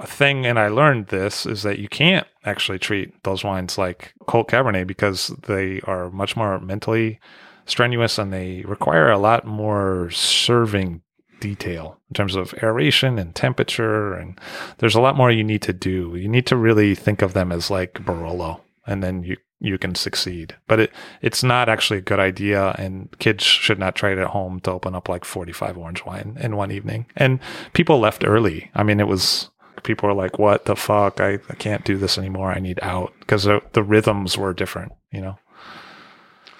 thing, 0.05 0.45
and 0.45 0.59
I 0.59 0.67
learned 0.67 1.07
this, 1.07 1.45
is 1.45 1.63
that 1.63 1.79
you 1.79 1.89
can't 1.89 2.27
actually 2.45 2.79
treat 2.79 3.23
those 3.23 3.43
wines 3.43 3.77
like 3.77 4.13
cult 4.27 4.49
Cabernet 4.49 4.87
because 4.87 5.27
they 5.47 5.81
are 5.81 6.09
much 6.09 6.35
more 6.35 6.59
mentally 6.59 7.19
strenuous 7.65 8.17
and 8.17 8.33
they 8.33 8.61
require 8.63 9.11
a 9.11 9.17
lot 9.17 9.45
more 9.45 10.09
serving 10.11 11.01
detail 11.39 11.99
in 12.09 12.13
terms 12.13 12.35
of 12.35 12.53
aeration 12.61 13.17
and 13.17 13.35
temperature. 13.35 14.13
And 14.13 14.39
there's 14.77 14.95
a 14.95 15.01
lot 15.01 15.15
more 15.15 15.31
you 15.31 15.43
need 15.43 15.61
to 15.63 15.73
do. 15.73 16.15
You 16.15 16.27
need 16.27 16.45
to 16.47 16.55
really 16.55 16.95
think 16.95 17.21
of 17.21 17.33
them 17.33 17.51
as 17.51 17.69
like 17.69 17.93
Barolo, 18.05 18.61
and 18.85 19.03
then 19.03 19.23
you 19.23 19.37
you 19.61 19.77
can 19.77 19.93
succeed. 19.95 20.55
But 20.67 20.79
it 20.79 20.91
it's 21.21 21.43
not 21.43 21.69
actually 21.69 21.99
a 21.99 22.09
good 22.09 22.19
idea, 22.19 22.75
and 22.77 23.09
kids 23.19 23.43
should 23.43 23.79
not 23.79 23.95
try 23.95 24.11
it 24.11 24.17
at 24.17 24.27
home 24.27 24.59
to 24.61 24.71
open 24.71 24.95
up 24.95 25.09
like 25.09 25.25
45 25.25 25.77
orange 25.77 26.05
wine 26.05 26.37
in 26.39 26.55
one 26.55 26.71
evening. 26.71 27.05
And 27.15 27.39
people 27.73 27.99
left 27.99 28.25
early. 28.25 28.71
I 28.73 28.83
mean, 28.83 28.99
it 28.99 29.07
was 29.07 29.49
people 29.83 30.07
were 30.07 30.15
like, 30.15 30.39
"What 30.39 30.65
the 30.65 30.75
fuck? 30.75 31.19
I, 31.19 31.39
I 31.49 31.55
can't 31.55 31.85
do 31.85 31.97
this 31.97 32.17
anymore. 32.17 32.51
I 32.51 32.59
need 32.59 32.79
out," 32.81 33.13
because 33.19 33.43
the, 33.43 33.61
the 33.73 33.83
rhythms 33.83 34.37
were 34.37 34.53
different. 34.53 34.93
You 35.11 35.21
know. 35.21 35.39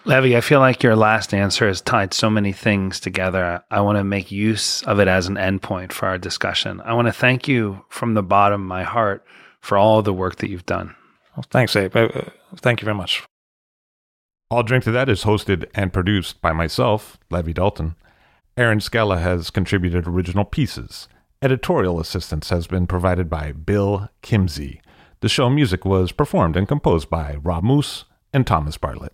Levi, 0.10 0.36
I 0.36 0.42
feel 0.42 0.60
like 0.60 0.82
your 0.82 0.96
last 0.96 1.36
answer 1.36 1.68
has 1.68 1.82
tied 1.82 2.16
so 2.16 2.32
many 2.32 2.52
things 2.52 3.00
together. 3.00 3.64
I 3.70 3.82
want 3.82 4.00
to 4.00 4.04
make 4.04 4.32
use 4.32 4.82
of 4.82 5.00
it 5.00 5.08
as 5.08 5.28
an 5.28 5.36
endpoint 5.36 5.92
for 5.92 6.08
our 6.08 6.18
discussion. 6.18 6.82
I 6.82 6.94
want 6.94 7.08
to 7.08 7.14
thank 7.14 7.48
you 7.48 7.86
from 7.90 8.16
the 8.16 8.24
bottom 8.24 8.60
of 8.64 8.68
my 8.68 8.82
heart 8.82 9.24
for 9.62 9.78
all 9.78 10.02
the 10.02 10.12
work 10.12 10.38
that 10.38 10.50
you've 10.50 10.66
done. 10.66 10.96
Well, 11.38 11.46
thanks, 11.52 11.76
Abe. 11.76 11.96
Uh, 11.96 12.10
thank 12.56 12.82
you 12.82 12.86
very 12.86 12.98
much. 12.98 13.24
I'll 14.50 14.64
Drink 14.64 14.84
to 14.86 14.92
That 14.92 15.10
is 15.10 15.26
hosted 15.26 15.70
and 15.76 15.94
produced 15.94 16.42
by 16.42 16.54
myself, 16.54 17.20
Levi 17.30 17.52
Dalton. 17.52 17.94
Aaron 18.58 18.80
Scala 18.80 19.20
has 19.20 19.52
contributed 19.52 20.08
original 20.08 20.44
pieces. 20.44 21.08
Editorial 21.44 22.00
assistance 22.00 22.50
has 22.50 22.66
been 22.66 22.88
provided 22.88 23.30
by 23.30 23.52
Bill 23.52 24.10
Kimsey. 24.24 24.80
The 25.20 25.30
show 25.30 25.52
music 25.52 25.86
was 25.86 26.12
performed 26.12 26.58
and 26.58 26.68
composed 26.68 27.12
by 27.12 27.36
Rob 27.44 27.64
Moose 27.64 28.06
and 28.34 28.48
Thomas 28.48 28.76
Bartlett. 28.76 29.14